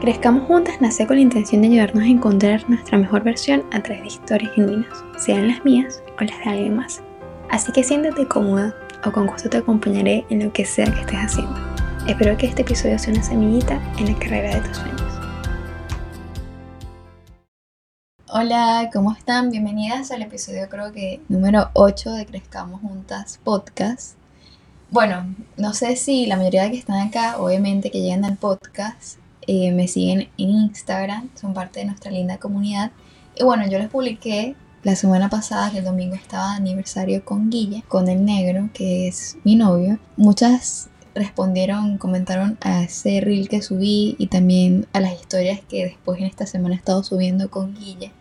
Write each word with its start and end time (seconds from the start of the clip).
Crezcamos 0.00 0.46
Juntas 0.46 0.80
nace 0.80 1.06
con 1.06 1.16
la 1.16 1.22
intención 1.22 1.60
de 1.60 1.68
ayudarnos 1.68 2.04
a 2.04 2.06
encontrar 2.06 2.70
nuestra 2.70 2.96
mejor 2.96 3.22
versión 3.22 3.66
a 3.70 3.82
través 3.82 4.00
de 4.00 4.08
historias 4.08 4.54
genuinas, 4.54 5.04
sean 5.18 5.48
las 5.48 5.62
mías 5.62 6.02
o 6.18 6.24
las 6.24 6.38
de 6.38 6.44
alguien 6.44 6.76
más. 6.76 7.02
Así 7.50 7.70
que 7.70 7.84
siéntate 7.84 8.26
cómoda 8.26 8.74
o 9.04 9.12
con 9.12 9.26
gusto 9.26 9.50
te 9.50 9.58
acompañaré 9.58 10.24
en 10.30 10.42
lo 10.42 10.50
que 10.54 10.64
sea 10.64 10.86
que 10.86 11.00
estés 11.00 11.18
haciendo. 11.18 11.54
Espero 12.08 12.34
que 12.38 12.46
este 12.46 12.62
episodio 12.62 12.98
sea 12.98 13.12
una 13.12 13.22
semillita 13.22 13.78
en 13.98 14.10
la 14.10 14.18
carrera 14.18 14.54
de 14.54 14.68
tus 14.68 14.78
sueños. 14.78 15.02
Hola, 18.32 18.88
¿cómo 18.94 19.12
están? 19.12 19.50
Bienvenidas 19.50 20.10
al 20.12 20.22
episodio 20.22 20.66
creo 20.70 20.92
que 20.92 21.20
número 21.28 21.68
8 21.74 22.12
de 22.12 22.24
Crezcamos 22.24 22.80
Juntas 22.80 23.38
podcast. 23.44 24.16
Bueno, 24.88 25.26
no 25.58 25.74
sé 25.74 25.94
si 25.96 26.24
la 26.24 26.38
mayoría 26.38 26.62
de 26.62 26.70
que 26.70 26.78
están 26.78 27.06
acá, 27.06 27.36
obviamente 27.36 27.90
que 27.90 28.00
llegan 28.00 28.24
al 28.24 28.38
podcast, 28.38 29.19
eh, 29.46 29.72
me 29.72 29.88
siguen 29.88 30.28
en 30.38 30.50
Instagram, 30.50 31.30
son 31.34 31.54
parte 31.54 31.80
de 31.80 31.86
nuestra 31.86 32.10
linda 32.10 32.38
comunidad. 32.38 32.92
Y 33.38 33.44
bueno, 33.44 33.66
yo 33.68 33.78
les 33.78 33.88
publiqué 33.88 34.54
la 34.82 34.96
semana 34.96 35.28
pasada 35.28 35.70
que 35.70 35.78
el 35.78 35.84
domingo 35.84 36.14
estaba 36.14 36.50
de 36.50 36.56
aniversario 36.56 37.24
con 37.24 37.50
Guille, 37.50 37.84
con 37.88 38.08
el 38.08 38.24
negro, 38.24 38.70
que 38.72 39.08
es 39.08 39.36
mi 39.44 39.56
novio. 39.56 39.98
Muchas 40.16 40.88
respondieron, 41.14 41.98
comentaron 41.98 42.56
a 42.60 42.82
ese 42.84 43.20
reel 43.20 43.48
que 43.48 43.62
subí 43.62 44.14
y 44.18 44.28
también 44.28 44.86
a 44.92 45.00
las 45.00 45.12
historias 45.12 45.60
que 45.68 45.84
después 45.84 46.20
en 46.20 46.26
esta 46.26 46.46
semana 46.46 46.74
he 46.74 46.78
estado 46.78 47.02
subiendo 47.02 47.50
con 47.50 47.74
Guille 47.74 48.12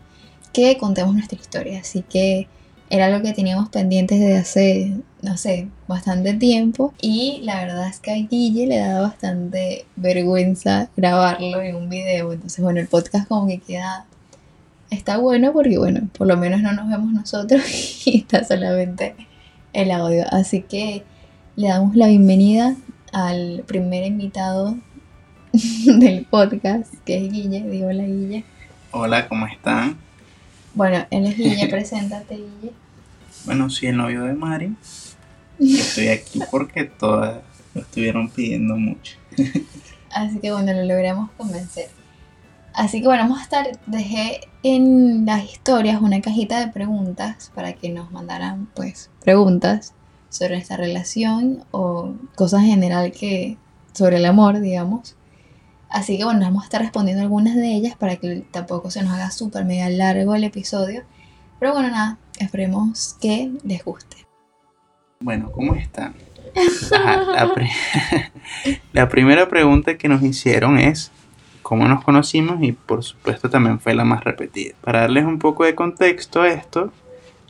que 0.54 0.78
contemos 0.78 1.14
nuestra 1.14 1.40
historia. 1.40 1.80
Así 1.80 2.02
que 2.02 2.48
era 2.90 3.06
algo 3.06 3.22
que 3.22 3.34
teníamos 3.34 3.70
pendientes 3.70 4.20
desde 4.20 4.38
hace, 4.38 4.94
no 5.22 5.38
sé, 5.38 5.68
bastante 5.88 6.34
tiempo. 6.34 6.94
Y 7.02 7.42
la 7.44 7.60
verdad 7.62 7.88
es 7.88 8.00
que 8.00 8.12
a 8.12 8.16
Guille 8.16 8.68
le 8.68 8.78
da 8.80 9.02
bastante 9.02 9.86
vergüenza 9.96 10.90
grabarlo 10.98 11.62
en 11.62 11.76
un 11.76 11.90
video. 11.90 12.34
Entonces, 12.34 12.64
bueno, 12.64 12.80
el 12.80 12.88
podcast 12.88 13.28
como 13.28 13.48
que 13.48 13.60
queda... 13.60 14.06
Está 14.90 15.18
bueno 15.18 15.54
porque, 15.54 15.78
bueno, 15.78 16.10
por 16.18 16.26
lo 16.26 16.36
menos 16.36 16.62
no 16.64 16.74
nos 16.74 16.90
vemos 16.90 17.14
nosotros 17.14 17.62
y 18.08 18.20
está 18.20 18.44
solamente 18.44 19.16
el 19.74 19.92
audio. 19.92 20.26
Así 20.32 20.64
que 20.64 21.04
le 21.56 21.68
damos 21.68 21.96
la 21.96 22.08
bienvenida 22.08 22.76
al 23.14 23.64
primer 23.68 24.06
invitado 24.06 24.78
del 25.54 26.26
podcast, 26.26 26.92
que 27.06 27.24
es 27.24 27.32
Guille. 27.32 27.62
Digo, 27.70 27.88
hola 27.90 28.04
Guille. 28.04 28.46
Hola, 28.92 29.28
¿cómo 29.28 29.46
están? 29.46 29.98
Bueno, 30.74 31.06
él 31.12 31.26
es 31.26 31.38
Guille, 31.38 31.68
preséntate 31.70 32.36
Guille. 32.36 32.74
Bueno, 33.46 33.70
soy 33.70 33.90
el 33.90 33.98
novio 33.98 34.24
de 34.24 34.34
Mari. 34.34 34.76
estoy 35.60 36.10
aquí 36.10 36.40
porque 36.52 36.86
todas 36.86 37.42
lo 37.74 37.82
estuvieron 37.82 38.30
pidiendo 38.30 38.76
mucho. 38.76 39.18
Así 40.12 40.40
que 40.40 40.52
bueno, 40.52 40.74
lo 40.74 40.84
logramos 40.84 41.32
convencer. 41.32 41.90
Así 42.74 43.02
que 43.02 43.08
bueno, 43.08 43.24
vamos 43.24 43.40
a 43.40 43.44
estar, 43.44 43.68
dejé 43.88 44.42
en 44.64 45.26
las 45.26 45.44
historias 45.44 46.02
una 46.02 46.22
cajita 46.22 46.60
de 46.60 46.72
preguntas 46.72 47.52
para 47.56 47.74
que 47.74 47.90
nos 47.90 48.12
mandaran 48.12 48.68
pues 48.76 49.10
preguntas 49.22 49.94
sobre 50.30 50.58
esta 50.58 50.78
relación 50.78 51.64
o 51.72 52.14
cosas 52.36 52.62
en 52.62 52.70
general 52.70 53.12
que 53.12 53.58
sobre 53.94 54.18
el 54.18 54.26
amor, 54.26 54.60
digamos. 54.60 55.16
Así 55.90 56.18
que 56.18 56.24
bueno, 56.24 56.42
vamos 56.42 56.64
a 56.64 56.66
estar 56.66 56.82
respondiendo 56.82 57.24
algunas 57.24 57.56
de 57.56 57.74
ellas 57.74 57.96
para 57.98 58.16
que 58.18 58.46
tampoco 58.52 58.92
se 58.92 59.02
nos 59.02 59.12
haga 59.12 59.32
súper 59.32 59.66
mega 59.66 59.90
largo 59.90 60.36
el 60.36 60.44
episodio. 60.44 61.04
Pero 61.60 61.74
bueno, 61.74 61.90
nada, 61.90 62.18
esperemos 62.40 63.18
que 63.22 63.52
les 63.64 63.84
guste. 63.84 64.26
Bueno, 65.20 65.52
¿cómo 65.52 65.76
están? 65.76 66.14
la, 66.92 67.54
la 68.94 69.10
primera 69.10 69.50
pregunta 69.50 69.98
que 69.98 70.08
nos 70.08 70.24
hicieron 70.24 70.80
es 70.80 71.12
cómo 71.62 71.88
nos 71.88 72.04
conocimos 72.04 72.64
y 72.64 72.72
por 72.72 73.04
supuesto 73.04 73.50
también 73.50 73.80
fue 73.80 73.94
la 73.94 74.06
más 74.06 74.24
repetida. 74.24 74.74
Para 74.82 75.02
darles 75.02 75.26
un 75.26 75.38
poco 75.40 75.66
de 75.66 75.76
contexto 75.76 76.42
a 76.42 76.50
esto, 76.50 76.92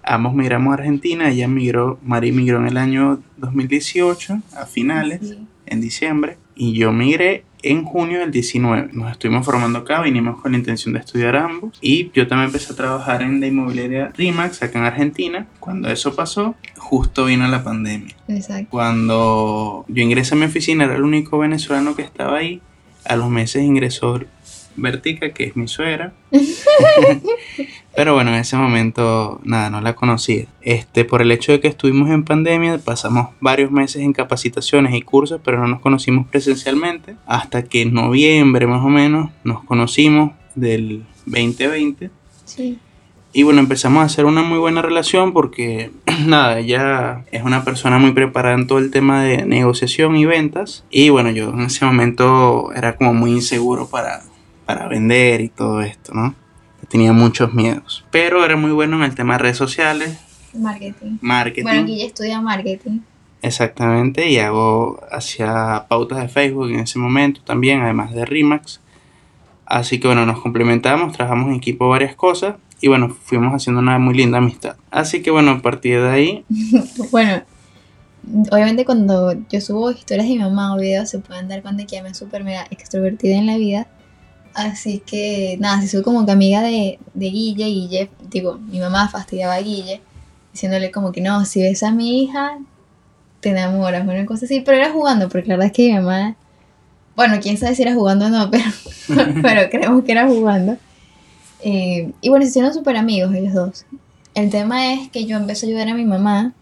ambos 0.04 0.34
migramos 0.34 0.72
a 0.72 0.74
Argentina, 0.76 1.30
ella 1.30 1.48
migró, 1.48 2.00
Mari 2.04 2.32
migró 2.32 2.60
en 2.60 2.68
el 2.68 2.78
año 2.78 3.22
2018, 3.38 4.42
a 4.58 4.66
finales, 4.66 5.38
en 5.70 5.82
diciembre, 5.82 6.38
y 6.56 6.74
yo 6.74 6.92
migré 6.92 7.46
en 7.64 7.84
junio 7.84 8.20
del 8.20 8.32
19. 8.32 8.90
Nos 8.94 9.12
estuvimos 9.12 9.46
formando 9.46 9.80
acá, 9.80 10.02
vinimos 10.02 10.42
con 10.42 10.52
la 10.52 10.58
intención 10.58 10.94
de 10.94 11.00
estudiar 11.00 11.36
ambos 11.36 11.78
y 11.82 12.12
yo 12.12 12.28
también 12.28 12.48
empecé 12.48 12.74
a 12.74 12.76
trabajar 12.76 13.22
en 13.22 13.40
la 13.40 13.48
inmobiliaria 13.48 14.12
RIMAX 14.16 14.64
acá 14.64 14.80
en 14.80 14.86
Argentina. 14.86 15.48
Cuando 15.60 15.90
eso 15.90 16.16
pasó, 16.16 16.56
justo 16.78 17.26
vino 17.26 17.48
la 17.48 17.64
pandemia. 17.64 18.16
Exacto. 18.28 18.68
Cuando 18.70 19.86
yo 19.88 20.04
ingresé 20.04 20.36
a 20.36 20.38
mi 20.38 20.46
oficina, 20.46 20.86
era 20.86 20.96
el 20.96 21.04
único 21.04 21.38
venezolano 21.38 21.96
que 21.96 22.02
estaba 22.02 22.38
ahí. 22.38 22.62
A 23.06 23.16
los 23.16 23.30
meses 23.30 23.64
ingresó 23.64 24.20
Vertica, 24.82 25.32
que 25.32 25.46
es 25.46 25.56
mi 25.56 25.68
suegra. 25.68 26.14
Pero 27.96 28.14
bueno, 28.14 28.32
en 28.32 28.38
ese 28.38 28.56
momento 28.56 29.42
nada, 29.44 29.70
no 29.70 29.82
la 29.82 29.96
conocía. 29.96 30.46
Este, 30.62 31.06
por 31.06 31.22
el 31.22 31.32
hecho 31.32 31.52
de 31.52 31.60
que 31.60 31.68
estuvimos 31.68 32.10
en 32.10 32.24
pandemia, 32.24 32.78
pasamos 32.78 33.30
varios 33.42 33.72
meses 33.72 34.02
en 34.02 34.14
capacitaciones 34.14 34.94
y 34.94 35.02
cursos, 35.02 35.42
pero 35.44 35.60
no 35.60 35.68
nos 35.68 35.82
conocimos 35.82 36.28
presencialmente. 36.28 37.16
Hasta 37.26 37.64
que 37.64 37.82
en 37.82 37.94
noviembre 37.94 38.68
más 38.68 38.86
o 38.86 38.90
menos 38.90 39.32
nos 39.44 39.64
conocimos 39.64 40.32
del 40.56 41.04
2020. 41.26 42.10
Sí. 42.46 42.80
Y 43.32 43.44
bueno, 43.44 43.60
empezamos 43.60 44.02
a 44.02 44.06
hacer 44.06 44.26
una 44.26 44.42
muy 44.42 44.58
buena 44.58 44.82
relación 44.82 45.34
porque, 45.34 45.92
nada, 46.26 46.60
ella 46.60 47.26
es 47.32 47.44
una 47.44 47.64
persona 47.64 48.00
muy 48.00 48.12
preparada 48.12 48.56
en 48.56 48.66
todo 48.66 48.80
el 48.80 48.90
tema 48.90 49.24
de 49.24 49.46
negociación 49.46 50.16
y 50.16 50.26
ventas. 50.26 50.84
Y 50.90 51.10
bueno, 51.10 51.30
yo 51.30 51.50
en 51.50 51.62
ese 51.62 51.86
momento 51.86 52.72
era 52.74 52.96
como 52.96 53.14
muy 53.14 53.32
inseguro 53.32 53.88
para, 53.88 54.24
para 54.70 54.88
vender 54.88 55.42
y 55.42 55.50
todo 55.50 55.82
esto, 55.82 56.14
¿no? 56.14 56.36
Tenía 56.90 57.12
muchos 57.12 57.56
miedos. 57.56 58.06
Pero 58.12 58.46
era 58.46 58.56
muy 58.56 58.70
bueno 58.70 58.98
en 58.98 59.02
el 59.02 59.16
tema 59.16 59.34
de 59.34 59.40
redes 59.40 59.58
sociales. 59.58 60.20
Marketing. 60.54 61.18
Marketing. 61.22 61.64
Bueno, 61.64 61.82
aquí 61.82 61.98
ya 61.98 62.06
estudia 62.06 62.40
marketing. 62.40 63.00
Exactamente, 63.42 64.30
y 64.30 64.38
hago 64.38 65.00
hacia 65.12 65.88
pautas 65.90 66.20
de 66.20 66.28
Facebook 66.28 66.70
en 66.70 66.82
ese 66.82 67.00
momento 67.00 67.42
también, 67.44 67.82
además 67.82 68.14
de 68.14 68.26
Rimax. 68.26 68.80
Así 69.66 70.00
que 70.00 70.08
bueno, 70.08 70.28
nos 70.28 70.40
complementamos, 70.40 71.14
trabajamos 71.14 71.50
en 71.50 71.56
equipo 71.56 71.90
varias 71.90 72.16
cosas 72.16 72.58
y 72.80 72.90
bueno, 72.90 73.10
fuimos 73.10 73.56
haciendo 73.56 73.82
una 73.82 73.98
muy 73.98 74.14
linda 74.14 74.38
amistad. 74.38 74.76
Así 74.92 75.24
que 75.24 75.32
bueno, 75.32 75.50
a 75.50 75.62
partir 75.64 76.00
de 76.00 76.10
ahí... 76.12 76.46
bueno, 77.12 77.42
obviamente 78.52 78.86
cuando 78.86 79.34
yo 79.50 79.62
subo 79.62 79.90
historias 79.90 80.28
de 80.28 80.34
mi 80.36 80.40
mamá 80.40 80.76
o 80.76 80.78
videos 80.78 81.10
se 81.10 81.18
pueden 81.18 81.48
dar 81.48 81.64
cuenta 81.64 81.88
que 81.88 81.96
ya 81.96 82.04
me 82.04 82.14
súper 82.14 82.44
mega 82.44 82.68
extrovertida 82.70 83.36
en 83.36 83.48
la 83.48 83.58
vida. 83.58 83.88
Así 84.54 85.02
que 85.06 85.58
nada, 85.60 85.82
se 85.82 85.88
soy 85.88 86.02
como 86.02 86.26
que 86.26 86.32
amiga 86.32 86.62
de, 86.62 87.00
de 87.14 87.26
Guille, 87.28 87.66
Guille, 87.66 88.10
digo, 88.30 88.58
mi 88.58 88.80
mamá 88.80 89.08
fastidiaba 89.08 89.54
a 89.54 89.62
Guille, 89.62 90.02
diciéndole 90.52 90.92
como 90.92 91.12
que 91.12 91.22
no, 91.22 91.46
si 91.46 91.62
ves 91.62 91.84
a 91.84 91.92
mi 91.92 92.24
hija, 92.24 92.58
te 93.40 93.50
enamoras, 93.50 94.04
una 94.04 94.26
cosa 94.26 94.46
así, 94.46 94.62
pero 94.62 94.78
era 94.78 94.92
jugando, 94.92 95.30
porque 95.30 95.48
la 95.48 95.56
verdad 95.56 95.68
es 95.68 95.74
que 95.74 95.88
mi 95.88 95.94
mamá, 95.94 96.36
bueno, 97.16 97.38
quién 97.42 97.58
sabe 97.58 97.76
si 97.76 97.84
era 97.84 97.94
jugando 97.94 98.26
o 98.26 98.30
no, 98.30 98.50
pero, 98.52 98.66
pero 99.42 99.70
creemos 99.70 100.04
que 100.04 100.12
era 100.12 100.28
jugando. 100.28 100.78
Eh, 101.62 102.12
y 102.22 102.30
bueno, 102.30 102.44
se 102.44 102.50
hicieron 102.50 102.74
súper 102.74 102.98
amigos 102.98 103.34
ellos 103.34 103.54
dos. 103.54 103.86
El 104.36 104.50
tema 104.50 104.94
es 104.94 105.10
que 105.10 105.26
yo 105.26 105.38
empecé 105.38 105.66
a 105.66 105.70
ayudar 105.70 105.90
a 105.90 105.94
mi 105.94 106.06
mamá 106.06 106.54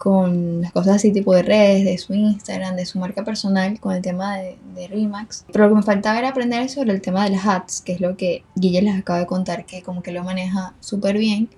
con 0.00 0.62
las 0.62 0.72
cosas 0.72 0.96
así 0.96 1.12
tipo 1.12 1.34
de 1.34 1.42
redes, 1.42 1.84
de 1.84 1.98
su 1.98 2.14
Instagram, 2.14 2.74
de 2.74 2.86
su 2.86 2.98
marca 2.98 3.22
personal, 3.22 3.78
con 3.80 3.94
el 3.94 4.00
tema 4.00 4.38
de, 4.38 4.56
de 4.74 4.88
Remax. 4.88 5.44
Pero 5.52 5.64
lo 5.64 5.70
que 5.72 5.76
me 5.76 5.82
faltaba 5.82 6.18
era 6.18 6.30
aprender 6.30 6.70
sobre 6.70 6.92
el 6.92 7.02
tema 7.02 7.22
de 7.24 7.30
las 7.32 7.46
ads, 7.46 7.82
que 7.82 7.92
es 7.92 8.00
lo 8.00 8.16
que 8.16 8.42
Guille 8.54 8.80
les 8.80 8.98
acaba 8.98 9.18
de 9.18 9.26
contar, 9.26 9.66
que 9.66 9.82
como 9.82 10.02
que 10.02 10.10
lo 10.10 10.24
maneja 10.24 10.72
súper 10.80 11.18
bien. 11.18 11.50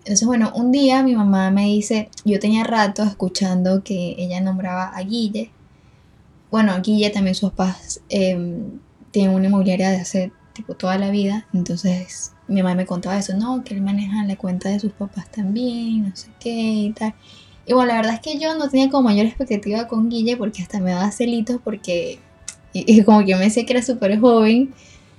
Entonces, 0.00 0.28
bueno, 0.28 0.52
un 0.54 0.70
día 0.70 1.02
mi 1.02 1.16
mamá 1.16 1.50
me 1.50 1.64
dice, 1.64 2.10
yo 2.26 2.38
tenía 2.38 2.62
rato 2.62 3.04
escuchando 3.04 3.82
que 3.82 4.16
ella 4.18 4.42
nombraba 4.42 4.88
a 4.88 5.00
Guille. 5.00 5.50
Bueno, 6.50 6.78
Guille 6.82 7.08
también 7.08 7.34
sus 7.34 7.52
papás 7.52 8.02
eh, 8.10 8.60
tienen 9.12 9.34
una 9.34 9.46
inmobiliaria 9.46 9.88
de 9.92 9.96
hace 9.96 10.32
tipo 10.52 10.74
toda 10.74 10.98
la 10.98 11.08
vida, 11.08 11.46
entonces 11.54 12.32
mi 12.48 12.62
mamá 12.62 12.74
me 12.74 12.84
contaba 12.84 13.16
eso, 13.16 13.34
no, 13.34 13.64
que 13.64 13.72
él 13.72 13.80
maneja 13.80 14.24
la 14.24 14.36
cuenta 14.36 14.68
de 14.68 14.78
sus 14.78 14.92
papás 14.92 15.30
también, 15.30 16.10
no 16.10 16.14
sé 16.14 16.28
qué 16.38 16.50
y 16.50 16.92
tal. 16.92 17.14
Y 17.68 17.74
bueno, 17.74 17.88
la 17.88 17.96
verdad 17.96 18.14
es 18.14 18.20
que 18.20 18.38
yo 18.38 18.54
no 18.54 18.70
tenía 18.70 18.88
como 18.88 19.02
mayor 19.02 19.26
expectativa 19.26 19.86
con 19.86 20.08
Guille 20.08 20.38
porque 20.38 20.62
hasta 20.62 20.80
me 20.80 20.92
daba 20.92 21.12
celitos 21.12 21.60
porque 21.62 22.18
y, 22.72 23.02
como 23.02 23.20
que 23.20 23.32
yo 23.32 23.36
me 23.36 23.44
decía 23.44 23.66
que 23.66 23.74
era 23.74 23.82
súper 23.82 24.18
joven, 24.18 24.72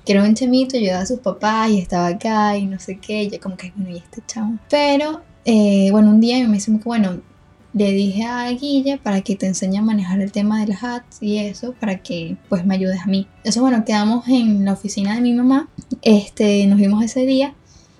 que 0.03 0.13
era 0.13 0.23
un 0.23 0.33
chamito, 0.33 0.75
ayudaba 0.75 1.03
a 1.03 1.05
sus 1.05 1.19
papás 1.19 1.69
y 1.69 1.77
estaba 1.77 2.07
acá 2.07 2.57
y 2.57 2.65
no 2.65 2.79
sé 2.79 2.97
qué, 2.97 3.23
y 3.23 3.29
yo 3.29 3.39
como 3.39 3.55
que 3.55 3.71
bueno, 3.75 3.91
y 3.91 3.97
este 3.97 4.23
chamo. 4.25 4.57
Pero 4.67 5.21
eh, 5.45 5.89
bueno, 5.91 6.09
un 6.09 6.19
día 6.19 6.45
me 6.47 6.55
dice 6.55 6.71
que 6.71 6.83
bueno, 6.83 7.21
le 7.73 7.91
dije 7.91 8.23
a 8.23 8.49
Guille 8.49 8.97
para 8.97 9.21
que 9.21 9.35
te 9.35 9.45
enseñe 9.45 9.77
a 9.77 9.83
manejar 9.83 10.19
el 10.19 10.31
tema 10.31 10.59
de 10.59 10.67
las 10.67 10.83
ads 10.83 11.21
y 11.21 11.37
eso, 11.37 11.75
para 11.79 12.01
que 12.01 12.35
pues 12.49 12.65
me 12.65 12.73
ayudes 12.73 13.01
a 13.01 13.05
mí. 13.05 13.27
Entonces 13.37 13.61
bueno, 13.61 13.85
quedamos 13.85 14.27
en 14.27 14.65
la 14.65 14.73
oficina 14.73 15.13
de 15.13 15.21
mi 15.21 15.33
mamá, 15.33 15.69
este, 16.01 16.65
nos 16.65 16.79
vimos 16.79 17.03
ese 17.03 17.27
día 17.27 17.53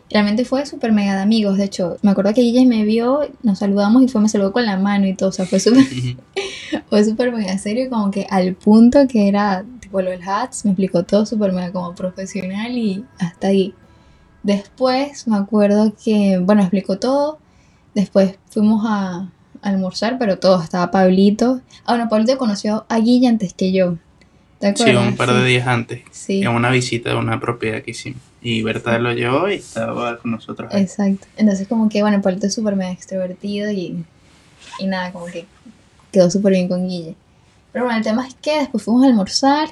realmente 0.10 0.46
fue 0.46 0.66
súper 0.66 0.92
mega 0.92 1.16
de 1.16 1.22
amigos. 1.22 1.58
De 1.58 1.66
hecho, 1.66 1.98
me 2.02 2.12
acuerdo 2.12 2.34
que 2.34 2.42
ella 2.42 2.66
me 2.66 2.84
vio, 2.84 3.22
nos 3.44 3.60
saludamos 3.60 4.04
y 4.04 4.08
fue, 4.08 4.22
me 4.22 4.30
saludó 4.30 4.52
con 4.52 4.66
la 4.66 4.78
mano 4.78 5.08
y 5.08 5.14
todo. 5.14 5.30
O 5.30 5.32
sea, 5.32 5.46
fue 5.46 5.60
súper, 5.60 5.86
fue 6.90 7.04
súper 7.04 7.32
mega 7.32 7.58
serio, 7.58 7.90
como 7.90 8.12
que 8.12 8.28
al 8.30 8.56
punto 8.56 9.08
que 9.08 9.28
era 9.28 9.66
tipo 9.80 10.02
lo 10.02 10.12
del 10.12 10.22
hats, 10.28 10.66
me 10.66 10.72
explicó 10.72 11.04
todo 11.04 11.26
súper 11.26 11.52
mega 11.52 11.72
como 11.72 11.96
profesional 11.96 12.78
y 12.78 13.06
hasta 13.20 13.48
ahí. 13.48 13.74
Después 14.44 15.28
me 15.28 15.38
acuerdo 15.38 15.94
que, 16.04 16.40
bueno, 16.42 16.62
explicó 16.62 16.98
todo. 17.00 17.40
Después 17.94 18.38
fuimos 18.50 18.86
a, 18.88 19.30
almorzar, 19.62 20.18
pero 20.18 20.40
todo, 20.40 20.62
estaba 20.64 20.90
Pablito. 20.90 21.62
Ah, 21.86 21.94
bueno, 21.94 22.08
Pablito 22.08 22.38
conoció 22.38 22.86
a 22.88 23.00
Guilla 23.00 23.30
antes 23.30 23.54
que 23.54 23.74
yo. 23.74 23.98
¿Te 24.60 24.68
acuerdas? 24.68 25.04
Sí, 25.04 25.10
un 25.10 25.18
par 25.18 25.34
de 25.34 25.46
días 25.46 25.68
antes. 25.68 26.02
Sí. 26.12 26.42
En 26.42 26.50
una 26.50 26.70
visita 26.70 27.10
de 27.10 27.16
una 27.16 27.40
propiedad 27.40 27.82
que 27.82 27.92
hicimos. 27.92 28.22
Y 28.42 28.64
Berta 28.64 28.98
lo 29.00 29.12
llevó 29.14 29.50
y 29.50 29.56
estaba 29.56 30.18
con 30.18 30.32
nosotros. 30.32 30.74
Exacto. 30.74 31.28
Entonces, 31.38 31.68
como 31.68 31.90
que, 31.90 32.02
bueno, 32.02 32.22
Pablito 32.22 32.48
es 32.48 32.54
súper 32.54 32.76
mega 32.76 32.92
extrovertido 32.92 33.70
y, 33.72 34.06
y 34.80 34.88
nada, 34.88 35.12
como 35.12 35.26
que 35.26 35.46
quedó 36.12 36.30
súper 36.30 36.54
bien 36.54 36.68
con 36.68 36.88
Guille. 36.88 37.16
Pero 37.72 37.86
bueno, 37.86 37.98
el 37.98 38.04
tema 38.04 38.28
es 38.28 38.36
que 38.36 38.60
después 38.60 38.84
fuimos 38.84 39.04
a 39.04 39.08
almorzar 39.08 39.70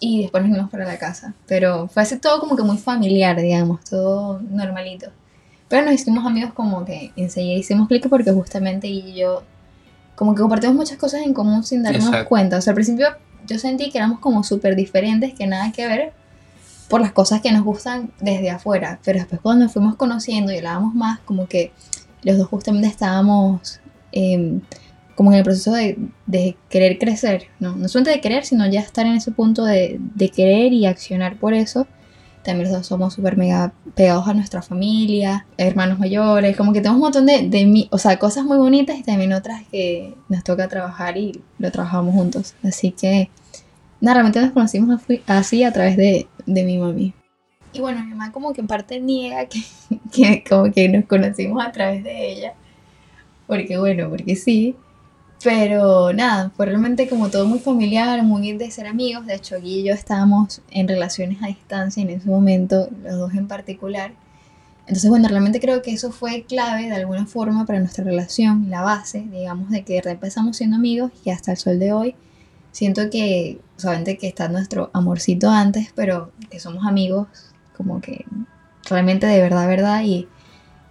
y 0.00 0.22
después 0.22 0.42
nos 0.42 0.50
fuimos 0.50 0.70
para 0.70 0.84
la 0.84 0.98
casa. 0.98 1.34
Pero 1.46 1.88
fue 1.88 2.02
así 2.02 2.18
todo 2.18 2.40
como 2.40 2.56
que 2.56 2.62
muy 2.62 2.76
familiar, 2.76 3.40
digamos, 3.40 3.84
todo 3.84 4.40
normalito. 4.50 5.10
Pero 5.68 5.86
nos 5.86 5.94
hicimos 5.94 6.26
amigos 6.26 6.52
como 6.52 6.84
que 6.84 7.12
enseguida 7.16 7.54
hicimos 7.54 7.88
clic 7.88 8.08
porque 8.08 8.32
justamente 8.32 8.88
y 8.88 9.14
yo 9.14 9.42
como 10.16 10.34
que 10.34 10.42
compartimos 10.42 10.76
muchas 10.76 10.98
cosas 10.98 11.22
en 11.22 11.32
común 11.32 11.64
sin 11.64 11.82
darnos 11.82 12.14
cuenta. 12.24 12.58
O 12.58 12.60
sea, 12.60 12.72
al 12.72 12.74
principio 12.74 13.06
yo 13.46 13.58
sentí 13.58 13.90
que 13.90 13.98
éramos 13.98 14.18
como 14.18 14.44
súper 14.44 14.76
diferentes, 14.76 15.34
que 15.34 15.46
nada 15.46 15.72
que 15.72 15.86
ver 15.86 16.12
por 16.92 17.00
las 17.00 17.12
cosas 17.12 17.40
que 17.40 17.50
nos 17.50 17.64
gustan 17.64 18.12
desde 18.20 18.50
afuera. 18.50 19.00
Pero 19.02 19.18
después 19.18 19.40
cuando 19.40 19.64
nos 19.64 19.72
fuimos 19.72 19.96
conociendo 19.96 20.52
y 20.52 20.58
hablábamos 20.58 20.94
más, 20.94 21.20
como 21.20 21.48
que 21.48 21.72
los 22.22 22.36
dos 22.36 22.48
justamente 22.48 22.86
estábamos 22.86 23.80
em, 24.12 24.60
como 25.14 25.32
en 25.32 25.38
el 25.38 25.44
proceso 25.44 25.72
de, 25.72 25.98
de, 26.26 26.54
querer 26.68 26.98
crecer. 26.98 27.44
No, 27.60 27.74
no 27.74 27.88
solamente 27.88 28.10
de 28.10 28.20
querer, 28.20 28.44
sino 28.44 28.66
ya 28.70 28.80
estar 28.80 29.06
en 29.06 29.14
ese 29.14 29.30
punto 29.30 29.64
de, 29.64 29.98
de 30.14 30.28
querer 30.28 30.74
y 30.74 30.84
accionar 30.84 31.38
por 31.38 31.54
eso 31.54 31.86
también 32.42 32.68
los 32.68 32.78
dos 32.78 32.86
somos 32.86 33.14
súper 33.14 33.36
mega 33.36 33.72
pegados 33.94 34.26
a 34.26 34.34
nuestra 34.34 34.62
familia, 34.62 35.46
hermanos 35.56 35.98
mayores, 35.98 36.56
como 36.56 36.72
que 36.72 36.80
tenemos 36.80 36.96
un 36.96 37.02
montón 37.02 37.26
de, 37.26 37.48
de 37.48 37.88
o 37.90 37.98
sea, 37.98 38.18
cosas 38.18 38.44
muy 38.44 38.58
bonitas 38.58 38.98
y 38.98 39.02
también 39.02 39.32
otras 39.32 39.62
que 39.70 40.14
nos 40.28 40.42
toca 40.42 40.68
trabajar 40.68 41.16
y 41.16 41.40
lo 41.58 41.70
trabajamos 41.70 42.14
juntos. 42.14 42.54
Así 42.62 42.90
que, 42.90 43.30
nada, 44.00 44.14
realmente 44.14 44.40
nos 44.40 44.52
conocimos 44.52 45.00
así 45.26 45.62
a 45.62 45.72
través 45.72 45.96
de, 45.96 46.26
de 46.46 46.64
mi 46.64 46.78
mami. 46.78 47.14
Y 47.72 47.80
bueno, 47.80 48.04
mi 48.04 48.10
mamá 48.10 48.32
como 48.32 48.52
que 48.52 48.60
en 48.60 48.66
parte 48.66 49.00
niega 49.00 49.46
que, 49.46 49.62
que 50.12 50.44
como 50.48 50.70
que 50.70 50.88
nos 50.88 51.06
conocimos 51.06 51.64
a 51.64 51.72
través 51.72 52.04
de 52.04 52.32
ella. 52.32 52.54
Porque 53.46 53.78
bueno, 53.78 54.08
porque 54.10 54.36
sí. 54.36 54.76
Pero 55.42 56.12
nada, 56.12 56.50
fue 56.56 56.66
realmente 56.66 57.08
como 57.08 57.28
todo 57.28 57.46
muy 57.46 57.58
familiar, 57.58 58.22
muy 58.22 58.52
de 58.52 58.70
ser 58.70 58.86
amigos. 58.86 59.26
De 59.26 59.34
hecho, 59.34 59.60
Gui 59.60 59.80
y 59.80 59.82
yo 59.84 59.92
estábamos 59.92 60.62
en 60.70 60.86
relaciones 60.86 61.42
a 61.42 61.48
distancia 61.48 62.02
en 62.02 62.10
ese 62.10 62.28
momento, 62.28 62.88
los 63.02 63.18
dos 63.18 63.34
en 63.34 63.48
particular. 63.48 64.12
Entonces, 64.86 65.10
bueno, 65.10 65.28
realmente 65.28 65.60
creo 65.60 65.82
que 65.82 65.92
eso 65.92 66.12
fue 66.12 66.44
clave 66.44 66.86
de 66.86 66.94
alguna 66.94 67.26
forma 67.26 67.64
para 67.66 67.78
nuestra 67.78 68.04
relación, 68.04 68.68
la 68.68 68.82
base, 68.82 69.24
digamos, 69.30 69.70
de 69.70 69.84
que 69.84 70.00
empezamos 70.04 70.56
siendo 70.56 70.76
amigos 70.76 71.10
y 71.24 71.30
hasta 71.30 71.52
el 71.52 71.56
sol 71.56 71.78
de 71.78 71.92
hoy. 71.92 72.14
Siento 72.72 73.08
que, 73.10 73.60
solamente 73.82 74.18
que 74.18 74.28
está 74.28 74.48
nuestro 74.48 74.90
amorcito 74.92 75.50
antes, 75.50 75.92
pero 75.94 76.32
que 76.50 76.60
somos 76.60 76.86
amigos 76.86 77.28
como 77.76 78.00
que 78.00 78.24
realmente 78.88 79.26
de 79.26 79.40
verdad, 79.40 79.66
verdad. 79.66 80.02
Y 80.04 80.28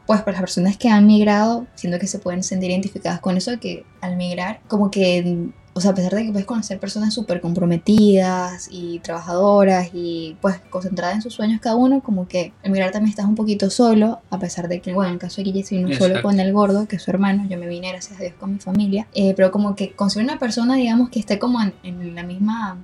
pues 0.06 0.22
para 0.22 0.34
las 0.34 0.42
personas 0.42 0.78
que 0.78 0.90
han 0.90 1.08
migrado, 1.08 1.68
siento 1.76 2.00
que 2.00 2.08
se 2.08 2.20
pueden 2.20 2.44
sentir 2.44 2.72
identificadas 2.72 3.20
con 3.22 3.38
eso, 3.38 3.60
que 3.60 3.86
al 4.02 4.18
migrar, 4.18 4.60
como 4.68 4.92
que, 4.92 5.50
o 5.74 5.80
sea, 5.80 5.92
a 5.92 5.96
pesar 5.96 6.14
de 6.16 6.26
que 6.26 6.32
puedes 6.32 6.46
conocer 6.46 6.80
personas 6.80 7.14
súper 7.14 7.40
comprometidas 7.40 8.68
y 8.70 9.00
trabajadoras 9.00 9.92
y 9.94 10.36
pues 10.42 10.60
concentradas 10.70 11.16
en 11.16 11.22
sus 11.22 11.34
sueños 11.34 11.62
cada 11.62 11.76
uno, 11.78 12.02
como 12.02 12.28
que 12.28 12.52
al 12.64 12.72
migrar 12.72 12.92
también 12.92 13.12
estás 13.12 13.26
un 13.26 13.36
poquito 13.36 13.70
solo, 13.70 14.20
a 14.30 14.40
pesar 14.40 14.68
de 14.68 14.82
que, 14.82 14.94
bueno, 14.94 15.10
en 15.10 15.14
el 15.14 15.20
caso 15.20 15.38
de 15.38 15.44
Guille 15.44 15.64
se 15.64 15.78
vino 15.78 15.96
solo 15.96 16.22
con 16.22 16.40
el 16.40 16.52
gordo, 16.52 16.88
que 16.88 16.98
es 16.98 17.02
su 17.02 17.12
hermano, 17.12 17.46
yo 17.50 17.58
me 17.58 17.68
vine 17.68 17.90
gracias 17.90 18.20
a 18.20 18.24
Dios 18.24 18.34
con 18.38 18.54
mi 18.54 18.60
familia, 18.60 19.08
eh, 19.14 19.34
pero 19.36 19.52
como 19.52 19.76
que 19.76 19.92
conseguir 19.92 20.30
una 20.30 20.40
persona, 20.40 20.76
digamos, 20.76 21.10
que 21.10 21.20
esté 21.20 21.40
como 21.40 21.62
en, 21.62 21.74
en 21.84 22.16
la 22.16 22.24
misma 22.24 22.78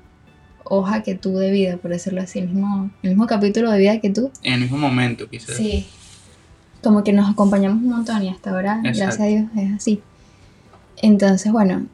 hoja 0.64 1.04
que 1.04 1.16
tú 1.16 1.38
de 1.38 1.52
vida, 1.52 1.78
por 1.78 1.92
decirlo 1.92 2.22
así, 2.22 2.40
el 2.40 2.48
mismo, 2.48 2.90
el 3.04 3.10
mismo 3.10 3.28
capítulo 3.28 3.70
de 3.72 3.80
vida 3.80 4.00
que 4.00 4.10
tú. 4.12 4.32
En 4.44 4.54
el 4.54 4.62
mismo 4.62 4.78
momento, 4.78 5.30
quizás. 5.30 5.58
Sí, 5.58 5.88
como 6.82 7.04
que 7.04 7.12
nos 7.12 7.30
acompañamos 7.30 7.82
un 7.82 7.90
montón 7.90 8.24
y 8.24 8.30
hasta 8.30 8.52
ahora, 8.52 8.80
gracias 8.82 9.20
a 9.20 9.26
Dios, 9.26 9.46
es 9.58 9.74
así. 9.74 10.02
Entonces, 11.02 11.52
bueno, 11.52 11.86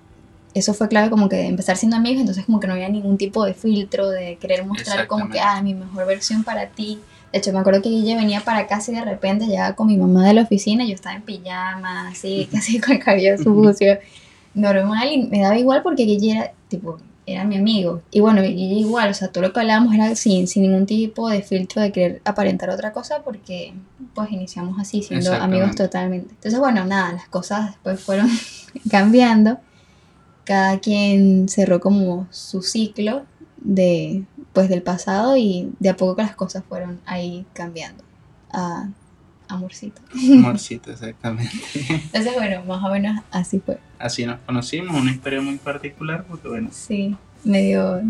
eso 0.53 0.73
fue 0.73 0.87
clave 0.87 1.09
como 1.09 1.29
que 1.29 1.47
empezar 1.47 1.77
siendo 1.77 1.97
amigos, 1.97 2.21
entonces 2.21 2.45
como 2.45 2.59
que 2.59 2.67
no 2.67 2.73
había 2.73 2.89
ningún 2.89 3.17
tipo 3.17 3.43
de 3.45 3.53
filtro 3.53 4.09
de 4.09 4.37
querer 4.37 4.65
mostrar 4.65 5.07
como 5.07 5.29
que, 5.29 5.39
ah, 5.39 5.61
mi 5.61 5.73
mejor 5.73 6.05
versión 6.05 6.43
para 6.43 6.67
ti. 6.67 6.99
De 7.31 7.39
hecho, 7.39 7.51
me 7.51 7.59
acuerdo 7.59 7.81
que 7.81 7.89
ella 7.89 8.15
venía 8.15 8.41
para 8.41 8.67
casa 8.67 8.91
y 8.91 8.95
de 8.95 9.05
repente 9.05 9.47
llegaba 9.47 9.75
con 9.75 9.87
mi 9.87 9.97
mamá 9.97 10.27
de 10.27 10.35
la 10.35 10.43
oficina, 10.43 10.85
yo 10.85 10.93
estaba 10.93 11.15
en 11.15 11.23
pijama, 11.23 12.09
así, 12.09 12.47
casi 12.51 12.79
con 12.81 12.93
el 12.93 13.03
cabello 13.03 13.37
sucio, 13.37 13.97
normal, 14.53 15.11
y 15.11 15.23
me 15.27 15.41
daba 15.41 15.57
igual 15.57 15.81
porque 15.81 16.03
ella 16.03 16.33
era, 16.33 16.51
tipo, 16.67 16.99
era 17.25 17.43
mi 17.43 17.57
amigo. 17.57 18.01
Y 18.11 18.19
bueno, 18.19 18.43
y 18.43 18.79
igual, 18.79 19.09
o 19.09 19.13
sea, 19.13 19.29
todo 19.29 19.43
lo 19.43 19.53
que 19.53 19.59
hablábamos 19.61 19.93
era 19.95 20.15
sin, 20.15 20.47
sin 20.47 20.63
ningún 20.63 20.85
tipo 20.85 21.29
de 21.29 21.41
filtro 21.41 21.81
de 21.81 21.91
querer 21.91 22.21
aparentar 22.25 22.69
otra 22.69 22.91
cosa 22.91 23.21
porque 23.23 23.73
pues 24.13 24.31
iniciamos 24.31 24.79
así, 24.79 25.01
siendo 25.01 25.33
amigos 25.33 25.75
totalmente. 25.75 26.29
Entonces, 26.35 26.59
bueno, 26.59 26.85
nada, 26.85 27.13
las 27.13 27.27
cosas 27.29 27.71
después 27.71 27.99
fueron 27.99 28.29
cambiando. 28.91 29.57
Cada 30.43 30.79
quien 30.79 31.47
cerró 31.47 31.79
como 31.79 32.27
su 32.31 32.61
ciclo 32.61 33.25
de 33.57 34.23
pues 34.53 34.69
del 34.69 34.83
pasado 34.83 35.35
y 35.35 35.71
de 35.79 35.89
a 35.89 35.97
poco 35.97 36.21
las 36.21 36.35
cosas 36.35 36.63
fueron 36.67 36.99
ahí 37.05 37.45
cambiando. 37.53 38.03
A 38.51 38.87
amorcito. 39.47 40.01
Amorcito, 40.31 40.91
exactamente. 40.91 41.51
Entonces, 41.89 42.33
bueno, 42.33 42.63
más 42.65 42.83
o 42.83 42.89
menos 42.89 43.23
así 43.31 43.59
fue. 43.59 43.79
Así 43.99 44.25
nos 44.25 44.39
conocimos, 44.41 44.99
una 44.99 45.11
historia 45.11 45.41
muy 45.41 45.57
particular, 45.57 46.25
porque 46.27 46.47
bueno. 46.47 46.69
Sí, 46.71 47.15
medio. 47.43 48.01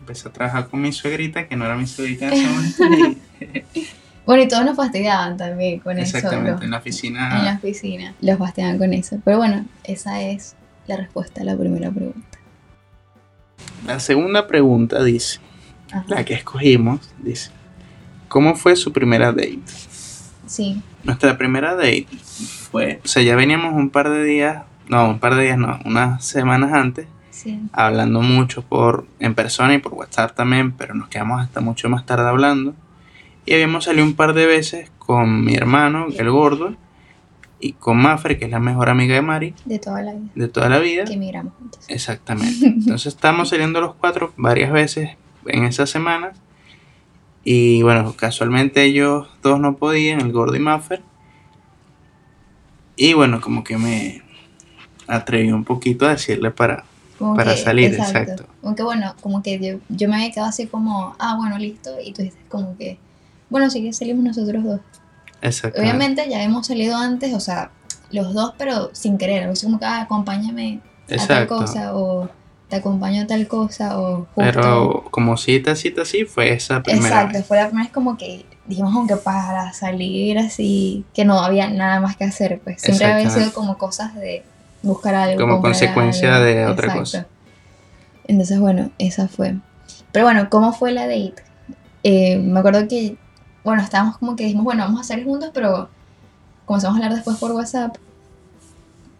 Empecé 0.00 0.28
a 0.28 0.32
trabajar 0.32 0.68
con 0.68 0.80
mi 0.80 0.92
suegrita, 0.92 1.48
que 1.48 1.56
no 1.56 1.64
era 1.64 1.76
mi 1.76 1.86
suegrita 1.86 2.28
en 2.28 2.32
ese 2.32 2.84
momento. 2.84 3.20
bueno, 4.26 4.42
y 4.42 4.48
todos 4.48 4.64
nos 4.64 4.76
fastidiaban 4.76 5.36
también 5.36 5.80
con 5.80 5.98
eso. 5.98 6.16
Exactamente, 6.16 6.64
en 6.64 6.70
la 6.70 6.78
oficina. 6.78 7.38
En 7.38 7.44
la 7.44 7.54
oficina, 7.54 8.14
los 8.20 8.38
fastidiaban 8.38 8.78
con 8.78 8.92
eso. 8.92 9.20
Pero 9.24 9.38
bueno, 9.38 9.64
esa 9.84 10.22
es 10.22 10.54
la 10.86 10.96
respuesta 10.96 11.42
a 11.42 11.44
la 11.44 11.56
primera 11.56 11.90
pregunta. 11.90 12.38
La 13.86 14.00
segunda 14.00 14.46
pregunta 14.46 15.02
dice, 15.02 15.40
la 16.06 16.24
que 16.24 16.34
escogimos, 16.34 17.12
dice, 17.22 17.50
¿cómo 18.28 18.54
fue 18.56 18.76
su 18.76 18.92
primera 18.92 19.32
date? 19.32 19.60
Sí. 20.46 20.82
Nuestra 21.04 21.38
primera 21.38 21.74
date 21.74 22.06
fue, 22.70 23.00
o 23.04 23.08
sea, 23.08 23.22
ya 23.22 23.36
veníamos 23.36 23.74
un 23.74 23.90
par 23.90 24.10
de 24.10 24.24
días, 24.24 24.64
no, 24.88 25.08
un 25.08 25.18
par 25.18 25.36
de 25.36 25.44
días 25.44 25.58
no, 25.58 25.78
unas 25.84 26.24
semanas 26.24 26.72
antes, 26.72 27.06
sí. 27.30 27.60
hablando 27.72 28.22
mucho 28.22 28.62
por 28.62 29.06
en 29.20 29.34
persona 29.34 29.74
y 29.74 29.78
por 29.78 29.94
WhatsApp 29.94 30.34
también, 30.34 30.72
pero 30.72 30.94
nos 30.94 31.08
quedamos 31.08 31.40
hasta 31.40 31.60
mucho 31.60 31.88
más 31.88 32.06
tarde 32.06 32.28
hablando. 32.28 32.74
Y 33.44 33.54
habíamos 33.54 33.84
salido 33.84 34.04
un 34.04 34.14
par 34.14 34.34
de 34.34 34.46
veces 34.46 34.90
con 34.98 35.44
mi 35.44 35.54
hermano, 35.54 36.08
el 36.16 36.30
gordo, 36.30 36.74
y 37.58 37.72
con 37.72 37.96
Mafre, 37.98 38.38
que 38.38 38.44
es 38.44 38.50
la 38.50 38.60
mejor 38.60 38.88
amiga 38.88 39.14
de 39.14 39.22
Mari. 39.22 39.54
De 39.64 39.78
toda 39.78 40.02
la 40.02 40.12
vida. 40.12 40.30
De 40.34 40.48
toda 40.48 40.68
la 40.68 40.78
vida. 40.78 41.04
Que 41.04 41.14
emigramos 41.14 41.54
juntos. 41.58 41.84
Exactamente. 41.88 42.66
Entonces 42.66 43.14
estamos 43.14 43.48
saliendo 43.48 43.80
los 43.80 43.94
cuatro 43.94 44.32
varias 44.36 44.72
veces 44.72 45.10
en 45.46 45.64
esas 45.64 45.90
semanas. 45.90 46.36
Y 47.44 47.82
bueno, 47.82 48.14
casualmente 48.16 48.82
ellos 48.82 49.28
dos 49.42 49.60
no 49.60 49.76
podían, 49.76 50.20
el 50.20 50.32
gordo 50.32 50.56
y 50.56 50.60
Maffer. 50.60 51.02
Y 52.96 53.12
bueno, 53.12 53.40
como 53.40 53.62
que 53.62 53.78
me 53.78 54.22
atreví 55.06 55.52
un 55.52 55.64
poquito 55.64 56.06
a 56.06 56.10
decirle 56.10 56.50
para, 56.50 56.84
para 57.18 57.56
salir, 57.56 57.94
exacto. 57.94 58.46
Aunque 58.62 58.82
bueno, 58.82 59.14
como 59.20 59.42
que 59.42 59.60
yo, 59.60 59.78
yo, 59.88 60.08
me 60.08 60.16
había 60.16 60.30
quedado 60.32 60.48
así 60.48 60.66
como, 60.66 61.14
ah, 61.18 61.36
bueno, 61.36 61.56
listo. 61.58 61.90
Y 62.02 62.12
tú 62.12 62.22
dices 62.22 62.40
como 62.48 62.76
que, 62.76 62.98
bueno, 63.48 63.70
sí 63.70 63.82
que 63.82 63.92
salimos 63.92 64.24
nosotros 64.24 64.64
dos. 64.64 64.80
Exacto. 65.46 65.80
Obviamente 65.80 66.28
ya 66.28 66.42
hemos 66.42 66.66
salido 66.66 66.96
antes, 66.96 67.34
o 67.34 67.40
sea, 67.40 67.70
los 68.10 68.34
dos, 68.34 68.54
pero 68.58 68.90
sin 68.92 69.18
querer. 69.18 69.48
O 69.48 69.56
sea, 69.56 69.68
como 69.68 69.78
que, 69.78 69.86
ah, 69.86 70.02
acompáñame 70.02 70.80
a 71.10 71.26
tal 71.26 71.46
cosa 71.46 71.96
o 71.96 72.28
te 72.68 72.76
acompaño 72.76 73.22
a 73.22 73.26
tal 73.26 73.46
cosa 73.46 73.98
o 73.98 74.26
justo... 74.34 74.34
Pero 74.36 75.04
como 75.10 75.36
cita, 75.36 75.76
cita, 75.76 76.04
sí, 76.04 76.24
fue 76.24 76.52
esa 76.52 76.82
primera 76.82 77.22
Exacto, 77.22 77.42
fue 77.44 77.58
la 77.58 77.66
primera 77.66 77.84
vez 77.84 77.92
como 77.92 78.16
que 78.16 78.44
dijimos 78.66 78.94
aunque 78.94 79.16
para 79.16 79.72
salir 79.72 80.38
así, 80.38 81.04
que 81.14 81.24
no 81.24 81.38
había 81.38 81.70
nada 81.70 82.00
más 82.00 82.16
que 82.16 82.24
hacer, 82.24 82.60
pues 82.64 82.82
siempre 82.82 83.06
había 83.06 83.30
sido 83.30 83.52
como 83.52 83.78
cosas 83.78 84.14
de 84.16 84.42
buscar 84.82 85.14
algo. 85.14 85.40
Como 85.40 85.60
consecuencia 85.60 86.40
de 86.40 86.66
otra 86.66 86.92
cosa. 86.94 87.26
Entonces, 88.26 88.58
bueno, 88.58 88.90
esa 88.98 89.28
fue. 89.28 89.54
Pero 90.10 90.24
bueno, 90.24 90.48
¿cómo 90.50 90.72
fue 90.72 90.90
la 90.92 91.02
date? 91.02 91.34
Eh, 92.02 92.38
me 92.38 92.58
acuerdo 92.58 92.88
que 92.88 93.16
bueno, 93.66 93.82
estábamos 93.82 94.16
como 94.18 94.36
que 94.36 94.44
dijimos, 94.44 94.64
bueno, 94.64 94.84
vamos 94.84 95.00
a 95.00 95.04
salir 95.04 95.24
juntos, 95.24 95.50
pero 95.52 95.88
comenzamos 96.66 96.94
a 96.94 96.98
hablar 96.98 97.16
después 97.16 97.36
por 97.38 97.50
WhatsApp. 97.50 97.96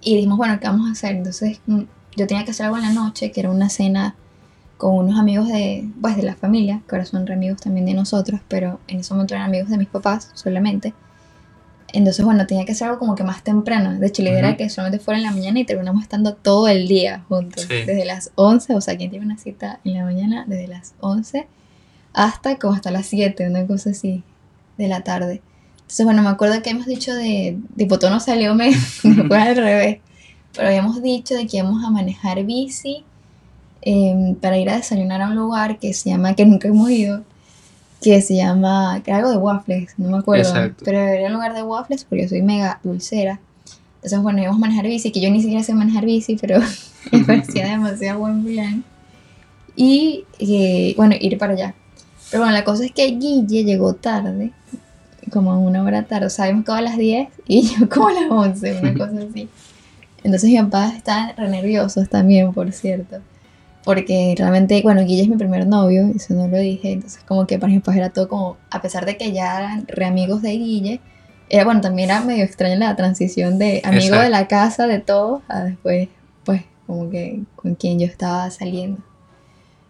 Y 0.01 0.15
dijimos, 0.15 0.39
bueno, 0.39 0.61
¿qué 0.61 0.69
vamos 0.69 0.89
a 0.89 0.93
hacer? 0.93 1.17
Entonces 1.17 1.61
mm, 1.67 1.83
yo 2.17 2.27
tenía 2.29 2.45
que 2.45 2.53
hacer 2.53 2.67
algo 2.67 2.79
en 2.79 2.85
la 2.85 2.93
noche, 2.93 3.33
que 3.33 3.41
era 3.41 3.51
una 3.51 3.69
cena 3.69 4.15
con 4.77 4.95
unos 4.95 5.19
amigos 5.19 5.49
de, 5.49 5.89
pues, 6.01 6.17
de 6.17 6.23
la 6.23 6.37
familia, 6.37 6.81
que 6.89 6.95
ahora 6.95 7.05
son 7.05 7.27
re 7.27 7.35
amigos 7.35 7.61
también 7.61 7.87
de 7.87 7.95
nosotros, 7.95 8.41
pero 8.47 8.79
en 8.87 9.01
ese 9.01 9.13
momento 9.15 9.35
eran 9.35 9.49
amigos 9.49 9.69
de 9.69 9.79
mis 9.79 9.89
papás 9.89 10.31
solamente. 10.35 10.95
Entonces, 11.93 12.25
bueno, 12.25 12.47
tenía 12.47 12.65
que 12.65 12.71
hacer 12.71 12.87
algo 12.87 13.01
como 13.01 13.17
que 13.17 13.25
más 13.25 13.43
temprano. 13.43 13.99
De 13.99 14.07
hecho, 14.07 14.23
la 14.23 14.31
idea 14.31 14.39
era 14.39 14.57
que 14.57 14.71
solamente 14.71 15.03
fuera 15.03 15.19
en 15.19 15.25
la 15.25 15.33
mañana 15.33 15.59
y 15.59 15.65
terminamos 15.65 16.03
estando 16.03 16.35
todo 16.35 16.69
el 16.69 16.87
día 16.87 17.25
juntos. 17.29 17.65
Sí. 17.69 17.75
Desde 17.85 18.05
las 18.05 18.31
11, 18.37 18.77
o 18.77 18.81
sea, 18.81 18.97
quien 18.97 19.11
tiene 19.11 19.27
una 19.27 19.39
cita 19.39 19.81
en 19.83 19.95
la 19.95 20.05
mañana, 20.05 20.45
desde 20.47 20.69
las 20.69 20.95
11 21.01 21.49
hasta 22.17 22.57
como 22.57 22.73
hasta 22.73 22.91
las 22.91 23.07
7, 23.07 23.47
una 23.47 23.67
cosa 23.67 23.91
así, 23.91 24.25
de 24.77 24.89
la 24.89 25.03
tarde. 25.03 25.43
Entonces, 25.77 26.05
bueno, 26.05 26.23
me 26.23 26.31
acuerdo 26.31 26.63
que 26.63 26.71
hemos 26.71 26.87
dicho 26.87 27.15
de, 27.15 27.59
tipo, 27.77 27.99
todo 27.99 28.11
no 28.11 28.19
salió, 28.19 28.55
me, 28.55 28.71
me 29.05 29.25
fue 29.29 29.39
al 29.39 29.57
revés. 29.57 29.99
Pero 30.55 30.69
habíamos 30.69 31.03
dicho 31.03 31.35
de 31.35 31.47
que 31.47 31.59
íbamos 31.59 31.85
a 31.85 31.91
manejar 31.91 32.43
bici 32.45 33.05
em, 33.83 34.35
para 34.35 34.59
ir 34.59 34.69
a 34.71 34.77
desayunar 34.77 35.23
a 35.23 35.29
un 35.29 35.37
lugar 35.37 35.79
que 35.79 35.93
se 35.93 36.11
llama, 36.11 36.35
que 36.35 36.47
nunca 36.47 36.69
hemos 36.69 36.91
ido, 36.91 37.23
que 38.01 38.21
se 38.23 38.37
llama, 38.37 39.01
que 39.05 39.11
era 39.11 39.19
algo 39.19 39.31
de 39.31 39.37
waffles, 39.37 39.95
no 39.99 40.11
me 40.11 40.19
acuerdo. 40.19 40.49
Exacto. 40.49 40.83
Pero 40.85 40.99
era 40.99 41.27
un 41.29 41.35
lugar 41.35 41.55
de 41.55 41.63
waffles 41.63 42.05
porque 42.05 42.23
yo 42.23 42.29
soy 42.29 42.43
mega 42.43 42.81
dulcera. 42.83 43.39
Entonces, 43.97 44.21
bueno, 44.23 44.41
íbamos 44.41 44.59
a 44.59 44.61
manejar 44.61 44.87
bici, 44.87 45.13
que 45.13 45.21
yo 45.21 45.31
ni 45.31 45.41
siquiera 45.41 45.63
sé 45.63 45.75
manejar 45.75 46.05
bici, 46.05 46.37
pero 46.41 46.61
me 47.13 47.25
parecía 47.25 47.69
demasiado 47.69 48.19
buen 48.21 48.45
plan. 48.45 48.85
Y, 49.77 50.25
eh, 50.39 50.95
bueno, 50.97 51.15
ir 51.21 51.37
para 51.39 51.53
allá. 51.53 51.75
Pero 52.31 52.43
bueno, 52.43 52.57
la 52.57 52.65
cosa 52.65 52.85
es 52.85 52.93
que 52.93 53.07
Guille 53.07 53.65
llegó 53.65 53.95
tarde, 53.95 54.53
como 55.31 55.59
una 55.61 55.83
hora 55.83 56.05
tarde. 56.05 56.27
O 56.27 56.31
sea, 56.31 56.47
quedado 56.47 56.75
a 56.75 56.83
las 56.83 56.97
10 56.97 57.29
y 57.47 57.63
yo 57.79 57.89
como 57.89 58.09
a 58.09 58.13
las 58.13 58.31
11, 58.31 58.81
una 58.81 58.95
cosa 58.95 59.27
así. 59.29 59.49
Entonces 60.23 60.51
mis 60.51 60.61
papás 60.63 60.95
estaban 60.95 61.37
re 61.37 61.49
nerviosos 61.49 62.09
también, 62.09 62.53
por 62.53 62.73
cierto. 62.73 63.19
Porque 63.85 64.35
realmente, 64.37 64.83
bueno, 64.83 65.03
Guille 65.03 65.23
es 65.23 65.29
mi 65.29 65.37
primer 65.37 65.67
novio, 65.67 66.11
eso 66.15 66.35
no 66.35 66.49
lo 66.49 66.59
dije. 66.59 66.93
Entonces 66.93 67.23
como 67.25 67.47
que 67.47 67.59
para 67.59 67.73
mis 67.73 67.81
papás 67.81 67.97
era 67.97 68.11
todo 68.11 68.29
como, 68.29 68.57
a 68.71 68.83
pesar 68.83 69.07
de 69.07 69.17
que 69.17 69.33
ya 69.33 69.59
eran 69.59 69.87
re 69.87 70.05
amigos 70.05 70.43
de 70.43 70.51
Guille, 70.51 71.01
era 71.49 71.65
bueno, 71.65 71.81
también 71.81 72.11
era 72.11 72.21
medio 72.21 72.45
extraña 72.45 72.75
la 72.77 72.97
transición 72.97 73.59
de 73.59 73.81
amigo 73.85 74.17
Exacto. 74.17 74.25
de 74.25 74.31
la 74.31 74.49
casa 74.49 74.87
de 74.89 74.99
todos 74.99 75.43
a 75.49 75.63
después, 75.63 76.09
pues, 76.45 76.63
como 76.87 77.09
que 77.09 77.43
con 77.55 77.77
quien 77.77 78.01
yo 78.01 78.07
estaba 78.07 78.51
saliendo. 78.51 78.99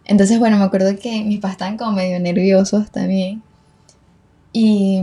Entonces, 0.05 0.39
bueno, 0.39 0.57
me 0.57 0.63
acuerdo 0.63 0.95
que 0.97 1.23
mis 1.23 1.39
papás 1.39 1.53
estaban 1.53 1.77
como 1.77 1.91
medio 1.93 2.19
nerviosos 2.19 2.91
también. 2.91 3.41
Y, 4.59 4.99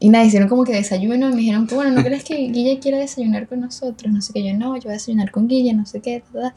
y 0.00 0.08
nada, 0.08 0.24
hicieron 0.24 0.48
como 0.48 0.64
que 0.64 0.72
desayuno 0.72 1.28
y 1.30 1.32
me 1.32 1.36
dijeron 1.42 1.68
bueno, 1.72 1.92
¿no 1.92 2.02
crees 2.02 2.24
que 2.24 2.34
Guille 2.48 2.80
quiera 2.80 2.98
desayunar 2.98 3.46
con 3.46 3.60
nosotros? 3.60 4.12
No 4.12 4.20
sé 4.20 4.32
qué, 4.32 4.42
yo 4.44 4.52
no, 4.54 4.74
yo 4.76 4.82
voy 4.84 4.90
a 4.90 4.94
desayunar 4.94 5.30
con 5.30 5.46
Guille, 5.46 5.72
no 5.74 5.86
sé 5.86 6.00
qué, 6.00 6.20
ta, 6.32 6.40
ta. 6.40 6.54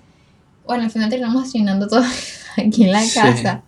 Bueno, 0.65 0.83
al 0.85 0.89
final 0.89 1.11
terminamos 1.11 1.43
desayunando 1.43 1.87
todos 1.87 2.07
aquí 2.57 2.85
en 2.85 2.91
la 2.91 3.01
Sí. 3.01 3.19
casa. 3.19 3.61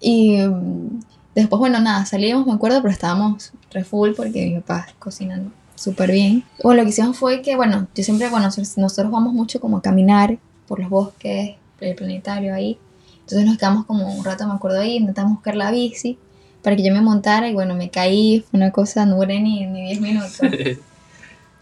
Y 0.00 0.38
mm, 0.38 1.00
después, 1.34 1.60
bueno, 1.60 1.78
nada, 1.80 2.06
salíamos, 2.06 2.46
me 2.46 2.54
acuerdo, 2.54 2.80
pero 2.80 2.90
estábamos 2.92 3.52
re 3.70 3.84
full 3.84 4.12
porque 4.16 4.46
mi 4.46 4.60
papá 4.60 4.86
cocinando 4.98 5.52
súper 5.74 6.10
bien. 6.10 6.44
Bueno, 6.62 6.78
lo 6.78 6.84
que 6.84 6.90
hicimos 6.90 7.18
fue 7.18 7.42
que, 7.42 7.54
bueno, 7.54 7.86
yo 7.94 8.02
siempre, 8.02 8.30
bueno, 8.30 8.46
nosotros 8.46 9.10
vamos 9.10 9.34
mucho 9.34 9.60
como 9.60 9.76
a 9.76 9.82
caminar 9.82 10.38
por 10.66 10.80
los 10.80 10.88
bosques, 10.88 11.56
el 11.80 11.94
planetario 11.96 12.54
ahí. 12.54 12.78
Entonces 13.20 13.46
nos 13.46 13.58
quedamos 13.58 13.84
como 13.84 14.10
un 14.10 14.24
rato, 14.24 14.46
me 14.48 14.54
acuerdo 14.54 14.80
ahí, 14.80 14.96
intentamos 14.96 15.34
buscar 15.34 15.54
la 15.54 15.70
bici 15.70 16.16
para 16.62 16.76
que 16.76 16.82
yo 16.82 16.92
me 16.92 17.00
montara 17.00 17.48
y 17.48 17.54
bueno, 17.54 17.74
me 17.74 17.90
caí, 17.90 18.44
fue 18.50 18.58
una 18.58 18.70
cosa, 18.70 19.04
no 19.06 19.16
duré 19.16 19.40
ni, 19.40 19.66
ni 19.66 19.86
10 19.86 20.00
minutos. 20.00 20.40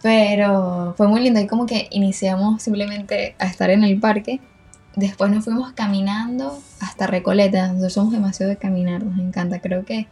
Pero 0.02 0.94
fue 0.96 1.08
muy 1.08 1.20
lindo 1.20 1.40
y 1.40 1.46
como 1.46 1.66
que 1.66 1.88
iniciamos 1.90 2.62
simplemente 2.62 3.34
a 3.38 3.46
estar 3.46 3.70
en 3.70 3.84
el 3.84 4.00
parque. 4.00 4.40
Después 4.96 5.30
nos 5.30 5.44
fuimos 5.44 5.72
caminando 5.72 6.58
hasta 6.80 7.06
Recoleta. 7.06 7.68
Nosotros 7.68 7.92
somos 7.92 8.12
demasiado 8.12 8.50
de 8.50 8.56
caminar, 8.56 9.02
nos 9.02 9.18
encanta. 9.18 9.60
Creo 9.60 9.84
que 9.84 10.06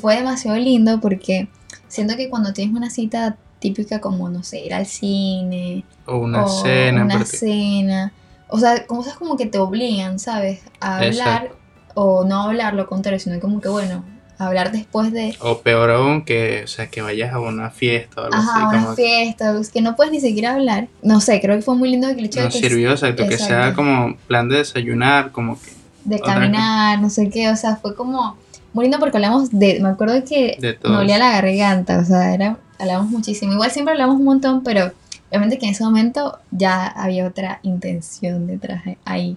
fue 0.00 0.16
demasiado 0.16 0.56
lindo 0.56 1.00
porque 1.00 1.48
siento 1.88 2.16
que 2.16 2.30
cuando 2.30 2.52
tienes 2.52 2.74
una 2.76 2.90
cita 2.90 3.36
típica 3.58 4.00
como, 4.00 4.28
no 4.28 4.42
sé, 4.42 4.64
ir 4.64 4.74
al 4.74 4.86
cine 4.86 5.84
o 6.06 6.18
una 6.18 6.44
o 6.44 6.48
cena. 6.48 7.04
una 7.04 7.24
cena, 7.24 8.12
o 8.48 8.58
sea, 8.58 8.86
cosas 8.86 9.14
como 9.14 9.36
que 9.36 9.46
te 9.46 9.58
obligan, 9.58 10.18
¿sabes? 10.18 10.60
A 10.80 10.98
hablar 10.98 11.44
Exacto. 11.44 11.56
o 11.94 12.24
no 12.24 12.42
hablar 12.42 12.74
lo 12.74 12.86
contrario, 12.86 13.18
sino 13.18 13.40
como 13.40 13.60
que, 13.60 13.68
bueno, 13.68 14.04
hablar 14.38 14.72
después 14.72 15.12
de... 15.12 15.36
O 15.40 15.60
peor 15.60 15.90
aún, 15.90 16.24
que, 16.24 16.62
o 16.64 16.66
sea, 16.66 16.88
que 16.88 17.02
vayas 17.02 17.32
a 17.32 17.40
una 17.40 17.70
fiesta 17.70 18.22
o 18.22 18.24
algo 18.24 18.36
Ajá, 18.36 18.50
así. 18.68 18.76
una 18.76 18.84
como 18.84 18.96
fiesta, 18.96 19.54
que 19.72 19.80
no 19.80 19.96
puedes 19.96 20.12
ni 20.12 20.20
siquiera 20.20 20.54
hablar. 20.54 20.88
No 21.02 21.20
sé, 21.20 21.40
creo 21.40 21.56
que 21.56 21.62
fue 21.62 21.76
muy 21.76 21.90
lindo 21.90 22.08
el 22.08 22.24
hecho 22.24 22.40
de 22.40 22.46
nos 22.46 22.54
que 22.54 22.60
sirvió, 22.60 22.90
exacto, 22.92 23.26
que 23.28 23.38
sea 23.38 23.68
Exacto. 23.68 23.76
como 23.76 24.16
plan 24.26 24.48
de 24.48 24.58
desayunar, 24.58 25.30
como 25.32 25.60
que 25.60 25.70
de 26.04 26.20
caminar, 26.20 27.00
no 27.00 27.08
sé 27.10 27.30
qué, 27.30 27.48
o 27.48 27.56
sea, 27.56 27.76
fue 27.76 27.94
como 27.94 28.36
muy 28.72 28.84
lindo 28.84 28.98
porque 28.98 29.16
hablamos 29.16 29.50
de, 29.50 29.78
me 29.80 29.88
acuerdo 29.88 30.22
que 30.24 30.56
de 30.60 30.78
me 30.88 30.96
olía 30.96 31.16
la 31.18 31.30
garganta, 31.40 31.98
o 31.98 32.04
sea, 32.04 32.34
era, 32.34 32.58
hablamos 32.78 33.10
muchísimo. 33.10 33.52
Igual 33.52 33.70
siempre 33.70 33.92
hablamos 33.92 34.16
un 34.16 34.24
montón, 34.24 34.62
pero 34.62 34.92
obviamente 35.30 35.58
que 35.58 35.66
en 35.66 35.72
ese 35.72 35.84
momento 35.84 36.38
ya 36.50 36.86
había 36.88 37.26
otra 37.26 37.60
intención 37.62 38.46
detrás 38.46 38.84
de- 38.84 38.98
ahí. 39.04 39.36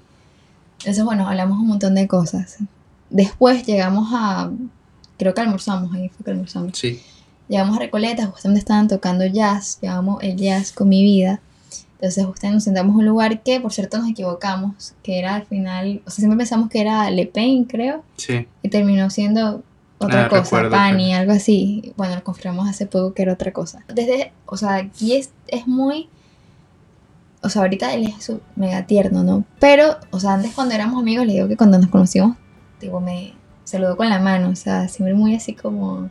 Entonces, 0.79 1.03
bueno, 1.03 1.27
hablamos 1.27 1.57
un 1.59 1.67
montón 1.67 1.95
de 1.95 2.07
cosas. 2.07 2.57
Después 3.09 3.65
llegamos 3.65 4.09
a, 4.13 4.49
creo 5.17 5.33
que 5.33 5.41
almorzamos, 5.41 5.93
ahí 5.93 6.09
fue 6.09 6.23
que 6.25 6.31
almorzamos. 6.31 6.77
Sí, 6.77 7.01
Llegamos 7.49 7.77
a 7.77 7.79
Recoleta, 7.79 8.25
justamente 8.27 8.59
estaban 8.59 8.89
tocando 8.89 9.25
jazz, 9.25 9.79
llevamos 9.81 10.21
el 10.21 10.35
jazz 10.35 10.73
con 10.73 10.89
mi 10.89 11.01
vida. 11.03 11.39
Entonces 11.93 12.25
justamente 12.25 12.55
nos 12.55 12.63
sentamos 12.65 12.93
en 12.93 12.99
un 12.99 13.05
lugar 13.05 13.41
que, 13.41 13.59
por 13.61 13.71
cierto, 13.71 13.97
nos 13.97 14.09
equivocamos, 14.09 14.93
que 15.01 15.17
era 15.17 15.35
al 15.35 15.45
final, 15.45 16.01
o 16.05 16.09
sea, 16.09 16.17
siempre 16.17 16.37
pensamos 16.37 16.69
que 16.69 16.81
era 16.81 17.09
Le 17.09 17.25
Pen, 17.25 17.63
creo, 17.63 18.03
sí. 18.17 18.45
y 18.61 18.69
terminó 18.69 19.09
siendo 19.09 19.63
otra 19.97 20.25
Ah, 20.25 20.29
cosa, 20.29 20.69
Pani, 20.69 21.13
algo 21.15 21.31
así. 21.31 21.93
Bueno, 21.95 22.15
lo 22.15 22.23
confirmamos 22.23 22.67
hace 22.69 22.85
poco 22.85 23.13
que 23.13 23.21
era 23.23 23.33
otra 23.33 23.51
cosa. 23.53 23.79
Desde, 23.87 24.31
o 24.45 24.57
sea, 24.57 24.75
aquí 24.75 25.15
es, 25.15 25.31
es 25.47 25.65
muy, 25.67 26.09
o 27.41 27.49
sea, 27.49 27.61
ahorita 27.63 27.93
él 27.93 28.13
es 28.15 28.31
mega 28.55 28.85
tierno, 28.85 29.23
¿no? 29.23 29.45
Pero, 29.59 29.95
o 30.11 30.19
sea, 30.19 30.33
antes 30.33 30.53
cuando 30.53 30.75
éramos 30.75 30.99
amigos, 31.01 31.25
le 31.25 31.33
digo 31.33 31.47
que 31.47 31.57
cuando 31.57 31.79
nos 31.79 31.89
conocimos, 31.89 32.35
tipo, 32.79 32.99
me 32.99 33.33
saludó 33.67 33.97
con 33.97 34.09
la 34.09 34.19
mano, 34.19 34.49
o 34.49 34.55
sea, 34.55 34.87
siempre 34.87 35.13
muy 35.13 35.35
así 35.35 35.53
como 35.53 36.09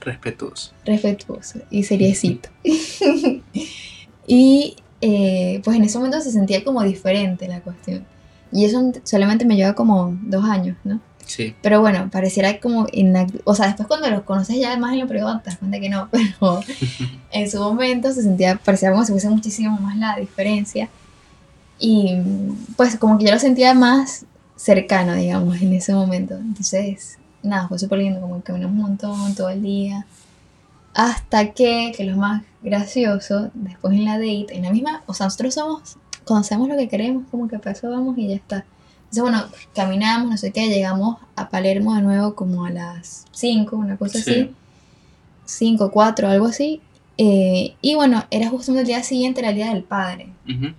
Respetuoso. 0.00 0.72
respetuoso 0.84 1.60
y 1.70 1.82
seriecito. 1.82 2.48
y 4.26 4.76
eh, 5.02 5.60
pues 5.62 5.76
en 5.76 5.84
ese 5.84 5.98
momento 5.98 6.20
se 6.22 6.32
sentía 6.32 6.64
como 6.64 6.82
diferente 6.82 7.46
la 7.48 7.60
cuestión. 7.60 8.06
Y 8.50 8.64
eso 8.64 8.92
solamente 9.02 9.44
me 9.44 9.56
lleva 9.56 9.74
como 9.74 10.16
dos 10.22 10.44
años, 10.46 10.76
¿no? 10.84 11.00
Sí, 11.26 11.54
Pero 11.62 11.80
bueno, 11.80 12.10
pareciera 12.10 12.60
como 12.60 12.86
O 13.44 13.54
sea, 13.54 13.66
después 13.66 13.88
cuando 13.88 14.10
los 14.10 14.22
conoces 14.22 14.58
ya 14.58 14.76
más 14.76 14.92
en 14.92 15.00
lo 15.00 15.06
privado 15.08 15.40
te 15.40 15.50
das 15.50 15.58
cuenta 15.58 15.80
que 15.80 15.88
no, 15.88 16.08
pero 16.12 16.60
en 17.30 17.50
su 17.50 17.58
momento 17.58 18.10
se 18.12 18.22
sentía, 18.22 18.56
parecía 18.56 18.90
como 18.90 19.04
si 19.04 19.12
fuese 19.12 19.28
muchísimo 19.28 19.78
más 19.78 19.96
la 19.98 20.16
diferencia. 20.16 20.88
Y 21.78 22.16
pues 22.76 22.96
como 22.96 23.18
que 23.18 23.26
yo 23.26 23.32
lo 23.32 23.38
sentía 23.38 23.74
más 23.74 24.24
cercano, 24.64 25.14
digamos, 25.14 25.60
en 25.60 25.74
ese 25.74 25.92
momento. 25.94 26.34
Entonces, 26.36 27.18
nada, 27.42 27.68
fue 27.68 27.78
súper 27.78 27.98
lindo, 27.98 28.18
como 28.20 28.36
que 28.36 28.44
caminamos 28.44 28.74
un 28.76 28.82
montón 28.82 29.34
todo 29.34 29.50
el 29.50 29.60
día. 29.62 30.06
Hasta 30.94 31.52
que, 31.52 31.92
que 31.94 32.04
lo 32.04 32.16
más 32.16 32.42
gracioso, 32.62 33.50
después 33.52 33.94
en 33.94 34.04
la 34.06 34.12
date, 34.18 34.46
en 34.56 34.62
la 34.62 34.70
misma, 34.70 35.02
o 35.06 35.12
sea, 35.12 35.26
nosotros 35.26 35.52
somos, 35.52 35.96
conocemos 36.24 36.66
lo 36.68 36.76
que 36.76 36.88
queremos, 36.88 37.24
como 37.30 37.46
que 37.48 37.58
pasó, 37.58 37.90
vamos 37.90 38.16
y 38.16 38.28
ya 38.28 38.36
está. 38.36 38.64
Entonces, 39.10 39.22
bueno, 39.22 39.44
caminamos, 39.74 40.30
no 40.30 40.36
sé 40.38 40.50
qué, 40.50 40.68
llegamos 40.68 41.18
a 41.36 41.50
Palermo 41.50 41.94
de 41.94 42.00
nuevo 42.02 42.34
como 42.34 42.64
a 42.64 42.70
las 42.70 43.26
5, 43.32 43.76
una 43.76 43.96
cosa 43.98 44.18
Sí. 44.18 44.30
así. 44.30 44.54
5, 45.44 45.90
4, 45.90 46.28
algo 46.28 46.46
así. 46.46 46.80
Eh, 47.18 47.74
y 47.82 47.94
bueno, 47.96 48.24
era 48.30 48.48
justamente 48.48 48.80
el 48.82 48.86
día 48.86 49.02
siguiente, 49.02 49.40
era 49.40 49.50
el 49.50 49.56
día 49.56 49.68
del 49.74 49.82
padre. 49.84 50.28
ujú, 50.48 50.72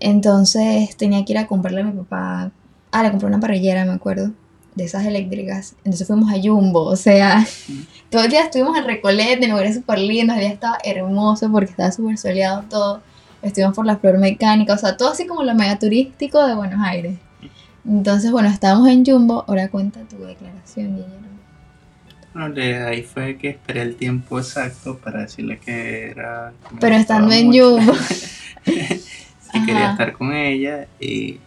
Entonces 0.00 0.96
tenía 0.96 1.24
que 1.24 1.32
ir 1.32 1.38
a 1.38 1.46
comprarle 1.46 1.80
a 1.80 1.84
mi 1.84 1.92
papá. 2.02 2.50
Ah, 2.94 3.02
le 3.02 3.10
compré 3.10 3.26
una 3.26 3.40
parrillera, 3.40 3.84
me 3.84 3.90
acuerdo. 3.92 4.30
De 4.76 4.84
esas 4.84 5.04
eléctricas. 5.04 5.74
Entonces 5.78 6.06
fuimos 6.06 6.32
a 6.32 6.36
Jumbo. 6.40 6.84
O 6.84 6.94
sea, 6.94 7.44
todo 8.08 8.22
el 8.22 8.30
día 8.30 8.42
estuvimos 8.44 8.78
en 8.78 8.84
Recoleta, 8.84 9.44
en 9.44 9.50
lugares 9.50 9.74
súper 9.74 9.98
lindos. 9.98 10.36
El 10.36 10.42
día 10.42 10.52
estaba 10.52 10.78
hermoso 10.84 11.50
porque 11.50 11.72
estaba 11.72 11.90
súper 11.90 12.18
soleado 12.18 12.62
todo. 12.70 13.02
Estuvimos 13.42 13.74
por 13.74 13.84
la 13.84 13.96
flor 13.96 14.18
mecánica. 14.18 14.74
O 14.74 14.78
sea, 14.78 14.96
todo 14.96 15.10
así 15.10 15.26
como 15.26 15.42
lo 15.42 15.56
mega 15.56 15.76
turístico 15.76 16.46
de 16.46 16.54
Buenos 16.54 16.78
Aires. 16.84 17.18
Entonces, 17.84 18.30
bueno, 18.30 18.48
estábamos 18.48 18.88
en 18.88 19.04
Jumbo. 19.04 19.44
Ahora 19.48 19.68
cuenta 19.70 19.98
tu 20.08 20.18
declaración, 20.18 20.94
Guillermo. 20.94 21.24
Bueno, 22.32 22.54
de 22.54 22.76
ahí 22.76 23.02
fue 23.02 23.36
que 23.38 23.48
esperé 23.48 23.82
el 23.82 23.96
tiempo 23.96 24.38
exacto 24.38 24.98
para 24.98 25.22
decirle 25.22 25.58
que 25.58 26.10
era. 26.10 26.52
que 26.70 26.76
Pero 26.78 26.94
estando 26.94 27.32
en 27.32 27.48
mucho. 27.48 27.76
Jumbo. 27.78 27.92
Sí, 29.52 29.64
quería 29.66 29.92
estar 29.92 30.12
con 30.14 30.32
ella 30.32 30.88
y 30.98 31.38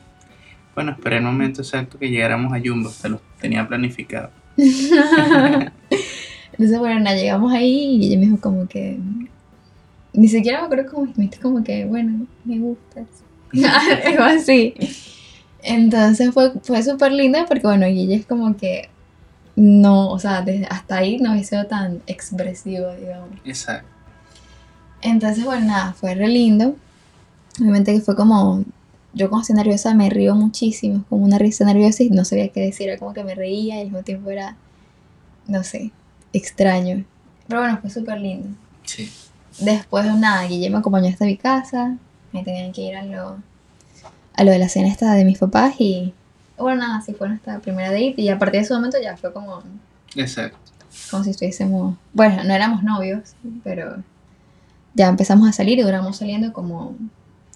bueno, 0.78 0.92
esperé 0.92 1.18
el 1.18 1.24
momento 1.24 1.64
exacto 1.64 1.98
que 1.98 2.08
llegáramos 2.08 2.54
a 2.54 2.60
Jumbo, 2.64 2.90
hasta 2.90 3.10
lo 3.10 3.20
tenía 3.42 3.68
planificado. 3.68 4.30
Entonces, 4.58 5.72
bueno, 6.78 7.00
nada, 7.00 7.18
llegamos 7.18 7.52
ahí 7.52 7.96
y 7.96 8.06
ella 8.06 8.20
me 8.20 8.26
dijo 8.28 8.40
como 8.40 8.68
que... 8.68 9.00
Ni 10.14 10.28
siquiera 10.28 10.60
me 10.60 10.66
acuerdo 10.66 10.92
cómo 10.92 11.06
me 11.08 11.14
dijiste 11.16 11.40
como 11.40 11.64
que, 11.64 11.86
bueno, 11.86 12.28
me 12.46 12.60
gustas. 12.60 13.08
Algo 14.06 14.24
así. 14.24 14.76
Entonces 15.64 16.32
fue, 16.32 16.52
fue 16.62 16.84
súper 16.84 17.12
linda 17.12 17.48
porque, 17.48 17.66
bueno, 17.66 17.88
ella 17.88 18.16
es 18.16 18.28
como 18.28 18.56
que 18.56 18.88
no, 19.56 20.12
o 20.12 20.20
sea, 20.20 20.44
desde 20.44 20.68
hasta 20.68 20.98
ahí 20.98 21.18
no 21.18 21.32
había 21.32 21.44
sido 21.44 21.66
tan 21.66 22.04
expresivo, 22.06 22.94
digamos. 22.94 23.30
Exacto. 23.46 23.90
Entonces, 25.02 25.44
bueno, 25.44 25.66
nada, 25.66 25.94
fue 25.94 26.14
re 26.14 26.28
lindo. 26.28 26.76
Obviamente 27.60 27.94
que 27.94 28.02
fue 28.02 28.16
como, 28.16 28.64
yo 29.18 29.30
como 29.30 29.42
estoy 29.42 29.56
nerviosa 29.56 29.94
me 29.94 30.10
río 30.10 30.36
muchísimo, 30.36 31.04
como 31.10 31.26
una 31.26 31.40
risa 31.40 31.66
nerviosa 31.66 32.04
y 32.04 32.10
no 32.10 32.24
sabía 32.24 32.50
qué 32.50 32.62
decir, 32.62 32.88
era 32.90 33.00
como 33.00 33.14
que 33.14 33.24
me 33.24 33.36
reía 33.36 33.76
y 33.76 33.80
al 33.80 33.86
mismo 33.86 34.04
tiempo 34.04 34.30
era, 34.30 34.56
no 35.48 35.64
sé, 35.64 35.92
extraño. 36.34 37.04
Pero 37.48 37.62
bueno, 37.62 37.80
fue 37.82 37.90
súper 37.90 38.20
lindo. 38.20 38.48
Sí. 38.84 39.12
Después, 39.60 40.06
nada, 40.16 40.46
Guille 40.48 40.70
me 40.70 40.78
acompañó 40.78 41.10
hasta 41.10 41.26
mi 41.26 41.36
casa, 41.36 41.98
me 42.32 42.44
tenían 42.44 42.72
que 42.72 42.82
ir 42.82 42.96
a 42.96 43.04
lo, 43.04 43.38
a 44.36 44.44
lo 44.44 44.52
de 44.52 44.60
la 44.60 44.70
cena 44.70 44.88
esta 44.88 45.14
de 45.14 45.26
mis 45.26 45.40
papás 45.40 45.76
y 45.80 46.14
bueno, 46.58 46.82
nada, 46.82 46.98
así 46.98 47.14
fue 47.14 47.28
nuestra 47.28 47.60
primera 47.60 47.92
date 47.92 48.16
y 48.18 48.30
a 48.30 48.38
partir 48.38 48.60
de 48.60 48.66
ese 48.66 48.74
momento 48.74 48.98
ya 49.02 49.18
fue 49.18 49.34
como, 49.34 49.64
Exacto. 50.16 50.58
como 51.10 51.24
si 51.24 51.32
estuviésemos, 51.32 51.96
bueno, 52.14 52.44
no 52.44 52.54
éramos 52.54 52.84
novios, 52.84 53.36
pero 53.64 54.04
ya 54.94 55.08
empezamos 55.08 55.50
a 55.50 55.54
salir 55.54 55.80
y 55.80 55.84
duramos 55.84 56.18
saliendo 56.18 56.54
como 56.54 56.96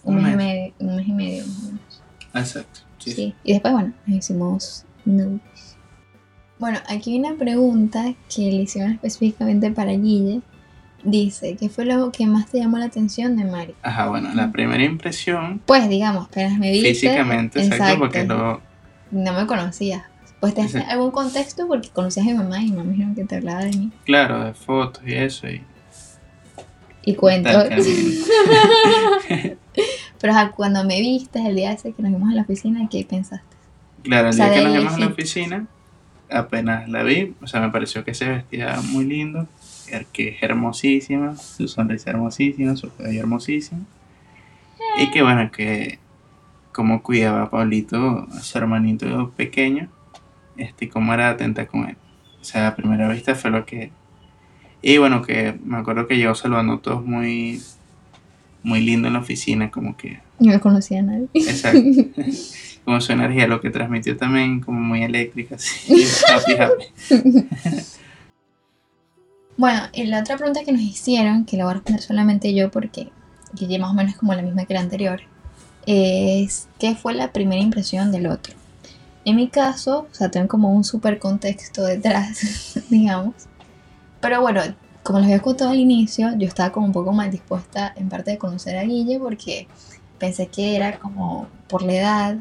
un, 0.04 0.18
Un 0.18 0.24
mes, 0.24 0.34
y 0.34 0.36
mes. 0.38 0.46
medio, 0.46 0.74
un 0.80 0.96
mes 0.96 1.08
y 1.08 1.12
medio 1.14 1.46
más 1.48 1.58
o 1.58 1.62
menos. 1.68 2.02
Exacto. 2.34 2.80
Sí. 3.00 3.12
Sí. 3.12 3.36
Y 3.44 3.54
después, 3.54 3.74
bueno, 3.74 3.94
nos 4.06 4.18
hicimos 4.18 4.86
novios. 5.06 5.40
Bueno, 6.60 6.80
aquí 6.90 7.14
hay 7.14 7.20
una 7.20 7.36
pregunta 7.36 8.14
que 8.34 8.42
le 8.44 8.62
hicieron 8.64 8.92
específicamente 8.94 9.72
para 9.72 9.92
Guille. 9.94 10.42
Dice, 11.04 11.58
¿qué 11.60 11.68
fue 11.70 11.86
lo 11.86 12.12
que 12.12 12.28
más 12.28 12.46
te 12.52 12.60
llamó 12.60 12.78
la 12.78 12.86
atención 12.86 13.36
de 13.36 13.44
Mari? 13.46 13.74
Ajá, 13.82 14.08
bueno, 14.10 14.30
la 14.36 14.52
primera 14.52 14.84
impresión 14.84 15.60
Pues, 15.66 15.90
digamos, 15.90 16.28
apenas 16.28 16.60
me 16.60 16.70
viste. 16.72 16.90
físicamente, 16.90 17.60
exacto, 17.64 17.98
porque 17.98 18.24
lo, 18.26 18.62
No 19.10 19.34
me 19.34 19.48
conocías. 19.48 20.04
Pues 20.40 20.54
te 20.54 20.62
Exacto. 20.62 20.92
algún 20.92 21.10
contexto 21.10 21.68
porque 21.68 21.90
conocías 21.90 22.28
a 22.28 22.30
mi 22.30 22.36
mamá 22.38 22.62
y 22.62 22.72
mamá 22.72 22.92
dijeron 22.92 23.16
que 23.16 23.24
te 23.26 23.36
hablaba 23.38 23.62
de 23.64 23.72
mí. 23.72 23.92
claro, 24.06 24.44
de 24.44 24.54
fotos 24.54 25.02
y 25.08 25.14
eso, 25.16 25.48
y 25.50 25.64
Y 27.04 27.16
cuento. 27.16 27.50
Pero 30.20 30.34
ajá, 30.34 30.52
cuando 30.52 30.84
me 30.84 31.00
viste 31.00 31.46
el 31.46 31.56
día 31.56 31.72
ese 31.72 31.94
que 31.94 32.02
nos 32.02 32.12
vimos 32.12 32.30
en 32.30 32.36
la 32.36 32.42
oficina, 32.44 32.88
¿qué 32.90 33.06
pensaste? 33.08 33.58
Claro, 34.04 34.30
el 34.30 34.34
O 34.34 34.38
sea, 34.38 34.50
día 34.50 34.60
que 34.60 34.64
nos 34.66 34.78
vimos 34.78 34.94
en 34.94 35.00
la 35.00 35.08
oficina, 35.08 35.68
apenas 36.30 36.90
la 36.90 37.04
vi, 37.04 37.34
o 37.42 37.48
sea, 37.48 37.62
me 37.62 37.70
pareció 37.70 38.04
que 38.04 38.14
se 38.14 38.28
vestía 38.28 38.80
muy 38.92 39.06
lindo, 39.06 39.48
que 40.14 40.30
es 40.30 40.44
hermosísima, 40.44 41.36
su 41.36 41.68
sonrisa 41.68 42.12
hermosísima, 42.12 42.76
su 42.76 42.94
cabello 42.96 43.20
hermosísimo. 43.20 43.86
Y 44.98 45.12
que 45.12 45.22
bueno, 45.22 45.52
que 45.52 46.00
como 46.72 47.04
cuidaba 47.04 47.44
a 47.44 47.50
Pablito, 47.50 48.28
a 48.32 48.40
su 48.40 48.58
hermanito 48.58 49.32
pequeño, 49.36 49.90
este, 50.58 50.90
cómo 50.90 51.14
era 51.14 51.30
atenta 51.30 51.68
con 51.68 51.90
él. 51.90 51.98
O 52.40 52.44
sea, 52.44 52.70
a 52.70 52.76
primera 52.76 53.08
vista 53.10 53.36
fue 53.36 53.52
lo 53.52 53.66
que... 53.66 53.92
Y 54.82 54.98
bueno, 54.98 55.22
que 55.22 55.60
me 55.64 55.78
acuerdo 55.78 56.08
que 56.08 56.18
llegó 56.18 56.34
saludando 56.34 56.74
a 56.74 56.82
todos 56.82 57.06
muy, 57.06 57.62
muy 58.64 58.82
lindo 58.82 59.08
en 59.08 59.14
la 59.14 59.20
oficina, 59.20 59.72
como 59.72 59.98
que 59.98 60.20
No 60.40 60.60
conocía 60.60 61.00
a 61.00 61.04
nadie. 61.04 61.28
Exacto. 61.34 61.82
Como 62.86 63.00
su 63.00 63.12
energía, 63.12 63.46
lo 63.46 63.62
que 63.62 63.70
transmitió 63.70 64.18
también, 64.18 64.60
como 64.60 64.80
muy 64.80 65.04
eléctrica, 65.04 65.54
así. 65.54 66.04
happy, 66.28 66.54
happy. 66.54 67.46
Bueno, 69.56 69.84
y 69.94 70.06
la 70.06 70.22
otra 70.22 70.36
pregunta 70.36 70.64
que 70.66 70.72
nos 70.72 70.82
hicieron, 70.82 71.46
que 71.46 71.58
la 71.58 71.66
voy 71.66 71.72
a 71.72 71.74
responder 71.76 72.02
solamente 72.02 72.56
yo 72.56 72.72
porque 72.72 73.12
Guille 73.54 73.78
más 73.78 73.92
o 73.92 73.94
menos 73.94 74.16
como 74.16 74.34
la 74.34 74.42
misma 74.42 74.66
que 74.66 74.74
la 74.74 74.80
anterior, 74.80 75.22
es 75.86 76.68
¿qué 76.80 76.96
fue 76.96 77.14
la 77.14 77.32
primera 77.32 77.62
impresión 77.62 78.12
del 78.12 78.28
otro? 78.28 78.56
En 79.26 79.36
mi 79.36 79.50
caso, 79.50 80.08
o 80.12 80.16
sea, 80.16 80.32
tengo 80.32 80.48
como 80.48 80.74
un 80.74 80.84
súper 80.84 81.20
contexto 81.20 81.84
detrás, 81.84 82.80
digamos. 82.90 83.36
Pero 84.20 84.42
bueno, 84.42 84.62
como 85.04 85.20
les 85.20 85.28
había 85.28 85.42
contado 85.42 85.72
al 85.72 85.80
inicio, 85.80 86.30
yo 86.38 86.48
estaba 86.48 86.72
como 86.72 86.86
un 86.86 86.92
poco 86.92 87.12
mal 87.12 87.32
dispuesta 87.32 87.94
en 87.96 88.10
parte 88.10 88.32
de 88.32 88.38
conocer 88.38 88.78
a 88.78 88.84
Guille 88.84 89.20
porque 89.20 89.68
pensé 90.20 90.48
que 90.48 90.76
era 90.76 91.00
como 91.00 91.48
por 91.68 91.82
la 91.84 91.94
edad, 91.94 92.38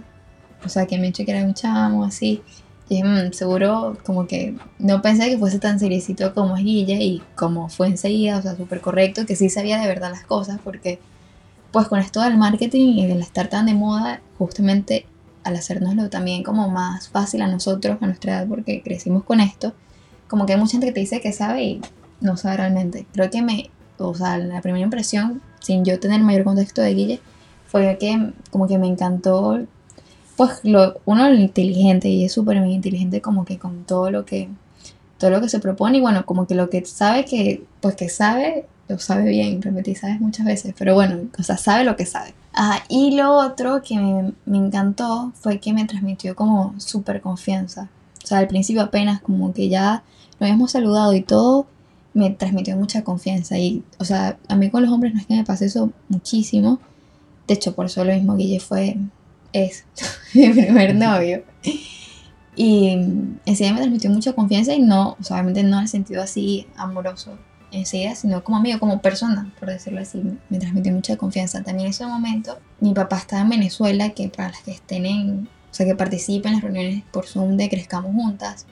o 0.64 0.68
sea, 0.68 0.86
que 0.86 0.98
me 0.98 1.08
hecho 1.08 1.24
que 1.24 1.30
era 1.32 1.44
un 1.44 1.54
chamo, 1.54 2.04
así. 2.04 2.42
Y 2.88 2.96
dije, 2.96 3.04
"Mm, 3.04 3.32
seguro 3.32 3.96
como 4.04 4.26
que 4.26 4.56
no 4.78 5.00
pensé 5.00 5.30
que 5.30 5.38
fuese 5.38 5.58
tan 5.58 5.78
seriecito 5.78 6.34
como 6.34 6.56
es 6.56 6.64
Guille 6.64 7.02
y 7.02 7.22
como 7.36 7.68
fue 7.68 7.86
enseguida, 7.86 8.38
o 8.38 8.42
sea, 8.42 8.56
súper 8.56 8.80
correcto, 8.80 9.24
que 9.26 9.36
sí 9.36 9.48
sabía 9.48 9.78
de 9.80 9.86
verdad 9.86 10.10
las 10.10 10.24
cosas, 10.24 10.58
porque 10.62 10.98
pues 11.72 11.86
con 11.88 12.00
esto 12.00 12.20
del 12.20 12.36
marketing 12.36 12.94
y 12.98 13.04
el 13.04 13.20
estar 13.20 13.48
tan 13.48 13.66
de 13.66 13.74
moda, 13.74 14.20
justamente 14.38 15.06
al 15.44 15.56
hacérnoslo 15.56 16.10
también 16.10 16.42
como 16.42 16.68
más 16.68 17.08
fácil 17.08 17.42
a 17.42 17.46
nosotros, 17.46 17.98
a 18.00 18.06
nuestra 18.06 18.32
edad, 18.38 18.48
porque 18.48 18.82
crecimos 18.82 19.24
con 19.24 19.40
esto, 19.40 19.72
como 20.28 20.46
que 20.46 20.54
hay 20.54 20.58
mucha 20.58 20.72
gente 20.72 20.88
que 20.88 20.92
te 20.92 21.00
dice 21.00 21.20
que 21.20 21.32
sabe 21.32 21.62
y 21.62 21.80
no 22.20 22.36
sabe 22.36 22.58
realmente. 22.58 23.06
Creo 23.12 23.30
que 23.30 23.42
me, 23.42 23.70
o 23.98 24.14
sea, 24.14 24.38
la 24.38 24.60
primera 24.60 24.84
impresión, 24.84 25.42
sin 25.60 25.84
yo 25.84 25.98
tener 26.00 26.20
mayor 26.20 26.44
contexto 26.44 26.82
de 26.82 26.94
Guille, 26.94 27.20
fue 27.66 27.96
que 27.98 28.32
como 28.50 28.66
que 28.66 28.78
me 28.78 28.88
encantó 28.88 29.60
pues 30.36 30.60
lo, 30.62 31.00
uno 31.04 31.28
lo 31.28 31.34
inteligente 31.34 32.08
y 32.08 32.24
es 32.24 32.32
súper 32.32 32.56
inteligente 32.56 33.20
como 33.20 33.44
que 33.44 33.58
con 33.58 33.84
todo 33.84 34.10
lo 34.10 34.24
que 34.24 34.48
todo 35.18 35.30
lo 35.30 35.40
que 35.42 35.50
se 35.50 35.60
propone 35.60 35.98
y 35.98 36.00
bueno 36.00 36.24
como 36.24 36.46
que 36.46 36.54
lo 36.54 36.70
que 36.70 36.82
sabe 36.86 37.26
que 37.26 37.62
pues 37.82 37.94
que 37.94 38.08
sabe 38.08 38.64
lo 38.88 38.98
sabe 38.98 39.28
bien 39.28 39.60
repetí 39.60 39.94
sabes 39.94 40.18
muchas 40.18 40.46
veces 40.46 40.74
pero 40.78 40.94
bueno 40.94 41.28
o 41.38 41.42
sea 41.42 41.58
sabe 41.58 41.84
lo 41.84 41.94
que 41.94 42.06
sabe 42.06 42.32
Ajá, 42.54 42.82
y 42.88 43.16
lo 43.16 43.34
otro 43.34 43.82
que 43.82 43.98
me, 43.98 44.32
me 44.46 44.56
encantó 44.56 45.30
fue 45.34 45.60
que 45.60 45.74
me 45.74 45.84
transmitió 45.84 46.34
como 46.34 46.74
súper 46.78 47.20
confianza 47.20 47.90
o 48.24 48.26
sea 48.26 48.38
al 48.38 48.48
principio 48.48 48.80
apenas 48.82 49.20
como 49.20 49.52
que 49.52 49.68
ya 49.68 50.02
nos 50.32 50.48
habíamos 50.48 50.70
saludado 50.70 51.12
y 51.12 51.20
todo 51.20 51.66
me 52.14 52.30
transmitió 52.30 52.76
mucha 52.76 53.02
confianza 53.04 53.58
y 53.58 53.84
o 53.98 54.04
sea 54.04 54.38
a 54.48 54.56
mí 54.56 54.70
con 54.70 54.82
los 54.82 54.90
hombres 54.90 55.14
no 55.14 55.20
es 55.20 55.26
que 55.26 55.36
me 55.36 55.44
pase 55.44 55.66
eso 55.66 55.92
muchísimo 56.08 56.80
de 57.46 57.54
hecho 57.54 57.74
por 57.74 57.86
eso 57.86 58.04
lo 58.04 58.12
mismo 58.12 58.36
Guille 58.36 58.60
fue 58.60 58.96
es 59.52 59.84
mi 60.34 60.48
primer 60.50 60.94
novio. 60.94 61.42
Y 62.56 62.88
enseguida 63.46 63.72
me 63.72 63.80
transmitió 63.80 64.10
mucha 64.10 64.32
confianza 64.32 64.74
y 64.74 64.80
no, 64.80 65.16
o 65.18 65.22
sea, 65.22 65.36
obviamente 65.36 65.62
no 65.62 65.76
en 65.78 65.82
el 65.84 65.88
sentido 65.88 66.22
así 66.22 66.66
amoroso 66.76 67.38
enseguida, 67.72 68.14
sino 68.16 68.42
como 68.42 68.58
amigo, 68.58 68.80
como 68.80 69.00
persona, 69.00 69.52
por 69.58 69.70
decirlo 69.70 70.00
así, 70.00 70.20
me 70.48 70.58
transmitió 70.58 70.92
mucha 70.92 71.16
confianza. 71.16 71.62
También 71.62 71.86
en 71.86 71.90
ese 71.90 72.04
momento, 72.04 72.58
mi 72.80 72.92
papá 72.92 73.18
estaba 73.18 73.42
en 73.42 73.50
Venezuela, 73.50 74.10
que 74.10 74.28
para 74.28 74.48
las 74.50 74.62
que 74.62 74.72
estén 74.72 75.06
en, 75.06 75.48
o 75.70 75.74
sea, 75.74 75.86
que 75.86 75.94
participen 75.94 76.48
en 76.48 76.54
las 76.56 76.64
reuniones 76.64 77.04
por 77.12 77.26
Zoom 77.26 77.56
de 77.56 77.68
Crezcamos 77.68 78.12
Juntas, 78.12 78.66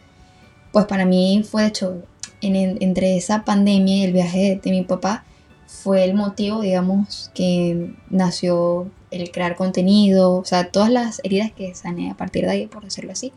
pues 0.72 0.86
para 0.86 1.04
mí 1.04 1.42
fue 1.48 1.62
de 1.62 1.68
hecho, 1.68 2.02
en, 2.40 2.56
en- 2.56 2.78
entre 2.80 3.16
esa 3.16 3.44
pandemia 3.44 3.96
y 3.96 4.02
el 4.04 4.12
viaje 4.12 4.38
de, 4.38 4.56
de 4.56 4.70
mi 4.70 4.82
papá, 4.82 5.24
fue 5.66 6.04
el 6.04 6.14
motivo, 6.14 6.60
digamos, 6.62 7.30
que 7.34 7.90
nació 8.10 8.88
el 9.10 9.30
crear 9.30 9.56
contenido, 9.56 10.34
o 10.34 10.44
sea, 10.44 10.70
todas 10.70 10.90
las 10.90 11.20
heridas 11.24 11.52
que 11.52 11.74
sané 11.74 12.10
a 12.10 12.16
partir 12.16 12.44
de 12.44 12.50
ahí, 12.50 12.66
por 12.66 12.84
decirlo 12.84 13.12
así. 13.12 13.32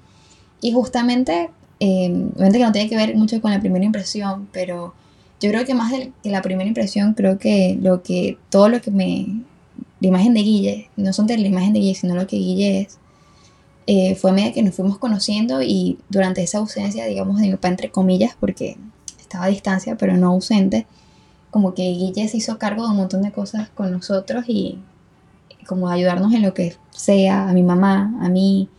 Y 0.61 0.71
justamente, 0.73 1.49
eh, 1.79 2.07
obviamente 2.35 2.57
que 2.59 2.65
no 2.65 2.71
tiene 2.71 2.89
que 2.89 2.95
ver 2.95 3.15
mucho 3.15 3.41
con 3.41 3.51
la 3.51 3.59
primera 3.59 3.83
impresión, 3.85 4.47
pero 4.51 4.93
yo 5.41 5.49
creo 5.49 5.65
que 5.65 5.73
más 5.73 5.91
que 5.91 6.29
la 6.29 6.41
primera 6.41 6.67
impresión, 6.67 7.13
creo 7.15 7.37
que 7.39 7.77
lo 7.81 8.01
que, 8.03 8.37
todo 8.49 8.69
lo 8.69 8.79
que 8.81 8.91
me, 8.91 9.25
la 9.99 10.07
imagen 10.07 10.33
de 10.33 10.41
Guille, 10.43 10.89
no 10.97 11.11
son 11.13 11.27
de 11.27 11.37
la 11.37 11.47
imagen 11.47 11.73
de 11.73 11.79
Guille, 11.79 11.95
sino 11.95 12.15
lo 12.15 12.27
que 12.27 12.37
Guille 12.37 12.81
es, 12.81 12.97
eh, 13.87 14.15
fue 14.15 14.31
a 14.31 14.33
medida 14.33 14.53
que 14.53 14.63
nos 14.63 14.75
fuimos 14.75 14.97
conociendo 14.99 15.61
y 15.61 15.97
durante 16.09 16.43
esa 16.43 16.59
ausencia, 16.59 17.05
digamos, 17.05 17.39
de 17.39 17.47
mi 17.47 17.53
papá, 17.53 17.69
entre 17.69 17.91
comillas, 17.91 18.35
porque 18.39 18.77
estaba 19.19 19.45
a 19.45 19.49
distancia, 19.49 19.97
pero 19.97 20.15
no 20.17 20.29
ausente, 20.29 20.85
como 21.49 21.73
que 21.73 21.83
Guille 21.83 22.27
se 22.27 22.37
hizo 22.37 22.57
cargo 22.57 22.83
de 22.83 22.91
un 22.91 22.97
montón 22.97 23.21
de 23.23 23.31
cosas 23.31 23.69
con 23.69 23.91
nosotros 23.91 24.45
y 24.47 24.79
como 25.67 25.89
ayudarnos 25.89 26.33
en 26.33 26.41
lo 26.43 26.53
que 26.53 26.75
sea, 26.91 27.49
a 27.49 27.53
mi 27.53 27.63
mamá, 27.63 28.17
a 28.21 28.29
mí. 28.29 28.69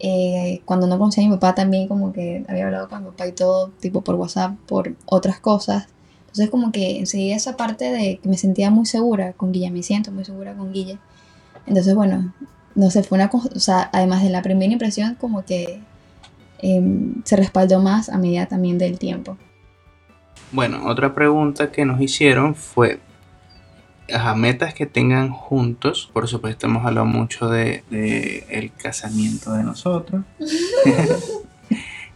eh, 0.00 0.60
cuando 0.64 0.86
no 0.86 0.98
conocía 0.98 1.24
a 1.24 1.28
mi 1.28 1.32
papá 1.34 1.54
también 1.54 1.88
como 1.88 2.12
que 2.12 2.44
había 2.48 2.66
hablado 2.66 2.88
con 2.88 3.04
mi 3.04 3.10
papá 3.10 3.26
y 3.28 3.32
todo, 3.32 3.70
tipo 3.80 4.02
por 4.02 4.16
WhatsApp, 4.16 4.56
por 4.66 4.94
otras 5.06 5.40
cosas. 5.40 5.86
Entonces 6.22 6.50
como 6.50 6.72
que 6.72 6.98
enseguida 6.98 7.36
esa 7.36 7.56
parte 7.56 7.90
de 7.90 8.18
que 8.18 8.28
me 8.28 8.36
sentía 8.36 8.70
muy 8.70 8.86
segura 8.86 9.32
con 9.34 9.52
Guille, 9.52 9.70
me 9.70 9.82
siento 9.82 10.10
muy 10.12 10.24
segura 10.24 10.54
con 10.54 10.72
Guille. 10.72 10.98
Entonces 11.66 11.94
bueno, 11.94 12.34
no 12.74 12.90
sé, 12.90 13.02
fue 13.02 13.16
una 13.16 13.28
cosa, 13.28 13.48
o 13.54 13.60
sea, 13.60 13.90
además 13.92 14.22
de 14.22 14.30
la 14.30 14.42
primera 14.42 14.72
impresión 14.72 15.14
como 15.16 15.44
que 15.44 15.80
em, 16.58 17.22
se 17.24 17.36
respaldó 17.36 17.80
más 17.80 18.08
a 18.08 18.18
medida 18.18 18.46
también 18.46 18.78
del 18.78 18.98
tiempo. 18.98 19.36
Bueno, 20.52 20.86
otra 20.86 21.14
pregunta 21.14 21.72
que 21.72 21.84
nos 21.84 22.00
hicieron 22.00 22.54
fue, 22.54 23.00
ajá, 24.12 24.34
metas 24.34 24.74
que 24.74 24.86
tengan 24.86 25.30
juntos. 25.30 26.10
Por 26.12 26.28
supuesto, 26.28 26.66
hemos 26.66 26.84
hablado 26.86 27.06
mucho 27.06 27.48
de, 27.48 27.82
de 27.90 28.46
el 28.48 28.72
casamiento 28.72 29.52
de 29.52 29.64
nosotros. 29.64 30.24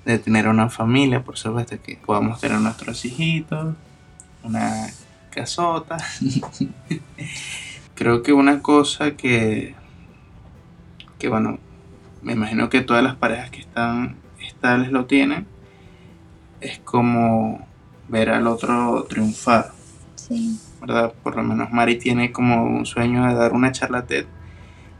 de 0.04 0.18
tener 0.18 0.48
una 0.48 0.70
familia, 0.70 1.22
por 1.22 1.36
supuesto, 1.36 1.76
que 1.82 1.96
podamos 1.96 2.40
tener 2.40 2.58
nuestros 2.60 3.04
hijitos, 3.04 3.74
una 4.42 4.88
casota. 5.30 5.98
Creo 7.94 8.22
que 8.22 8.32
una 8.32 8.62
cosa 8.62 9.16
que, 9.16 9.74
que 11.18 11.28
bueno, 11.28 11.58
me 12.22 12.32
imagino 12.32 12.68
que 12.68 12.80
todas 12.80 13.02
las 13.02 13.16
parejas 13.16 13.50
que 13.50 13.60
están 13.60 14.16
estables 14.40 14.90
lo 14.92 15.06
tienen, 15.06 15.46
es 16.60 16.78
como 16.80 17.66
ver 18.08 18.30
al 18.30 18.46
otro 18.46 19.06
triunfar. 19.08 19.72
Sí. 20.16 20.58
¿Verdad? 20.80 21.12
Por 21.22 21.36
lo 21.36 21.42
menos 21.42 21.72
Mari 21.72 21.98
tiene 21.98 22.32
como 22.32 22.64
un 22.64 22.86
sueño 22.86 23.26
de 23.26 23.34
dar 23.34 23.52
una 23.52 23.72
charla 23.72 24.06
TED 24.06 24.26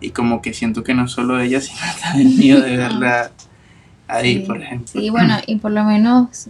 y 0.00 0.11
como 0.11 0.42
que 0.42 0.52
siento 0.52 0.83
que 0.83 0.94
no 0.94 1.09
solo 1.09 1.40
ella, 1.40 1.61
sino 1.61 1.81
también 2.02 2.37
mío 2.37 2.61
de 2.61 2.76
verla 2.76 3.31
ahí, 4.07 4.40
por 4.40 4.61
ejemplo. 4.61 5.00
Sí, 5.00 5.11
bueno, 5.11 5.37
y 5.46 5.57
por 5.57 5.70
lo 5.70 5.85
menos 5.85 6.48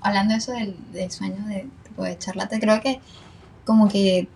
hablando 0.00 0.32
de 0.32 0.38
eso 0.38 0.52
del, 0.52 0.76
del 0.92 1.10
sueño 1.10 1.44
de, 1.46 1.66
tipo, 1.84 2.04
de 2.04 2.18
charla 2.18 2.48
TED, 2.48 2.60
creo 2.60 2.80
que 2.80 3.00
como 3.64 3.88
que 3.88 4.28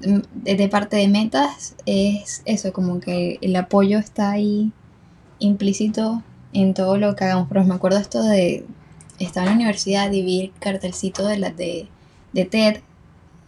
de 0.00 0.68
parte 0.68 0.96
de 0.96 1.08
metas 1.08 1.74
es 1.86 2.42
eso, 2.44 2.72
como 2.72 3.00
que 3.00 3.38
el 3.40 3.56
apoyo 3.56 3.98
está 3.98 4.30
ahí 4.30 4.72
implícito 5.38 6.22
en 6.52 6.74
todo 6.74 6.96
lo 6.98 7.16
que 7.16 7.24
hagamos. 7.24 7.48
Pero 7.48 7.64
me 7.64 7.74
acuerdo 7.74 7.98
esto 7.98 8.22
de 8.22 8.64
estaba 9.18 9.46
en 9.46 9.52
la 9.52 9.56
universidad 9.56 10.10
y 10.12 10.22
vi 10.22 10.40
el 10.40 10.52
cartelcito 10.58 11.26
de 11.26 11.38
la 11.38 11.50
de, 11.50 11.88
de 12.32 12.44
TED, 12.44 12.80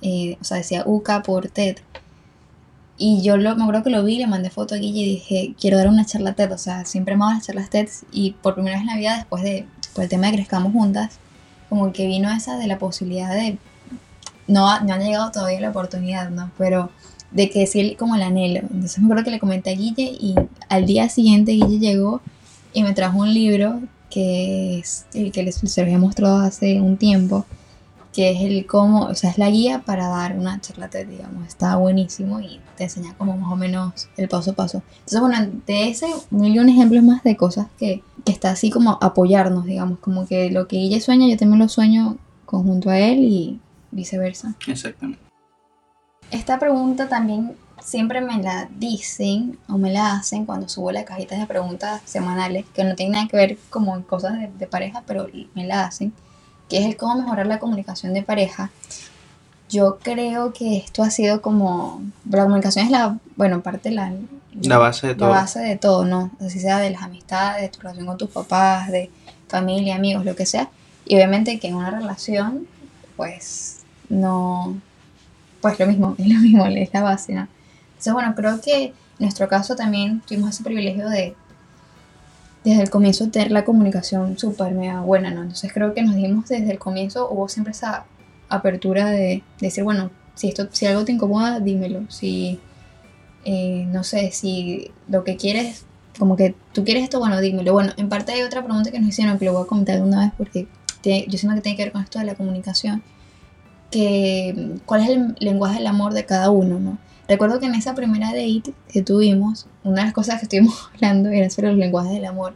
eh, 0.02 0.36
o 0.40 0.44
sea, 0.44 0.58
decía 0.58 0.82
UCA 0.86 1.22
por 1.22 1.48
TED. 1.48 1.78
Y 2.96 3.22
yo 3.22 3.36
lo, 3.38 3.56
me 3.56 3.62
acuerdo 3.62 3.82
que 3.82 3.90
lo 3.90 4.04
vi, 4.04 4.18
le 4.18 4.26
mandé 4.26 4.50
foto 4.50 4.74
a 4.74 4.78
Guille 4.78 5.00
y 5.00 5.10
dije, 5.10 5.54
quiero 5.58 5.78
dar 5.78 5.88
una 5.88 6.04
charla 6.04 6.34
TED, 6.34 6.52
o 6.52 6.58
sea, 6.58 6.84
siempre 6.84 7.16
me 7.16 7.24
las 7.24 7.46
charlas 7.46 7.70
TED 7.70 7.88
y 8.12 8.32
por 8.32 8.54
primera 8.54 8.76
vez 8.76 8.82
en 8.82 8.88
la 8.88 8.96
vida, 8.96 9.16
después 9.16 9.42
de, 9.42 9.66
por 9.94 10.04
el 10.04 10.10
tema 10.10 10.26
de 10.26 10.34
crezcamos 10.34 10.72
juntas, 10.72 11.18
como 11.70 11.92
que 11.92 12.06
vino 12.06 12.30
esa 12.30 12.58
de 12.58 12.66
la 12.66 12.78
posibilidad 12.78 13.32
de, 13.32 13.56
no, 14.50 14.80
no 14.80 14.94
ha 14.94 14.98
llegado 14.98 15.30
todavía 15.30 15.60
la 15.60 15.70
oportunidad, 15.70 16.30
¿no? 16.30 16.50
Pero 16.58 16.90
de 17.30 17.48
que 17.48 17.66
sí 17.66 17.96
como 17.98 18.16
el 18.16 18.22
anhelo. 18.22 18.60
Entonces 18.60 18.98
me 18.98 19.04
acuerdo 19.04 19.24
que 19.24 19.30
le 19.30 19.40
comenté 19.40 19.70
a 19.70 19.74
Guille 19.74 20.16
y 20.20 20.34
al 20.68 20.86
día 20.86 21.08
siguiente 21.08 21.52
Guille 21.52 21.78
llegó 21.78 22.20
y 22.72 22.82
me 22.82 22.92
trajo 22.92 23.18
un 23.18 23.32
libro 23.32 23.80
que 24.10 24.78
es 24.78 25.06
el 25.14 25.30
que 25.30 25.44
les, 25.44 25.56
se 25.56 25.80
había 25.80 25.98
mostrado 25.98 26.38
hace 26.38 26.80
un 26.80 26.96
tiempo, 26.96 27.46
que 28.12 28.32
es 28.32 28.40
el 28.40 28.66
cómo, 28.66 29.02
o 29.04 29.14
sea, 29.14 29.30
es 29.30 29.38
la 29.38 29.48
guía 29.50 29.82
para 29.86 30.08
dar 30.08 30.36
una 30.36 30.60
charla 30.60 30.88
digamos, 30.88 31.46
está 31.46 31.76
buenísimo 31.76 32.40
y 32.40 32.60
te 32.76 32.84
enseña 32.84 33.14
como 33.16 33.36
más 33.36 33.52
o 33.52 33.56
menos 33.56 34.08
el 34.16 34.28
paso 34.28 34.50
a 34.50 34.54
paso. 34.54 34.82
Entonces, 35.06 35.20
bueno, 35.20 35.62
de 35.64 35.90
ese 35.90 36.06
millón 36.30 36.66
de 36.66 36.72
ejemplos 36.72 37.04
más 37.04 37.22
de 37.22 37.36
cosas 37.36 37.68
que, 37.78 38.02
que 38.24 38.32
está 38.32 38.50
así 38.50 38.70
como 38.70 38.98
apoyarnos, 39.00 39.64
digamos, 39.64 40.00
como 40.00 40.26
que 40.26 40.50
lo 40.50 40.66
que 40.66 40.78
ella 40.78 41.00
sueña, 41.00 41.28
yo 41.28 41.36
también 41.36 41.60
lo 41.60 41.68
sueño 41.68 42.16
conjunto 42.46 42.90
a 42.90 42.98
él 42.98 43.20
y 43.20 43.60
viceversa. 43.90 44.54
Exactamente. 44.66 45.22
Esta 46.30 46.58
pregunta 46.58 47.08
también 47.08 47.56
siempre 47.82 48.20
me 48.20 48.42
la 48.42 48.68
dicen 48.70 49.58
o 49.68 49.78
me 49.78 49.92
la 49.92 50.14
hacen 50.14 50.46
cuando 50.46 50.68
subo 50.68 50.92
las 50.92 51.04
cajitas 51.04 51.38
de 51.38 51.46
preguntas 51.46 52.02
semanales, 52.04 52.64
que 52.74 52.84
no 52.84 52.94
tienen 52.94 53.12
nada 53.12 53.28
que 53.28 53.36
ver 53.36 53.58
como 53.70 54.00
cosas 54.04 54.34
de, 54.58 54.66
pareja, 54.66 55.02
pero 55.06 55.26
me 55.54 55.66
la 55.66 55.84
hacen, 55.84 56.12
que 56.68 56.78
es 56.78 56.86
el 56.86 56.96
cómo 56.96 57.20
mejorar 57.20 57.46
la 57.46 57.58
comunicación 57.58 58.14
de 58.14 58.22
pareja. 58.22 58.70
Yo 59.68 59.98
creo 60.02 60.52
que 60.52 60.76
esto 60.76 61.02
ha 61.02 61.10
sido 61.10 61.42
como, 61.42 62.02
la 62.28 62.44
comunicación 62.44 62.84
es 62.84 62.90
la, 62.90 63.18
bueno, 63.36 63.62
parte 63.62 63.90
la, 63.90 64.12
la 64.60 64.78
base 64.78 65.08
de 65.08 65.14
todo. 65.14 65.28
La 65.28 65.34
base 65.34 65.60
de 65.60 65.76
todo, 65.76 66.04
¿no? 66.04 66.30
Así 66.40 66.58
sea 66.58 66.78
de 66.78 66.90
las 66.90 67.02
amistades, 67.02 67.62
de 67.62 67.68
tu 67.68 67.80
relación 67.80 68.06
con 68.06 68.18
tus 68.18 68.30
papás, 68.30 68.90
de 68.90 69.10
familia, 69.48 69.96
amigos, 69.96 70.24
lo 70.24 70.34
que 70.34 70.46
sea. 70.46 70.70
Y 71.04 71.14
obviamente 71.14 71.58
que 71.60 71.68
en 71.68 71.76
una 71.76 71.90
relación, 71.90 72.66
pues, 73.16 73.79
no, 74.10 74.78
pues 75.62 75.78
lo 75.78 75.86
mismo, 75.86 76.14
es 76.18 76.28
lo 76.28 76.40
mismo, 76.40 76.66
es 76.66 76.92
la 76.92 77.02
base, 77.02 77.32
¿no? 77.32 77.48
Entonces, 77.90 78.12
bueno, 78.12 78.34
creo 78.34 78.60
que 78.60 78.84
en 78.84 78.94
nuestro 79.18 79.48
caso 79.48 79.76
también 79.76 80.20
tuvimos 80.26 80.50
ese 80.50 80.62
privilegio 80.64 81.08
de 81.08 81.34
desde 82.64 82.82
el 82.82 82.90
comienzo 82.90 83.28
tener 83.30 83.50
la 83.50 83.64
comunicación 83.64 84.38
súper 84.38 84.74
mega 84.74 85.00
buena, 85.00 85.30
¿no? 85.30 85.42
Entonces 85.42 85.72
creo 85.72 85.94
que 85.94 86.02
nos 86.02 86.14
dijimos 86.14 86.48
desde 86.48 86.70
el 86.70 86.78
comienzo, 86.78 87.28
hubo 87.30 87.48
siempre 87.48 87.72
esa 87.72 88.04
apertura 88.48 89.10
de, 89.10 89.42
decir, 89.60 89.84
bueno, 89.84 90.10
si, 90.34 90.48
esto, 90.48 90.68
si 90.70 90.86
algo 90.86 91.04
te 91.04 91.12
incomoda, 91.12 91.60
dímelo. 91.60 92.02
Si, 92.10 92.60
eh, 93.44 93.86
no 93.88 94.04
sé, 94.04 94.30
si 94.32 94.90
lo 95.08 95.24
que 95.24 95.36
quieres, 95.36 95.84
como 96.18 96.36
que 96.36 96.54
tú 96.72 96.84
quieres 96.84 97.04
esto, 97.04 97.18
bueno, 97.18 97.40
dímelo. 97.40 97.72
Bueno, 97.72 97.92
en 97.96 98.08
parte 98.08 98.32
hay 98.32 98.42
otra 98.42 98.62
pregunta 98.62 98.90
que 98.90 99.00
nos 99.00 99.08
hicieron, 99.08 99.38
que 99.38 99.46
lo 99.46 99.54
voy 99.54 99.62
a 99.62 99.66
comentar 99.66 99.96
de 99.96 100.02
una 100.02 100.20
vez 100.20 100.32
porque 100.36 100.66
yo 101.02 101.38
siento 101.38 101.54
que 101.54 101.62
tiene 101.62 101.76
que 101.76 101.84
ver 101.84 101.92
con 101.92 102.02
esto 102.02 102.18
de 102.18 102.26
la 102.26 102.34
comunicación, 102.34 103.02
que 103.90 104.76
cuál 104.86 105.02
es 105.02 105.08
el 105.10 105.36
lenguaje 105.40 105.78
del 105.78 105.86
amor 105.86 106.14
de 106.14 106.24
cada 106.24 106.50
uno, 106.50 106.78
¿no? 106.78 106.98
Recuerdo 107.28 107.60
que 107.60 107.66
en 107.66 107.74
esa 107.74 107.94
primera 107.94 108.28
date 108.28 108.74
que 108.88 109.02
tuvimos, 109.02 109.66
una 109.84 110.00
de 110.00 110.04
las 110.06 110.12
cosas 110.12 110.38
que 110.38 110.46
estuvimos 110.46 110.90
hablando 110.94 111.28
era 111.30 111.48
sobre 111.50 111.68
los 111.68 111.78
lenguajes 111.78 112.12
del 112.12 112.24
amor. 112.24 112.54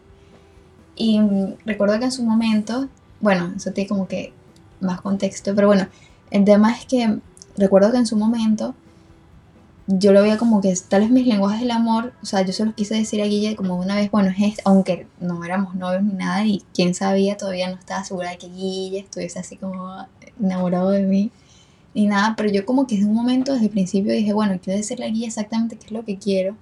Y 0.97 1.20
recuerdo 1.64 1.99
que 1.99 2.07
en 2.07 2.12
su 2.12 2.25
momento, 2.25 2.88
bueno, 3.20 3.53
eso 3.57 3.73
tiene 3.73 3.88
como 3.88 4.09
que 4.09 4.33
más 4.81 5.01
contexto, 5.01 5.55
pero 5.55 5.68
bueno, 5.68 5.88
el 6.31 6.44
tema 6.44 6.73
es 6.73 6.87
que 6.87 7.18
recuerdo 7.57 7.92
que 7.92 7.99
en 7.99 8.07
su 8.07 8.16
momento 8.16 8.75
yo 9.87 10.12
lo 10.12 10.23
veía 10.23 10.38
como 10.38 10.61
que 10.61 10.75
tal 10.88 11.03
vez 11.03 11.11
mis 11.11 11.27
lenguajes 11.27 11.61
del 11.61 11.70
amor, 11.70 12.14
o 12.23 12.27
sea, 12.27 12.42
yo 12.42 12.53
se 12.53 12.64
los 12.64 12.75
quise 12.75 12.94
decir 12.94 13.20
a 13.23 13.27
Guille 13.27 13.57
como 13.57 13.77
una 13.77 13.97
vez, 13.97 14.11
bueno, 14.11 14.33
es 14.38 14.57
aunque 14.64 15.07
no 15.20 15.44
éramos 15.44 15.75
novios 15.75 16.03
ni 16.03 16.14
nada, 16.14 16.44
y 16.47 16.62
quién 16.75 16.94
sabía, 16.94 17.37
todavía 17.37 17.68
no 17.68 17.77
estaba 17.77 18.05
segura 18.05 18.31
de 18.31 18.38
que 18.38 18.49
Guille 18.49 19.01
estuviese 19.01 19.38
así 19.38 19.57
como 19.57 20.07
enamorado 20.40 20.90
de 20.90 21.03
mí 21.03 21.31
ni 21.94 22.07
nada, 22.07 22.35
pero 22.37 22.51
yo 22.51 22.66
como 22.66 22.87
que 22.87 22.97
en 22.97 23.09
un 23.09 23.14
momento 23.14 23.53
desde 23.53 23.66
el 23.66 23.70
principio 23.70 24.12
dije, 24.12 24.33
bueno, 24.33 24.59
quiero 24.62 24.77
decirle 24.77 25.07
a 25.07 25.09
Guille 25.09 25.27
exactamente 25.27 25.77
qué 25.77 25.87
es 25.87 25.92
lo 25.92 26.05
que 26.05 26.18
quiero. 26.18 26.57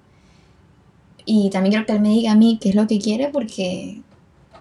Y 1.25 1.49
también 1.49 1.71
quiero 1.71 1.85
que 1.85 1.93
él 1.93 2.01
me 2.01 2.09
diga 2.09 2.33
a 2.33 2.35
mí 2.35 2.59
qué 2.61 2.69
es 2.69 2.75
lo 2.75 2.87
que 2.87 2.99
quiere 2.99 3.29
porque 3.29 4.01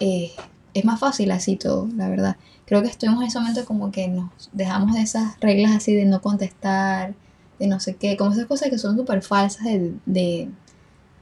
eh, 0.00 0.32
es 0.74 0.84
más 0.84 0.98
fácil 0.98 1.30
así 1.30 1.56
todo, 1.56 1.88
la 1.96 2.08
verdad. 2.08 2.36
Creo 2.64 2.82
que 2.82 2.88
estuvimos 2.88 3.20
en 3.22 3.28
ese 3.28 3.38
momento 3.38 3.64
como 3.66 3.90
que 3.90 4.08
nos 4.08 4.30
dejamos 4.52 4.94
de 4.94 5.02
esas 5.02 5.38
reglas 5.40 5.72
así 5.72 5.92
de 5.94 6.06
no 6.06 6.22
contestar, 6.22 7.14
de 7.62 7.68
no 7.68 7.78
sé 7.78 7.94
qué, 7.94 8.16
como 8.16 8.32
esas 8.32 8.46
cosas 8.46 8.70
que 8.70 8.78
son 8.78 8.96
súper 8.96 9.22
falsas 9.22 9.64
de... 9.64 9.92
de 10.04 10.48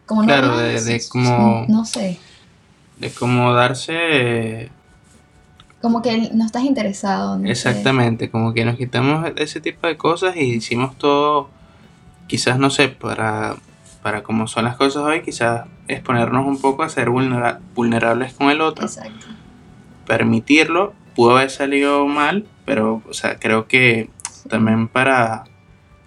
como 0.07 0.25
claro, 0.25 0.57
de, 0.57 0.81
de 0.83 1.03
como... 1.09 1.67
No 1.69 1.85
sé. 1.85 2.19
De 2.99 3.11
como 3.11 3.53
darse 3.53 4.71
como 5.83 6.03
que 6.03 6.31
no 6.35 6.45
estás 6.45 6.65
interesado. 6.65 7.43
Exactamente, 7.45 8.31
como 8.31 8.53
que 8.53 8.65
nos 8.65 8.77
quitamos 8.77 9.31
ese 9.37 9.61
tipo 9.61 9.87
de 9.87 9.97
cosas 9.97 10.37
y 10.37 10.55
hicimos 10.55 10.97
todo, 10.97 11.49
quizás 12.27 12.59
no 12.59 12.69
sé, 12.69 12.89
para, 12.89 13.57
para 14.03 14.23
como 14.23 14.47
son 14.47 14.65
las 14.65 14.77
cosas 14.77 15.03
hoy, 15.05 15.23
quizás 15.23 15.67
exponernos 15.89 16.47
un 16.47 16.61
poco 16.61 16.83
a 16.83 16.89
ser 16.89 17.09
vulnerables 17.09 18.35
con 18.35 18.51
el 18.51 18.61
otro. 18.61 18.85
Exacto. 18.85 19.27
Permitirlo, 20.07 20.93
pudo 21.15 21.37
haber 21.37 21.51
salido 21.51 22.07
mal, 22.07 22.47
pero 22.67 23.03
o 23.09 23.15
sea, 23.15 23.39
creo 23.39 23.67
que 23.67 24.11
también 24.51 24.87
para 24.89 25.45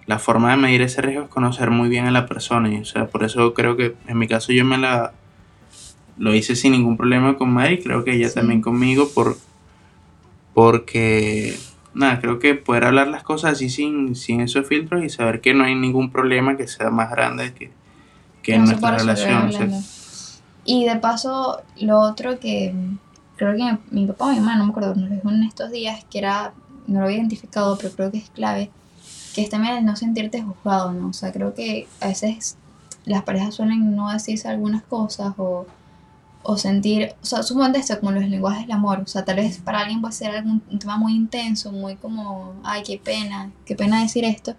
la 0.06 0.18
forma 0.18 0.50
de 0.50 0.56
medir 0.56 0.82
ese 0.82 1.02
riesgo 1.02 1.24
es 1.24 1.30
conocer 1.30 1.70
muy 1.70 1.88
bien 1.88 2.06
a 2.06 2.10
la 2.10 2.26
persona 2.26 2.72
y 2.72 2.76
o 2.76 2.84
sea, 2.84 3.06
por 3.06 3.24
eso 3.24 3.54
creo 3.54 3.76
que 3.76 3.94
en 4.06 4.18
mi 4.18 4.28
caso 4.28 4.52
yo 4.52 4.64
me 4.64 4.78
la 4.78 5.12
lo 6.16 6.34
hice 6.34 6.54
sin 6.54 6.72
ningún 6.72 6.96
problema 6.96 7.36
con 7.36 7.50
Mari, 7.50 7.82
creo 7.82 8.04
que 8.04 8.14
ella 8.14 8.32
también 8.32 8.60
conmigo 8.60 9.08
por 9.08 9.36
porque, 10.54 11.58
nada, 11.94 12.20
creo 12.20 12.38
que 12.38 12.54
poder 12.54 12.84
hablar 12.84 13.08
las 13.08 13.24
cosas 13.24 13.52
así 13.52 13.68
sin, 13.68 14.14
sin 14.14 14.40
esos 14.40 14.66
filtros 14.66 15.04
y 15.04 15.10
saber 15.10 15.40
que 15.40 15.52
no 15.52 15.64
hay 15.64 15.74
ningún 15.74 16.10
problema 16.10 16.56
que 16.56 16.68
sea 16.68 16.90
más 16.90 17.10
grande 17.10 17.52
que, 17.52 17.72
que 18.40 18.54
en 18.54 18.64
nuestra 18.64 18.96
relación. 18.96 19.50
Y 20.64 20.86
de 20.86 20.96
paso, 20.96 21.60
lo 21.80 22.00
otro 22.00 22.38
que 22.38 22.72
creo 23.36 23.54
que 23.56 23.76
mi 23.90 24.06
papá 24.06 24.26
o 24.26 24.30
mi 24.30 24.38
mamá, 24.38 24.56
no 24.56 24.64
me 24.66 24.70
acuerdo, 24.70 24.94
nos 24.94 25.10
dijo 25.10 25.28
en 25.28 25.42
estos 25.42 25.72
días 25.72 26.04
que 26.08 26.18
era, 26.18 26.54
no 26.86 27.00
lo 27.00 27.06
había 27.06 27.18
identificado, 27.18 27.76
pero 27.76 27.90
creo 27.90 28.12
que 28.12 28.18
es 28.18 28.30
clave, 28.30 28.70
que 29.34 29.42
es 29.42 29.50
también 29.50 29.84
no 29.84 29.96
sentirte 29.96 30.42
juzgado, 30.42 30.92
¿no? 30.92 31.08
O 31.08 31.12
sea, 31.12 31.32
creo 31.32 31.54
que 31.54 31.88
a 32.00 32.08
veces 32.08 32.56
las 33.04 33.22
parejas 33.24 33.54
suelen 33.54 33.94
no 33.96 34.10
decirse 34.10 34.48
algunas 34.48 34.82
cosas 34.82 35.34
o 35.36 35.66
o 36.44 36.58
sentir, 36.58 37.14
o 37.22 37.26
sea, 37.26 37.42
suponte 37.42 37.78
esto 37.78 37.98
como 37.98 38.12
los 38.12 38.28
lenguajes 38.28 38.66
del 38.66 38.72
amor, 38.72 39.00
o 39.00 39.06
sea, 39.06 39.24
tal 39.24 39.36
vez 39.36 39.58
para 39.58 39.80
alguien 39.80 40.02
puede 40.02 40.12
ser 40.12 40.30
algún, 40.30 40.62
un 40.70 40.78
tema 40.78 40.98
muy 40.98 41.14
intenso, 41.14 41.72
muy 41.72 41.96
como, 41.96 42.54
ay, 42.62 42.82
qué 42.82 43.00
pena, 43.02 43.50
qué 43.64 43.74
pena 43.74 44.02
decir 44.02 44.26
esto, 44.26 44.54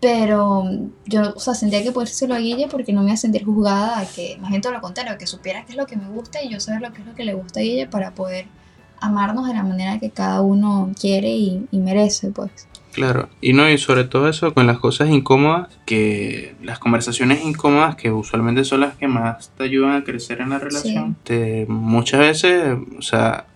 pero 0.00 0.64
yo, 1.06 1.32
o 1.34 1.38
sea, 1.38 1.54
sentía 1.54 1.82
que 1.84 1.92
lo 1.92 2.34
a 2.34 2.38
Guille 2.38 2.66
porque 2.68 2.92
no 2.92 3.00
me 3.02 3.06
iba 3.06 3.14
a 3.14 3.16
sentir 3.16 3.44
juzgada 3.44 4.04
que, 4.14 4.36
más 4.40 4.50
bien 4.50 4.60
todo 4.60 4.72
lo 4.72 4.80
contrario, 4.80 5.16
que 5.16 5.28
supiera 5.28 5.64
qué 5.64 5.72
es 5.72 5.78
lo 5.78 5.86
que 5.86 5.96
me 5.96 6.08
gusta 6.08 6.42
y 6.42 6.50
yo 6.50 6.58
saber 6.58 6.82
lo 6.82 6.92
que 6.92 7.02
es 7.02 7.06
lo 7.06 7.14
que 7.14 7.24
le 7.24 7.34
gusta 7.34 7.60
a 7.60 7.62
Guille 7.62 7.86
para 7.86 8.10
poder 8.12 8.46
amarnos 9.00 9.46
de 9.46 9.54
la 9.54 9.62
manera 9.62 10.00
que 10.00 10.10
cada 10.10 10.40
uno 10.40 10.90
quiere 11.00 11.30
y, 11.30 11.68
y 11.70 11.78
merece, 11.78 12.30
pues. 12.30 12.50
Claro, 12.94 13.28
y 13.40 13.54
no, 13.54 13.68
y 13.68 13.76
sobre 13.76 14.04
todo 14.04 14.28
eso 14.28 14.54
con 14.54 14.68
las 14.68 14.78
cosas 14.78 15.10
incómodas, 15.10 15.68
que 15.84 16.54
las 16.62 16.78
conversaciones 16.78 17.44
incómodas 17.44 17.96
que 17.96 18.12
usualmente 18.12 18.64
son 18.64 18.80
las 18.80 18.94
que 18.94 19.08
más 19.08 19.50
te 19.58 19.64
ayudan 19.64 19.96
a 19.96 20.04
crecer 20.04 20.40
en 20.40 20.50
la 20.50 20.60
relación. 20.60 21.16
Te, 21.24 21.66
muchas 21.68 22.20
veces, 22.20 22.78
o 22.96 23.02
sea, 23.02 23.46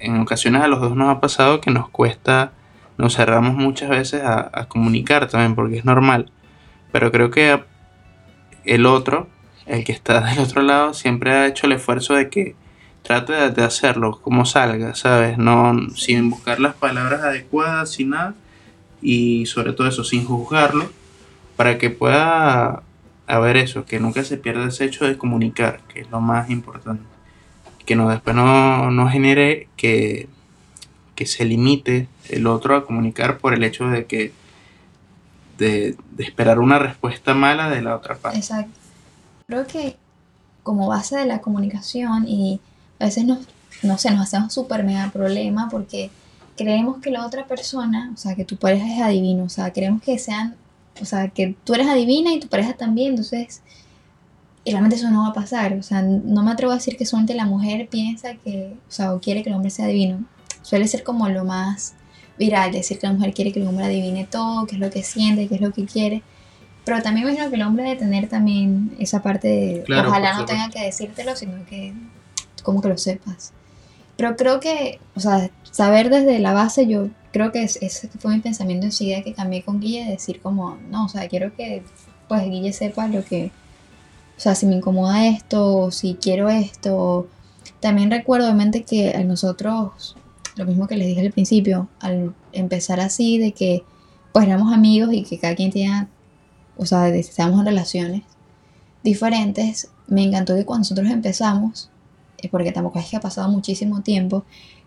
en 0.00 0.18
ocasiones 0.18 0.62
a 0.62 0.66
los 0.66 0.80
dos 0.80 0.96
nos 0.96 1.08
ha 1.08 1.20
pasado 1.20 1.60
que 1.60 1.70
nos 1.70 1.88
cuesta, 1.88 2.50
nos 2.98 3.14
cerramos 3.14 3.54
muchas 3.54 3.90
veces 3.90 4.24
a, 4.24 4.50
a 4.52 4.66
comunicar 4.66 5.28
también, 5.28 5.54
porque 5.54 5.78
es 5.78 5.84
normal. 5.84 6.28
Pero 6.90 7.12
creo 7.12 7.30
que 7.30 7.62
el 8.64 8.86
otro, 8.86 9.28
el 9.66 9.84
que 9.84 9.92
está 9.92 10.20
del 10.20 10.40
otro 10.40 10.62
lado, 10.62 10.94
siempre 10.94 11.30
ha 11.30 11.46
hecho 11.46 11.68
el 11.68 11.74
esfuerzo 11.74 12.14
de 12.14 12.28
que 12.28 12.56
trate 13.02 13.50
de, 13.52 13.62
hacerlo 13.62 14.20
como 14.20 14.44
salga, 14.46 14.96
¿sabes? 14.96 15.38
No, 15.38 15.78
sin 15.94 16.28
buscar 16.28 16.58
las 16.58 16.74
palabras 16.74 17.22
adecuadas, 17.22 17.92
sin 17.92 18.10
nada 18.10 18.34
y 19.02 19.46
sobre 19.46 19.72
todo 19.72 19.88
eso, 19.88 20.04
sin 20.04 20.24
juzgarlo, 20.24 20.90
para 21.56 21.78
que 21.78 21.90
pueda 21.90 22.82
haber 23.26 23.56
eso, 23.56 23.84
que 23.84 24.00
nunca 24.00 24.24
se 24.24 24.36
pierda 24.36 24.68
ese 24.68 24.84
hecho 24.84 25.04
de 25.04 25.16
comunicar, 25.16 25.80
que 25.88 26.00
es 26.00 26.10
lo 26.10 26.20
más 26.20 26.50
importante. 26.50 27.02
Que 27.86 27.96
no, 27.96 28.08
después 28.08 28.36
no, 28.36 28.90
no 28.90 29.08
genere 29.08 29.68
que, 29.76 30.28
que 31.14 31.26
se 31.26 31.44
limite 31.44 32.08
el 32.28 32.46
otro 32.46 32.76
a 32.76 32.86
comunicar 32.86 33.38
por 33.38 33.54
el 33.54 33.64
hecho 33.64 33.88
de 33.88 34.06
que 34.06 34.32
de, 35.60 35.96
esperar 36.18 36.58
una 36.58 36.78
respuesta 36.78 37.34
mala 37.34 37.68
de 37.68 37.82
la 37.82 37.94
otra 37.94 38.16
parte. 38.16 38.38
Exacto. 38.38 38.72
Creo 39.46 39.66
que 39.66 39.96
como 40.62 40.88
base 40.88 41.16
de 41.16 41.26
la 41.26 41.40
comunicación 41.40 42.26
y 42.26 42.60
a 42.98 43.04
veces 43.04 43.24
nos, 43.24 43.40
no 43.82 43.98
sé, 43.98 44.10
nos 44.10 44.22
hacemos 44.22 44.52
súper 44.52 44.84
mega 44.84 45.10
problema 45.10 45.68
porque 45.70 46.10
creemos 46.60 46.98
que 46.98 47.10
la 47.10 47.24
otra 47.24 47.46
persona, 47.46 48.10
o 48.12 48.18
sea, 48.18 48.34
que 48.34 48.44
tu 48.44 48.56
pareja 48.58 48.86
es 48.86 49.00
adivino, 49.00 49.44
o 49.44 49.48
sea, 49.48 49.72
creemos 49.72 50.02
que 50.02 50.18
sean, 50.18 50.56
o 51.00 51.06
sea, 51.06 51.28
que 51.28 51.56
tú 51.64 51.72
eres 51.72 51.88
adivina 51.88 52.34
y 52.34 52.38
tu 52.38 52.48
pareja 52.48 52.74
también, 52.74 53.12
entonces, 53.12 53.62
y 54.62 54.70
realmente 54.70 54.96
eso 54.96 55.10
no 55.10 55.22
va 55.22 55.28
a 55.28 55.32
pasar, 55.32 55.72
o 55.72 55.82
sea, 55.82 56.02
no 56.02 56.42
me 56.42 56.50
atrevo 56.50 56.72
a 56.72 56.74
decir 56.74 56.98
que 56.98 57.06
solamente 57.06 57.32
la 57.32 57.46
mujer 57.46 57.88
piensa 57.88 58.34
que, 58.34 58.74
o 58.86 58.92
sea, 58.92 59.14
o 59.14 59.20
quiere 59.20 59.42
que 59.42 59.48
el 59.48 59.54
hombre 59.54 59.70
sea 59.70 59.86
adivino, 59.86 60.22
suele 60.60 60.86
ser 60.86 61.02
como 61.02 61.30
lo 61.30 61.46
más 61.46 61.94
viral, 62.38 62.72
decir 62.72 62.98
que 62.98 63.06
la 63.06 63.14
mujer 63.14 63.32
quiere 63.32 63.52
que 63.52 63.60
el 63.60 63.66
hombre 63.66 63.86
adivine 63.86 64.26
todo, 64.26 64.66
qué 64.66 64.74
es 64.74 64.80
lo 64.80 64.90
que 64.90 65.02
siente, 65.02 65.48
qué 65.48 65.54
es 65.54 65.62
lo 65.62 65.72
que 65.72 65.86
quiere, 65.86 66.22
pero 66.84 67.00
también 67.00 67.24
me 67.24 67.32
imagino 67.32 67.48
que 67.48 67.56
el 67.56 67.62
hombre 67.62 67.84
debe 67.84 67.96
tener 67.96 68.28
también 68.28 68.94
esa 68.98 69.22
parte 69.22 69.48
de, 69.48 69.84
ojalá 70.06 70.34
no 70.34 70.44
tenga 70.44 70.68
que 70.68 70.84
decírtelo, 70.84 71.34
sino 71.36 71.64
que 71.64 71.94
como 72.62 72.82
que 72.82 72.88
lo 72.88 72.98
sepas. 72.98 73.54
Pero 74.20 74.36
creo 74.36 74.60
que, 74.60 75.00
o 75.16 75.20
sea, 75.20 75.50
saber 75.62 76.10
desde 76.10 76.40
la 76.40 76.52
base, 76.52 76.86
yo 76.86 77.08
creo 77.32 77.52
que 77.52 77.62
ese 77.62 78.10
fue 78.18 78.34
mi 78.34 78.40
pensamiento 78.40 78.84
enseguida 78.84 79.22
que 79.22 79.32
cambié 79.32 79.62
con 79.62 79.80
Guille, 79.80 80.04
decir 80.04 80.42
como, 80.42 80.76
no, 80.90 81.06
o 81.06 81.08
sea, 81.08 81.26
quiero 81.26 81.56
que 81.56 81.82
pues 82.28 82.44
Guille 82.44 82.74
sepa 82.74 83.08
lo 83.08 83.24
que, 83.24 83.50
o 84.36 84.40
sea, 84.40 84.54
si 84.54 84.66
me 84.66 84.76
incomoda 84.76 85.26
esto, 85.26 85.74
o 85.74 85.90
si 85.90 86.16
quiero 86.20 86.50
esto. 86.50 87.28
También 87.80 88.10
recuerdo 88.10 88.44
obviamente 88.44 88.82
que 88.82 89.14
a 89.14 89.24
nosotros, 89.24 90.16
lo 90.56 90.66
mismo 90.66 90.86
que 90.86 90.98
les 90.98 91.06
dije 91.06 91.22
al 91.22 91.32
principio, 91.32 91.88
al 92.00 92.34
empezar 92.52 93.00
así, 93.00 93.38
de 93.38 93.52
que 93.52 93.84
pues 94.34 94.46
éramos 94.46 94.70
amigos 94.74 95.14
y 95.14 95.22
que 95.22 95.38
cada 95.38 95.54
quien 95.54 95.70
tenía, 95.70 96.08
o 96.76 96.84
sea, 96.84 97.08
estábamos 97.08 97.60
en 97.60 97.66
relaciones 97.68 98.22
diferentes, 99.02 99.90
me 100.08 100.24
encantó 100.24 100.56
que 100.56 100.66
cuando 100.66 100.80
nosotros 100.80 101.08
empezamos, 101.08 101.89
porque 102.48 102.72
tampoco 102.72 102.98
es 102.98 103.06
que 103.06 103.16
ha 103.16 103.20
pasado 103.20 103.48
muchísimo 103.50 104.02
tiempo, 104.02 104.44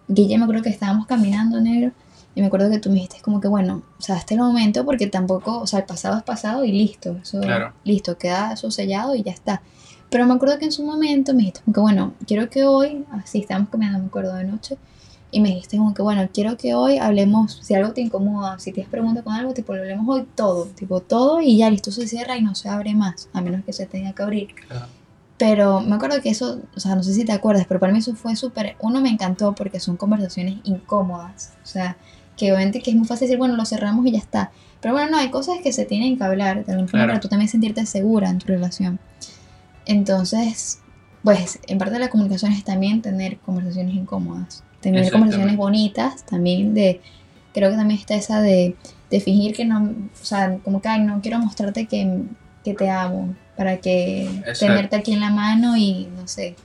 Guille 0.07 0.37
me 0.37 0.43
acuerdo 0.43 0.63
que 0.63 0.69
estábamos 0.69 1.05
caminando 1.05 1.61
negro 1.61 1.91
y 2.35 2.41
me 2.41 2.47
acuerdo 2.47 2.69
que 2.69 2.79
tú 2.79 2.89
me 2.89 2.95
dijiste 2.95 3.21
como 3.21 3.39
que 3.39 3.47
bueno, 3.47 3.83
o 3.99 4.01
sea, 4.01 4.17
este 4.17 4.33
es 4.33 4.39
el 4.39 4.45
momento 4.45 4.85
porque 4.85 5.07
tampoco, 5.07 5.59
o 5.59 5.67
sea, 5.67 5.79
el 5.79 5.85
pasado 5.85 6.17
es 6.17 6.23
pasado 6.23 6.65
y 6.65 6.71
listo, 6.71 7.17
eso, 7.21 7.41
listo, 7.83 8.17
queda 8.17 8.53
eso 8.53 8.71
sellado 8.71 9.15
y 9.15 9.23
ya 9.23 9.31
está. 9.31 9.61
Pero 10.09 10.25
me 10.25 10.33
acuerdo 10.33 10.59
que 10.59 10.65
en 10.65 10.71
su 10.71 10.83
momento 10.83 11.33
me 11.33 11.39
dijiste 11.39 11.61
como 11.61 11.73
que 11.73 11.79
bueno, 11.79 12.13
quiero 12.27 12.49
que 12.49 12.65
hoy, 12.65 13.05
así 13.11 13.39
estábamos 13.39 13.69
caminando, 13.69 13.99
me 13.99 14.07
acuerdo 14.07 14.35
de 14.35 14.45
noche, 14.45 14.77
y 15.31 15.39
me 15.39 15.49
dijiste 15.49 15.77
como 15.77 15.93
que 15.93 16.01
bueno, 16.01 16.27
quiero 16.31 16.57
que 16.57 16.75
hoy 16.75 16.97
hablemos, 16.97 17.59
si 17.61 17.73
algo 17.73 17.93
te 17.93 18.01
incomoda, 18.01 18.59
si 18.59 18.71
tienes 18.71 18.91
preguntas 18.91 19.23
con 19.23 19.33
algo, 19.33 19.53
tipo, 19.53 19.73
lo 19.73 19.81
hablemos 19.81 20.07
hoy 20.07 20.27
todo, 20.35 20.65
tipo 20.65 20.99
todo 20.99 21.41
y 21.41 21.57
ya 21.57 21.69
listo, 21.69 21.91
se 21.91 22.07
cierra 22.07 22.37
y 22.37 22.41
no 22.41 22.53
se 22.55 22.69
abre 22.69 22.93
más, 22.93 23.29
a 23.33 23.41
menos 23.41 23.65
que 23.65 23.73
se 23.73 23.87
tenga 23.87 24.13
que 24.13 24.21
abrir. 24.23 24.49
Pero 25.38 25.82
me 25.82 25.96
acuerdo 25.96 26.22
que 26.22 26.30
eso, 26.30 26.62
o 26.76 26.80
sea, 26.80 26.96
no 26.96 27.04
sé 27.04 27.13
si 27.13 27.26
te 27.26 27.32
acuerdas, 27.32 27.65
pero 27.67 27.80
para 27.80 27.91
mí 27.91 28.00
eso 28.00 28.15
fue 28.15 28.36
súper, 28.36 28.76
uno 28.80 29.02
me 29.02 29.10
encantó 29.10 29.56
porque 29.56 29.80
son 29.80 29.98
conversaciones 29.98 30.58
incómodas, 30.63 31.54
o 31.63 31.65
sea, 31.65 31.98
que 32.38 32.52
obviamente 32.52 32.82
que 32.82 32.91
es 32.91 32.96
muy 32.96 33.08
fácil 33.08 33.28
decir, 33.28 33.38
bueno, 33.38 33.56
lo 33.56 33.65
cerramos 33.65 34.06
y 34.06 34.12
ya 34.12 34.19
está. 34.19 34.52
Pero 34.82 34.93
bueno, 34.93 35.12
no, 35.12 35.17
hay 35.17 35.30
cosas 35.30 35.58
que 35.63 35.72
se 35.72 35.86
tienen 35.86 36.17
que 36.17 36.24
hablar, 36.24 36.65
de 36.65 36.86
para 36.86 37.19
tú 37.19 37.30
también 37.30 37.50
sentirte 37.50 37.86
segura 37.86 38.30
en 38.30 38.39
tu 38.39 38.48
relación. 38.48 39.00
Entonces, 39.86 40.80
pues, 41.24 41.60
en 41.67 41.78
parte 41.78 41.93
de 41.93 42.00
la 42.00 42.10
comunicación 42.10 42.52
es 42.52 42.63
también 42.63 43.02
tener 43.02 43.38
conversaciones 43.39 43.96
incómodas, 43.96 44.63
tener 44.82 45.10
conversaciones 45.12 45.56
bonitas, 45.56 46.24
también 46.26 46.74
de, 46.74 47.02
creo 47.54 47.72
que 47.72 47.78
también 47.78 48.00
está 48.00 48.15
esa 48.15 48.41
de, 48.41 48.76
de 49.10 49.19
fingir 49.22 49.56
que 49.56 49.65
no, 49.65 49.84
o 49.84 50.26
sea, 50.26 50.58
como 50.63 50.82
que, 50.82 50.89
ay, 50.89 51.02
no 51.02 51.22
quiero 51.22 51.39
mostrarte 51.39 51.86
que, 51.86 52.24
que 52.63 52.74
te 52.74 52.89
amo, 52.89 53.34
para 53.55 53.77
que 53.77 54.43
tenerte 54.59 54.95
aquí 54.95 55.13
en 55.13 55.19
la 55.19 55.29
mano 55.29 55.77
y 55.77 56.07
no 56.17 56.27
sé. 56.27 56.55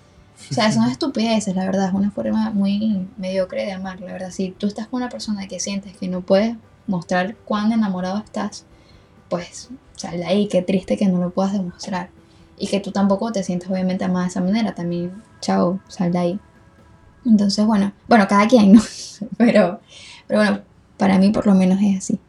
O 0.51 0.55
sea, 0.55 0.73
son 0.73 0.89
estupideces, 0.89 1.55
la 1.55 1.65
verdad, 1.65 1.89
es 1.89 1.95
una 1.95 2.11
forma 2.11 2.51
muy 2.51 3.07
mediocre 3.17 3.67
de 3.67 3.73
amar, 3.73 4.01
la 4.01 4.13
verdad. 4.13 4.31
Si 4.31 4.51
tú 4.51 4.67
estás 4.67 4.87
con 4.87 5.03
una 5.03 5.11
persona 5.11 5.47
que 5.47 5.61
sientes 5.61 5.97
que 5.97 6.09
no 6.09 6.23
puedes 6.23 6.57
mostrar 6.87 7.35
cuán 7.45 7.73
enamorado 7.73 8.19
estás, 8.19 8.65
pues 9.29 9.69
sal 9.97 10.19
de 10.19 10.25
ahí, 10.25 10.49
qué 10.49 10.63
triste 10.63 10.97
que 10.97 11.07
no 11.07 11.19
lo 11.19 11.31
puedas 11.31 11.53
demostrar. 11.53 12.11
Y 12.57 12.69
que 12.69 12.81
tú 12.81 12.93
tampoco 12.93 13.31
te 13.31 13.43
sientes 13.43 13.69
obviamente 13.69 14.05
amada 14.05 14.25
de 14.25 14.31
esa 14.31 14.41
manera, 14.41 14.75
también, 14.75 15.23
chao, 15.41 15.81
sal 15.89 16.13
de 16.13 16.19
ahí. 16.19 16.41
Entonces, 17.27 17.67
bueno, 17.67 17.93
bueno, 18.07 18.27
cada 18.27 18.47
quien, 18.47 18.73
¿no? 18.73 18.83
Pero, 19.37 19.81
pero 20.29 20.41
bueno, 20.41 20.61
para 20.97 21.19
mí 21.19 21.31
por 21.31 21.47
lo 21.47 21.55
menos 21.55 21.81
es 21.83 21.99
así. 21.99 22.21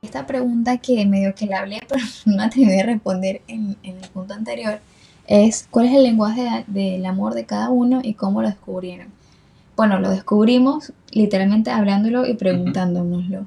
Esta 0.00 0.28
pregunta 0.28 0.76
que 0.78 1.04
medio 1.06 1.34
que 1.34 1.46
la 1.46 1.58
hablé, 1.58 1.80
pero 1.88 2.04
no 2.24 2.36
me 2.36 2.44
atreví 2.44 2.78
a 2.78 2.86
responder 2.86 3.42
en, 3.48 3.76
el 3.82 3.96
punto 4.12 4.32
anterior, 4.32 4.78
es 5.26 5.66
¿cuál 5.70 5.86
es 5.86 5.94
el 5.94 6.04
lenguaje 6.04 6.64
del 6.68 7.04
amor 7.04 7.34
de 7.34 7.46
cada 7.46 7.68
uno 7.70 8.00
y 8.04 8.14
cómo 8.14 8.40
lo 8.40 8.48
descubrieron? 8.48 9.08
Bueno, 9.76 9.98
lo 9.98 10.10
descubrimos 10.10 10.92
literalmente 11.10 11.72
hablándolo 11.72 12.26
y 12.26 12.34
preguntándonoslo. 12.34 13.46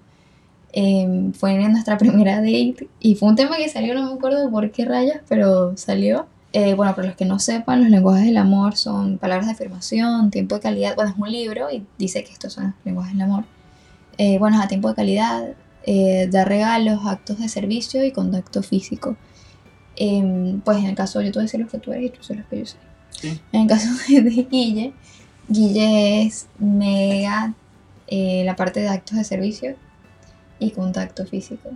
Em, 0.74 1.32
fue 1.34 1.54
en 1.54 1.72
nuestra 1.72 1.98
primera 2.04 2.38
date 2.38 2.90
y 3.00 3.16
fue 3.16 3.30
un 3.30 3.36
tema 3.38 3.56
que 3.56 3.70
salió, 3.70 3.94
no 3.94 4.08
me 4.08 4.14
acuerdo 4.14 4.50
por 4.52 4.72
qué 4.72 4.84
rayas, 4.84 5.22
pero 5.30 5.78
salió. 5.78 6.28
Eh, 6.54 6.74
bueno, 6.74 6.94
para 6.96 7.08
los 7.08 7.16
que 7.16 7.24
no 7.24 7.40
sepan, 7.40 7.82
los 7.82 7.90
lenguajes 7.90 8.26
del 8.26 8.36
amor 8.36 8.76
son 8.76 9.18
palabras 9.18 9.48
de 9.48 9.54
afirmación, 9.54 10.32
tiempo 10.32 10.56
de 10.56 10.62
calidad. 10.62 10.96
Bueno, 10.96 11.12
es 11.12 11.18
un 11.18 11.32
libro 11.32 11.72
y 11.72 11.86
dice 11.98 12.26
que 12.26 12.34
estos 12.34 12.54
son 12.54 12.66
los 12.66 12.74
lenguajes 12.84 13.14
del 13.14 13.22
amor. 13.22 13.46
Eh, 14.18 14.38
bueno, 14.38 14.62
a 14.62 14.68
tiempo 14.68 14.90
de 14.90 14.96
calidad, 14.96 15.56
eh, 15.86 16.28
dar 16.32 16.48
regalos, 16.48 17.06
actos 17.06 17.40
de 17.40 17.50
servicio 17.50 18.04
y 18.06 18.12
contacto 18.12 18.64
físico. 18.64 19.18
Em, 19.96 20.62
pues 20.62 20.78
en 20.78 20.86
el 20.86 20.96
caso, 20.96 21.22
yo 21.22 21.32
te 21.32 21.40
voy 21.40 21.44
a 21.44 21.46
decir 21.46 21.60
lo 21.60 21.68
que 21.68 21.80
tú 21.80 21.92
eres 21.92 22.06
y 22.06 22.10
tú 22.10 22.24
sabes 22.24 22.44
lo 22.44 22.50
que 22.50 22.60
yo 22.60 22.66
soy. 22.66 23.40
En 23.52 23.62
el 23.62 23.68
caso 23.68 23.90
de, 24.08 24.48
Guille, 24.50 24.94
Guille 25.48 26.24
es 26.24 26.48
mega 26.58 27.54
eh, 28.08 28.44
la 28.46 28.56
parte 28.56 28.80
de 28.80 28.90
actos 28.90 29.18
de 29.18 29.24
servicio 29.24 29.76
y 30.60 30.72
contacto 30.72 31.26
físico. 31.26 31.70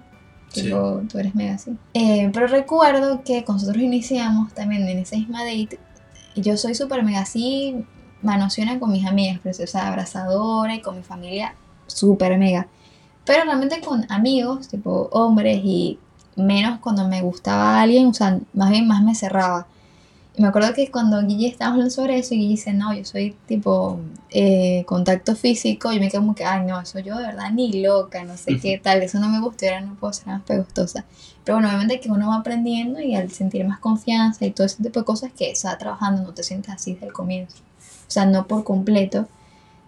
tú 0.54 1.18
eres 1.18 1.36
mega 1.36 1.56
así. 1.56 1.76
Eh, 1.94 2.30
pero 2.34 2.48
recuerdo 2.48 3.24
que 3.24 3.44
nosotros 3.48 3.82
iniciamos 3.82 4.54
también 4.54 4.88
en 4.88 5.00
esa 5.00 5.18
misma 5.18 5.44
date, 5.44 5.80
yo 6.36 6.58
soy 6.58 6.76
súper 6.76 7.04
mega 7.04 7.22
así, 7.22 7.86
manociona 8.22 8.80
con 8.80 8.92
mis 8.92 9.06
amigas, 9.06 9.40
preciosa 9.40 9.88
abrazadora 9.88 10.76
y 10.76 10.82
con 10.82 10.96
mi 10.98 11.04
familia 11.04 11.56
súper 11.88 12.38
mega. 12.38 12.68
Pero 13.26 13.44
realmente 13.44 13.82
con 13.82 14.06
amigos, 14.12 14.68
tipo 14.68 15.10
hombres 15.12 15.62
y 15.64 16.00
menos 16.36 16.80
cuando 16.80 17.08
me 17.08 17.22
gustaba 17.22 17.82
alguien, 17.82 18.08
o 18.08 18.14
sea, 18.14 18.40
más 18.54 18.70
bien 18.70 18.88
más 18.88 19.04
me 19.04 19.16
cerraba. 19.16 19.68
Y 20.38 20.42
me 20.42 20.50
acuerdo 20.50 20.74
que 20.74 20.92
cuando 20.92 21.22
Guille 21.22 21.48
estaba 21.48 21.72
hablando 21.72 21.90
sobre 21.92 22.20
eso 22.20 22.34
y 22.34 22.40
Guille 22.40 22.50
dice, 22.50 22.74
no, 22.74 22.94
yo 22.94 23.06
soy 23.06 23.36
tipo 23.48 24.00
eh, 24.32 24.84
contacto 24.86 25.34
físico, 25.36 25.94
y 25.94 26.00
me 26.00 26.10
quedo 26.10 26.22
como 26.22 26.36
que, 26.36 26.44
ay, 26.44 26.66
no, 26.68 26.80
eso 26.82 27.00
yo 27.00 27.18
de 27.18 27.28
verdad 27.28 27.52
ni 27.52 27.82
loca, 27.82 28.24
no 28.26 28.36
sé 28.36 28.60
qué 28.60 28.78
tal, 28.78 29.02
eso 29.02 29.20
no 29.20 29.30
me 29.30 29.40
gusta 29.40 29.66
y 29.66 29.70
ahora 29.70 29.82
no 29.82 29.96
puedo 29.96 30.12
ser 30.12 30.28
más 30.28 30.42
pegostosa. 30.42 31.06
Pero 31.46 31.58
bueno, 31.58 31.70
obviamente 31.70 32.00
que 32.02 32.12
uno 32.12 32.30
va 32.30 32.36
aprendiendo 32.38 33.00
y 33.00 33.16
al 33.16 33.32
sentir 33.32 33.66
más 33.66 33.80
confianza 33.80 34.46
y 34.46 34.52
todo 34.52 34.68
ese 34.68 34.84
tipo 34.84 35.00
de 35.00 35.06
cosas 35.06 35.32
que 35.32 35.50
está 35.52 35.78
trabajando, 35.78 36.24
no 36.24 36.34
te 36.34 36.44
sientes 36.44 36.74
así 36.74 36.94
desde 36.94 37.08
el 37.08 37.14
comienzo. 37.14 37.58
O 38.08 38.12
sea, 38.12 38.26
no 38.26 38.46
por 38.48 38.64
completo. 38.64 39.28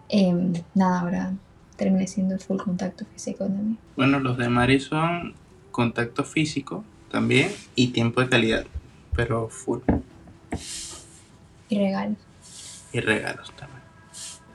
Em, 0.08 0.54
nada, 0.74 1.00
ahora 1.00 1.32
termine 1.78 2.06
siendo 2.08 2.38
full 2.38 2.58
contacto 2.58 3.06
físico 3.06 3.44
también. 3.44 3.78
Bueno, 3.96 4.18
los 4.18 4.36
de 4.36 4.48
Mari 4.48 4.80
son 4.80 5.34
contacto 5.70 6.24
físico 6.24 6.84
también 7.10 7.52
y 7.76 7.88
tiempo 7.88 8.20
de 8.20 8.28
calidad, 8.28 8.66
pero 9.14 9.48
full. 9.48 9.78
Y 11.68 11.78
regalos. 11.78 12.18
Y 12.92 13.00
regalos 13.00 13.50
también. 13.56 13.78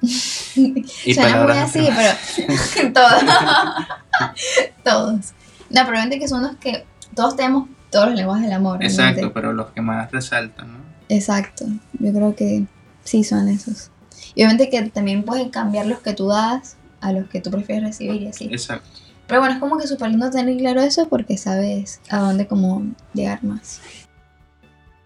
Y 1.05 1.13
Suena 1.15 1.43
muy 1.45 1.53
así, 1.53 1.87
pero 1.95 2.93
todos. 2.93 3.23
todos. 4.83 5.33
No, 5.69 5.81
probablemente 5.81 6.19
que 6.19 6.27
son 6.27 6.43
los 6.43 6.57
que 6.57 6.85
todos 7.15 7.35
tenemos 7.35 7.69
todos 7.89 8.09
los 8.09 8.15
lenguajes 8.15 8.43
del 8.43 8.53
amor. 8.53 8.79
realmente. 8.79 9.03
Exacto, 9.03 9.33
pero 9.33 9.53
los 9.53 9.71
que 9.71 9.81
más 9.81 10.11
resaltan, 10.11 10.73
¿no? 10.73 10.79
Exacto. 11.09 11.65
Yo 11.93 12.11
creo 12.11 12.35
que 12.35 12.65
sí 13.03 13.23
son 13.23 13.47
esos. 13.47 13.91
Y 14.35 14.43
obviamente 14.43 14.69
que 14.69 14.89
también 14.89 15.23
pueden 15.23 15.49
cambiar 15.49 15.85
los 15.85 15.99
que 15.99 16.13
tú 16.13 16.27
das 16.27 16.75
a 17.03 17.11
los 17.11 17.27
que 17.27 17.41
tú 17.41 17.51
prefieres 17.51 17.83
recibir 17.83 18.21
y 18.21 18.27
así. 18.27 18.45
Exacto. 18.45 18.89
Pero 19.27 19.41
bueno, 19.41 19.55
es 19.55 19.59
como 19.59 19.77
que 19.77 19.87
súper 19.87 20.09
lindo 20.09 20.29
tener 20.29 20.57
claro 20.57 20.81
eso 20.81 21.07
porque 21.07 21.37
sabes 21.37 22.01
a 22.09 22.19
dónde 22.19 22.47
como 22.47 22.85
llegar 23.13 23.43
más. 23.43 23.81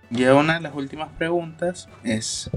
Y 0.10 0.24
una 0.24 0.56
de 0.56 0.62
las 0.62 0.74
últimas 0.74 1.10
preguntas 1.18 1.90
es 2.04 2.50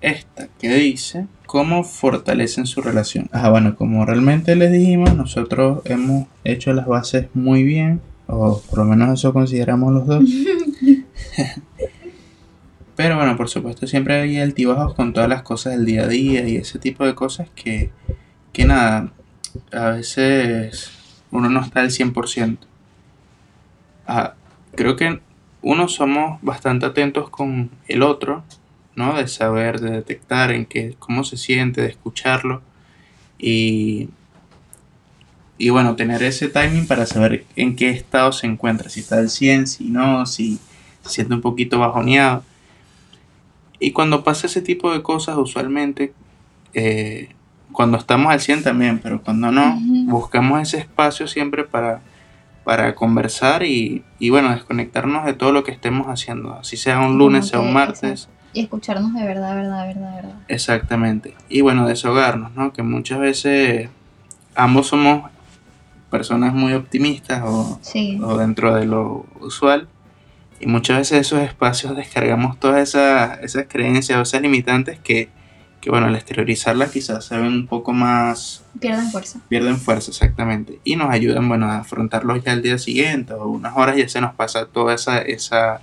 esta, 0.00 0.48
que 0.58 0.74
dice, 0.74 1.26
¿cómo 1.46 1.84
fortalecen 1.84 2.66
su 2.66 2.82
relación? 2.82 3.28
Ah, 3.32 3.48
bueno, 3.50 3.76
como 3.76 4.04
realmente 4.04 4.54
les 4.56 4.70
dijimos, 4.70 5.14
nosotros 5.14 5.80
hemos 5.84 6.28
hecho 6.44 6.72
las 6.74 6.86
bases 6.86 7.28
muy 7.34 7.64
bien, 7.64 8.00
o 8.26 8.60
por 8.60 8.80
lo 8.80 8.84
menos 8.84 9.18
eso 9.18 9.32
consideramos 9.32 9.92
los 9.92 10.06
dos. 10.06 10.24
Pero 12.96 13.16
bueno, 13.16 13.36
por 13.36 13.48
supuesto 13.48 13.86
siempre 13.86 14.20
hay 14.20 14.38
altibajos 14.38 14.94
con 14.94 15.12
todas 15.12 15.28
las 15.28 15.42
cosas 15.42 15.74
del 15.74 15.84
día 15.84 16.04
a 16.04 16.08
día 16.08 16.48
y 16.48 16.56
ese 16.56 16.78
tipo 16.78 17.04
de 17.04 17.14
cosas 17.14 17.48
que, 17.54 17.90
que 18.56 18.64
nada, 18.64 19.12
a 19.70 19.90
veces 19.90 20.90
uno 21.30 21.50
no 21.50 21.60
está 21.60 21.80
al 21.80 21.90
100%. 21.90 22.56
Ah, 24.06 24.32
creo 24.74 24.96
que 24.96 25.20
uno 25.60 25.88
somos 25.88 26.40
bastante 26.40 26.86
atentos 26.86 27.28
con 27.28 27.68
el 27.86 28.02
otro, 28.02 28.44
¿no? 28.94 29.14
De 29.14 29.28
saber, 29.28 29.80
de 29.80 29.90
detectar 29.90 30.52
en 30.52 30.64
qué, 30.64 30.96
cómo 30.98 31.22
se 31.22 31.36
siente, 31.36 31.82
de 31.82 31.88
escucharlo 31.88 32.62
y, 33.38 34.08
y 35.58 35.68
bueno, 35.68 35.94
tener 35.94 36.22
ese 36.22 36.48
timing 36.48 36.86
para 36.86 37.04
saber 37.04 37.44
en 37.56 37.76
qué 37.76 37.90
estado 37.90 38.32
se 38.32 38.46
encuentra, 38.46 38.88
si 38.88 39.00
está 39.00 39.18
al 39.18 39.28
100, 39.28 39.66
si 39.66 39.84
no, 39.90 40.24
si 40.24 40.58
se 41.02 41.10
siente 41.10 41.34
un 41.34 41.42
poquito 41.42 41.78
bajoneado. 41.78 42.42
Y 43.80 43.90
cuando 43.90 44.24
pasa 44.24 44.46
ese 44.46 44.62
tipo 44.62 44.94
de 44.94 45.02
cosas, 45.02 45.36
usualmente, 45.36 46.14
eh, 46.72 47.28
cuando 47.72 47.98
estamos 47.98 48.32
al 48.32 48.40
100 48.40 48.62
también, 48.62 48.98
pero 49.02 49.22
cuando 49.22 49.50
no, 49.52 49.78
buscamos 50.06 50.60
ese 50.62 50.78
espacio 50.78 51.26
siempre 51.28 51.64
para, 51.64 52.00
para 52.64 52.94
conversar 52.94 53.62
y, 53.64 54.04
y 54.18 54.30
bueno, 54.30 54.50
desconectarnos 54.50 55.24
de 55.26 55.34
todo 55.34 55.52
lo 55.52 55.62
que 55.64 55.72
estemos 55.72 56.06
haciendo, 56.06 56.54
así 56.54 56.76
sea 56.76 57.00
un 57.00 57.18
lunes, 57.18 57.48
sea 57.48 57.60
un 57.60 57.72
martes. 57.72 58.28
Y 58.52 58.60
escucharnos 58.60 59.12
de 59.12 59.24
verdad, 59.26 59.54
verdad, 59.54 59.86
verdad, 59.86 60.14
verdad. 60.16 60.34
Exactamente. 60.48 61.34
Y 61.50 61.60
bueno, 61.60 61.86
desahogarnos, 61.86 62.54
¿no? 62.54 62.72
Que 62.72 62.82
muchas 62.82 63.18
veces 63.18 63.90
ambos 64.54 64.86
somos 64.86 65.30
personas 66.10 66.54
muy 66.54 66.72
optimistas 66.72 67.42
o, 67.44 67.78
Sí. 67.82 68.18
o 68.22 68.38
dentro 68.38 68.74
de 68.74 68.86
lo 68.86 69.26
usual. 69.40 69.88
Y 70.58 70.66
muchas 70.66 70.96
veces 70.96 71.20
esos 71.20 71.40
espacios 71.40 71.94
descargamos 71.94 72.58
todas 72.58 72.80
esas, 72.88 73.38
esas 73.40 73.66
creencias 73.68 74.18
o 74.18 74.22
esas 74.22 74.40
limitantes 74.40 74.98
que, 74.98 75.28
que, 75.86 75.90
bueno, 75.90 76.08
al 76.08 76.16
exteriorizarlas 76.16 76.90
quizás 76.90 77.24
se 77.26 77.36
ven 77.36 77.46
un 77.46 77.66
poco 77.68 77.92
más, 77.92 78.64
Pierden 78.80 79.08
fuerza. 79.08 79.38
pierden 79.48 79.76
fuerza 79.76 80.10
exactamente. 80.10 80.80
Y 80.82 80.96
nos 80.96 81.10
ayudan, 81.10 81.48
bueno, 81.48 81.70
a 81.70 81.78
afrontarlos 81.78 82.42
ya 82.42 82.50
al 82.50 82.60
día 82.60 82.76
siguiente 82.76 83.34
o 83.34 83.46
unas 83.46 83.76
horas 83.76 83.96
ya 83.96 84.08
se 84.08 84.20
nos 84.20 84.34
pasa 84.34 84.66
todo 84.66 84.90
esa, 84.90 85.18
esa, 85.22 85.80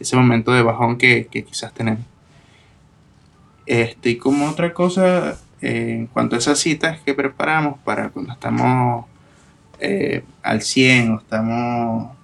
ese 0.00 0.16
momento 0.16 0.52
de 0.52 0.62
bajón 0.62 0.96
que, 0.96 1.26
que 1.30 1.44
quizás 1.44 1.74
tenemos. 1.74 2.00
Este, 3.66 4.08
y 4.08 4.16
como 4.16 4.48
otra 4.48 4.72
cosa, 4.72 5.36
eh, 5.60 5.96
en 5.98 6.06
cuanto 6.06 6.34
a 6.34 6.38
esas 6.38 6.58
citas 6.58 7.00
que 7.04 7.12
preparamos 7.12 7.78
para 7.84 8.08
cuando 8.08 8.32
estamos 8.32 9.04
eh, 9.80 10.24
al 10.42 10.62
100 10.62 11.10
o 11.10 11.18
estamos 11.18 12.16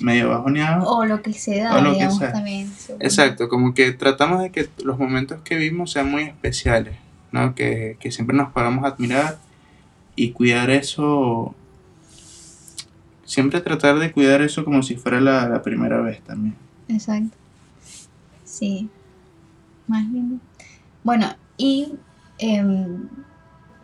medio 0.00 0.28
bajoneados. 0.30 0.84
O 0.86 1.04
lo 1.04 1.22
que 1.22 1.32
se 1.32 1.60
da, 1.60 1.76
O 1.76 1.80
lo 1.80 1.90
que 1.90 1.96
digamos, 1.96 2.18
sea. 2.18 2.32
también. 2.32 2.70
Exacto, 3.00 3.48
como 3.48 3.74
que 3.74 3.92
tratamos 3.92 4.42
de 4.42 4.50
que 4.50 4.68
los 4.84 4.98
momentos 4.98 5.40
que 5.42 5.56
vivimos 5.56 5.92
sean 5.92 6.10
muy 6.10 6.22
especiales, 6.24 6.96
¿no? 7.32 7.54
Que, 7.54 7.96
que 8.00 8.10
siempre 8.10 8.36
nos 8.36 8.52
podamos 8.52 8.84
admirar 8.84 9.38
y 10.14 10.32
cuidar 10.32 10.70
eso. 10.70 11.54
Siempre 13.24 13.60
tratar 13.60 13.98
de 13.98 14.12
cuidar 14.12 14.40
eso 14.42 14.64
como 14.64 14.82
si 14.82 14.96
fuera 14.96 15.20
la, 15.20 15.48
la 15.48 15.62
primera 15.62 16.00
vez 16.00 16.20
también. 16.22 16.54
Exacto. 16.88 17.36
Sí. 18.44 18.88
Más 19.88 20.04
lindo. 20.06 20.38
Bueno, 21.02 21.34
y 21.56 21.92
em, 22.38 23.08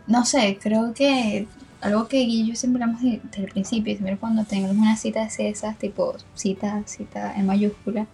no 0.07 0.25
sé, 0.25 0.57
creo 0.61 0.93
que 0.93 1.47
algo 1.83 2.07
que 2.07 2.45
yo 2.45 2.55
siempre 2.55 2.81
hablamos 2.83 3.01
de- 3.03 3.19
desde 3.23 3.43
el 3.45 3.51
principio, 3.51 3.93
siempre 3.93 4.17
cuando 4.17 4.43
tenemos 4.45 4.75
una 4.75 4.95
cita 4.95 5.27
de 5.27 5.49
esas, 5.49 5.77
tipo 5.77 6.15
cita, 6.33 6.81
cita 6.85 7.33
en 7.35 7.45
mayúscula, 7.45 8.07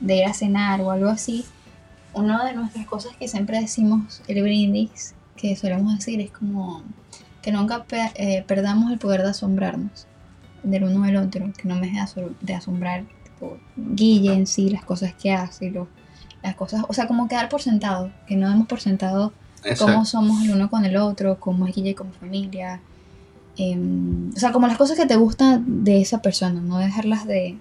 de 0.00 0.16
ir 0.18 0.24
a 0.26 0.34
cenar 0.34 0.80
o 0.80 0.90
algo 0.90 1.08
así, 1.08 1.44
una 2.12 2.44
de 2.44 2.54
nuestras 2.54 2.86
cosas 2.86 3.16
que 3.16 3.26
siempre 3.28 3.60
decimos, 3.60 4.22
el 4.28 4.42
brindis, 4.42 5.14
que 5.36 5.56
solemos 5.56 5.96
decir, 5.98 6.20
es 6.20 6.30
como 6.30 6.82
que 7.42 7.50
nunca 7.52 7.84
pe- 7.84 8.12
eh, 8.14 8.44
perdamos 8.46 8.92
el 8.92 8.98
poder 8.98 9.22
de 9.22 9.30
asombrarnos 9.30 10.06
del 10.62 10.84
uno 10.84 11.02
del 11.04 11.16
otro, 11.16 11.52
que 11.56 11.68
no 11.68 11.74
me 11.74 11.82
deje 11.88 11.96
de 11.96 12.02
asom- 12.02 12.34
de 12.40 12.54
asombrar 12.54 13.04
tipo, 13.24 13.58
Guille 13.76 14.32
en 14.32 14.46
sí, 14.46 14.70
las 14.70 14.84
cosas 14.84 15.12
que 15.14 15.32
hace, 15.32 15.70
lo- 15.70 15.88
las 16.42 16.54
cosas, 16.54 16.84
o 16.88 16.92
sea, 16.92 17.06
como 17.06 17.26
quedar 17.28 17.48
por 17.48 17.60
sentado, 17.62 18.10
que 18.26 18.36
no 18.36 18.48
demos 18.48 18.66
por 18.66 18.80
sentado 18.80 19.32
Exacto. 19.64 19.86
cómo 19.86 20.04
somos 20.04 20.42
el 20.44 20.52
uno 20.52 20.70
con 20.70 20.84
el 20.84 20.96
otro, 20.96 21.38
cómo 21.40 21.66
es 21.66 21.74
Guille 21.74 21.94
como 21.94 22.12
familia, 22.12 22.80
em, 23.56 24.30
o 24.34 24.38
sea, 24.38 24.52
como 24.52 24.66
las 24.66 24.76
cosas 24.76 24.96
que 24.98 25.06
te 25.06 25.16
gustan 25.16 25.84
de 25.84 26.00
esa 26.00 26.20
persona, 26.22 26.60
no 26.60 26.78
dejarlas 26.78 27.26
de, 27.26 27.34
De 27.34 27.58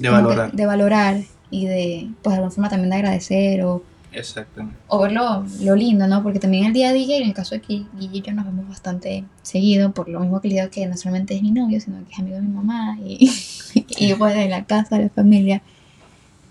que- 0.00 0.08
valorar. 0.10 0.52
de 0.52 0.66
valorar 0.66 1.20
y 1.50 1.66
de, 1.66 2.08
pues 2.22 2.32
de 2.32 2.36
alguna 2.38 2.50
forma 2.50 2.68
también 2.68 2.90
de 2.90 2.96
agradecer 2.96 3.62
o, 3.64 3.82
Exactamente. 4.12 4.76
o 4.88 4.98
ver 5.00 5.12
lo, 5.12 5.44
lo 5.60 5.76
lindo, 5.76 6.06
¿no? 6.06 6.22
Porque 6.22 6.38
también 6.38 6.64
el 6.66 6.72
día 6.72 6.90
a 6.90 6.92
día, 6.92 7.18
y 7.18 7.22
en 7.22 7.28
el 7.28 7.34
caso 7.34 7.54
de 7.54 7.60
que 7.60 7.82
Guille 7.98 8.18
y 8.18 8.22
yo 8.22 8.32
nos 8.32 8.44
vemos 8.44 8.68
bastante 8.68 9.24
seguido, 9.42 9.92
por 9.92 10.08
lo 10.08 10.20
mismo 10.20 10.40
que 10.40 10.48
le 10.48 10.54
digo 10.56 10.70
que 10.70 10.86
no 10.86 10.96
solamente 10.96 11.34
es 11.34 11.42
mi 11.42 11.50
novio, 11.50 11.80
sino 11.80 11.98
que 12.06 12.12
es 12.12 12.18
amigo 12.18 12.36
de 12.36 12.42
mi 12.42 12.52
mamá 12.52 12.98
y, 13.04 13.30
y 13.98 14.14
pues 14.14 14.34
de 14.34 14.48
la 14.48 14.64
casa, 14.64 14.96
de 14.98 15.04
la 15.04 15.10
familia, 15.10 15.62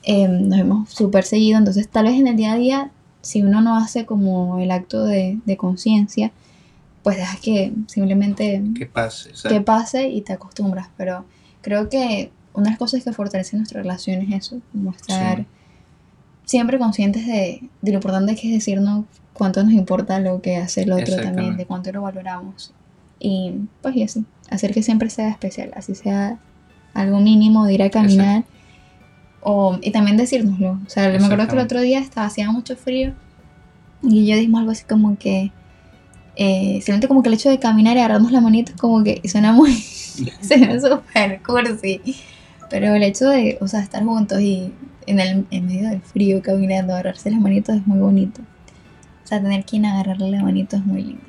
eh, 0.03 0.27
nos 0.27 0.57
vemos 0.57 0.89
súper 0.89 1.23
seguido, 1.23 1.57
entonces 1.57 1.87
tal 1.87 2.05
vez 2.05 2.15
en 2.15 2.27
el 2.27 2.35
día 2.35 2.53
a 2.53 2.57
día, 2.57 2.91
si 3.21 3.41
uno 3.41 3.61
no 3.61 3.77
hace 3.77 4.05
como 4.05 4.59
el 4.59 4.69
acto 4.71 5.05
de, 5.05 5.39
de 5.45 5.55
conciencia, 5.57 6.31
pues 7.03 7.17
dejas 7.17 7.39
que 7.39 7.73
simplemente 7.87 8.63
Que 8.77 8.85
pase. 8.85 9.31
que 9.47 9.61
pase 9.61 10.07
y 10.09 10.21
te 10.21 10.33
acostumbras, 10.33 10.87
pero 10.97 11.25
creo 11.61 11.89
que 11.89 12.31
una 12.53 12.65
de 12.65 12.69
las 12.71 12.79
cosas 12.79 13.03
que 13.03 13.11
fortalece 13.13 13.57
nuestra 13.57 13.81
relación 13.81 14.21
es 14.21 14.45
eso, 14.45 14.61
como 14.71 14.91
estar 14.91 15.39
Sí. 15.39 15.45
siempre 16.45 16.77
conscientes 16.79 17.25
de, 17.27 17.63
de 17.81 17.91
lo 17.91 17.97
importante 17.97 18.35
que 18.35 18.47
es 18.47 18.53
decirnos 18.53 19.05
cuánto 19.33 19.63
nos 19.63 19.73
importa 19.73 20.19
lo 20.19 20.41
que 20.41 20.57
hace 20.57 20.83
el 20.83 20.91
otro 20.91 21.15
también, 21.17 21.57
de 21.57 21.65
cuánto 21.65 21.91
lo 21.91 22.01
valoramos. 22.03 22.73
Y 23.19 23.53
pues 23.81 23.95
y 23.95 24.03
así, 24.03 24.25
hacer 24.49 24.73
que 24.73 24.83
siempre 24.83 25.09
sea 25.09 25.29
especial, 25.29 25.71
así 25.75 25.95
sea 25.95 26.37
algo 26.93 27.19
mínimo 27.19 27.65
de 27.65 27.73
ir 27.73 27.83
a 27.83 27.89
caminar. 27.89 28.43
O, 29.41 29.77
y 29.81 29.91
también 29.91 30.15
decírnoslo. 30.15 30.79
O 30.85 30.89
sea, 30.89 31.09
me 31.09 31.17
acuerdo 31.17 31.47
que 31.47 31.53
el 31.53 31.59
otro 31.59 31.81
día 31.81 31.99
estaba 31.99 32.27
hacía 32.27 32.49
mucho 32.51 32.75
frío 32.77 33.13
y 34.01 34.25
yo 34.25 34.35
dijimos 34.35 34.59
algo 34.59 34.71
así 34.71 34.83
como 34.85 35.17
que 35.17 35.51
eh, 36.35 36.75
simplemente 36.77 37.07
como 37.07 37.21
que 37.21 37.29
el 37.29 37.35
hecho 37.35 37.49
de 37.49 37.59
caminar 37.59 37.95
y 37.95 37.99
agarrarnos 37.99 38.31
la 38.31 38.41
manito 38.41 38.71
es 38.71 38.77
como 38.79 39.03
que 39.03 39.21
suena 39.27 39.53
muy 39.53 39.73
suena 40.41 40.79
súper 40.79 41.41
cursi. 41.43 42.01
Pero 42.69 42.95
el 42.95 43.03
hecho 43.03 43.29
de 43.29 43.57
o 43.61 43.67
sea 43.67 43.81
estar 43.81 44.03
juntos 44.03 44.39
y 44.41 44.73
en 45.05 45.19
el 45.19 45.45
en 45.51 45.67
medio 45.67 45.89
del 45.89 46.01
frío 46.01 46.41
caminando 46.41 46.93
agarrarse 46.93 47.29
las 47.29 47.39
manitos 47.39 47.75
es 47.75 47.85
muy 47.85 47.99
bonito. 47.99 48.41
O 49.23 49.27
sea 49.27 49.41
tener 49.41 49.63
quien 49.65 49.85
agarrarle 49.85 50.31
la 50.31 50.43
manito 50.43 50.75
es 50.75 50.85
muy 50.85 51.03
lindo. 51.03 51.23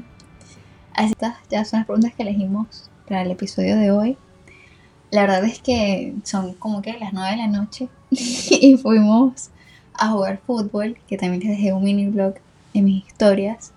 Así 0.95 1.13
estas 1.13 1.37
ya 1.51 1.65
son 1.65 1.81
las 1.81 1.87
preguntas 1.87 2.15
que 2.15 2.23
elegimos 2.23 2.91
para 3.07 3.23
el 3.23 3.31
episodio 3.31 3.77
de 3.77 3.91
hoy. 3.91 4.17
La 5.11 5.23
verdad 5.23 5.45
es 5.45 5.61
que 5.61 6.15
son 6.25 6.55
como 6.55 6.83
que 6.83 6.95
las 6.95 7.13
9 7.13 7.31
de 7.33 7.37
la 7.37 7.47
noche 7.47 7.89
y 8.11 8.77
fuimos 8.79 9.51
a 9.93 10.09
jugar 10.09 10.41
fútbol 10.47 10.97
que 11.07 11.19
también 11.19 11.43
les 11.43 11.51
dejé 11.51 11.73
un 11.73 11.85
mini 11.85 12.07
blog 12.07 12.35
en 12.73 12.85
mis 12.87 13.07
historias 13.07 13.74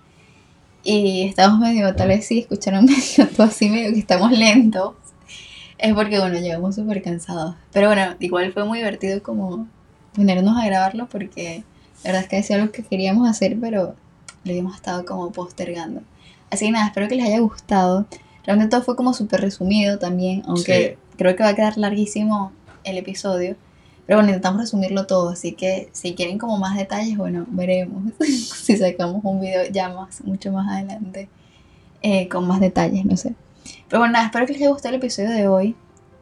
y 0.90 1.24
estamos 1.24 1.60
medio, 1.60 1.94
tal 1.96 2.08
vez 2.08 2.26
sí, 2.26 2.40
escucharon 2.40 2.86
medio 2.86 3.30
todo 3.36 3.48
así, 3.48 3.68
medio 3.68 3.92
que 3.92 4.00
estamos 4.00 4.32
lentos. 4.32 4.94
Es 5.78 5.94
porque, 5.94 6.18
bueno, 6.18 6.40
llegamos 6.40 6.76
súper 6.76 7.04
cansados. 7.04 7.56
Pero 7.74 7.88
bueno, 7.88 8.16
igual 8.22 8.54
fue 8.54 8.64
muy 8.64 8.80
divertido 8.80 9.22
como 9.22 9.68
ponernos 10.16 10.58
a 10.58 10.66
grabarlo 10.66 11.08
porque 11.08 11.66
la 12.06 12.12
verdad 12.12 12.22
es 12.22 12.30
que 12.30 12.36
decía 12.38 12.56
algo 12.56 12.72
que 12.72 12.84
queríamos 12.84 13.30
hacer, 13.30 13.58
pero 13.60 13.96
lo 14.46 14.52
habíamos 14.52 14.76
estado 14.76 15.06
como 15.06 15.30
postergando. 15.34 16.04
Así 16.52 16.68
que 16.68 16.72
nada, 16.72 16.88
espero 16.88 17.10
que 17.10 17.16
les 17.16 17.26
haya 17.26 17.40
gustado. 17.40 18.06
Realmente 18.46 18.72
todo 18.72 18.82
fue 18.82 18.96
como 18.96 19.14
súper 19.14 19.42
resumido 19.42 20.00
también, 20.00 20.44
aunque 20.46 20.98
creo 21.18 21.36
que 21.36 21.44
va 21.44 21.50
a 21.50 21.56
quedar 21.56 21.78
larguísimo 21.78 22.54
el 22.86 22.98
episodio. 22.98 23.58
Pero 24.08 24.20
bueno, 24.20 24.30
intentamos 24.30 24.62
resumirlo 24.62 25.06
todo, 25.06 25.30
así 25.30 25.52
que 25.52 25.90
si 25.92 26.16
quieren 26.16 26.38
como 26.38 26.58
más 26.58 26.78
detalles, 26.78 27.18
bueno, 27.18 27.46
veremos 27.50 28.14
si 28.20 28.78
sacamos 28.78 29.20
un 29.24 29.42
video 29.42 29.70
ya 29.70 29.90
más, 29.90 30.24
mucho 30.24 30.52
más 30.54 30.70
adelante, 30.72 31.28
eh, 32.02 32.30
con 32.30 32.48
más 32.48 32.62
detalles, 32.62 33.04
no 33.04 33.18
sé. 33.18 33.36
Pero 33.90 34.00
bueno, 34.00 34.14
nada, 34.14 34.28
espero 34.28 34.46
que 34.46 34.54
les 34.54 34.62
haya 34.62 34.72
gustado 34.72 34.96
el 34.96 35.02
episodio 35.02 35.30
de 35.32 35.48
hoy. 35.50 35.76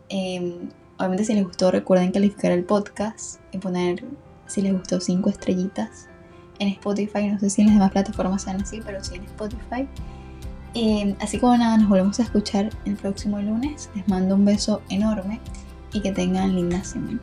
Eh, 0.10 0.58
obviamente 0.98 1.26
si 1.26 1.36
les 1.36 1.44
gustó, 1.44 1.70
recuerden 1.70 2.12
calificar 2.12 2.52
el 2.52 2.64
podcast 2.64 3.40
y 3.52 3.60
poner, 3.60 4.04
si 4.48 4.64
les 4.64 4.74
gustó, 4.74 5.00
cinco 5.00 5.30
estrellitas 5.30 6.08
en 6.58 6.70
Spotify. 6.70 7.28
No 7.28 7.40
sé 7.40 7.52
si 7.52 7.62
en 7.62 7.68
las 7.68 7.76
demás 7.76 7.92
plataformas 7.92 8.42
sean 8.42 8.62
así, 8.62 8.82
pero 8.84 9.04
sí 9.04 9.16
en 9.16 9.26
Spotify. 9.26 9.88
Eh, 10.74 11.16
así 11.20 11.38
como 11.38 11.56
nada, 11.56 11.78
nos 11.78 11.88
volvemos 11.88 12.20
a 12.20 12.24
escuchar 12.24 12.72
el 12.86 12.96
próximo 12.96 13.40
lunes. 13.40 13.92
Les 13.94 14.08
mando 14.08 14.34
un 14.34 14.44
beso 14.44 14.82
enorme 14.90 15.40
y 15.94 16.02
que 16.02 16.12
tengan 16.12 16.56
linda 16.56 16.84
semana. 16.84 17.22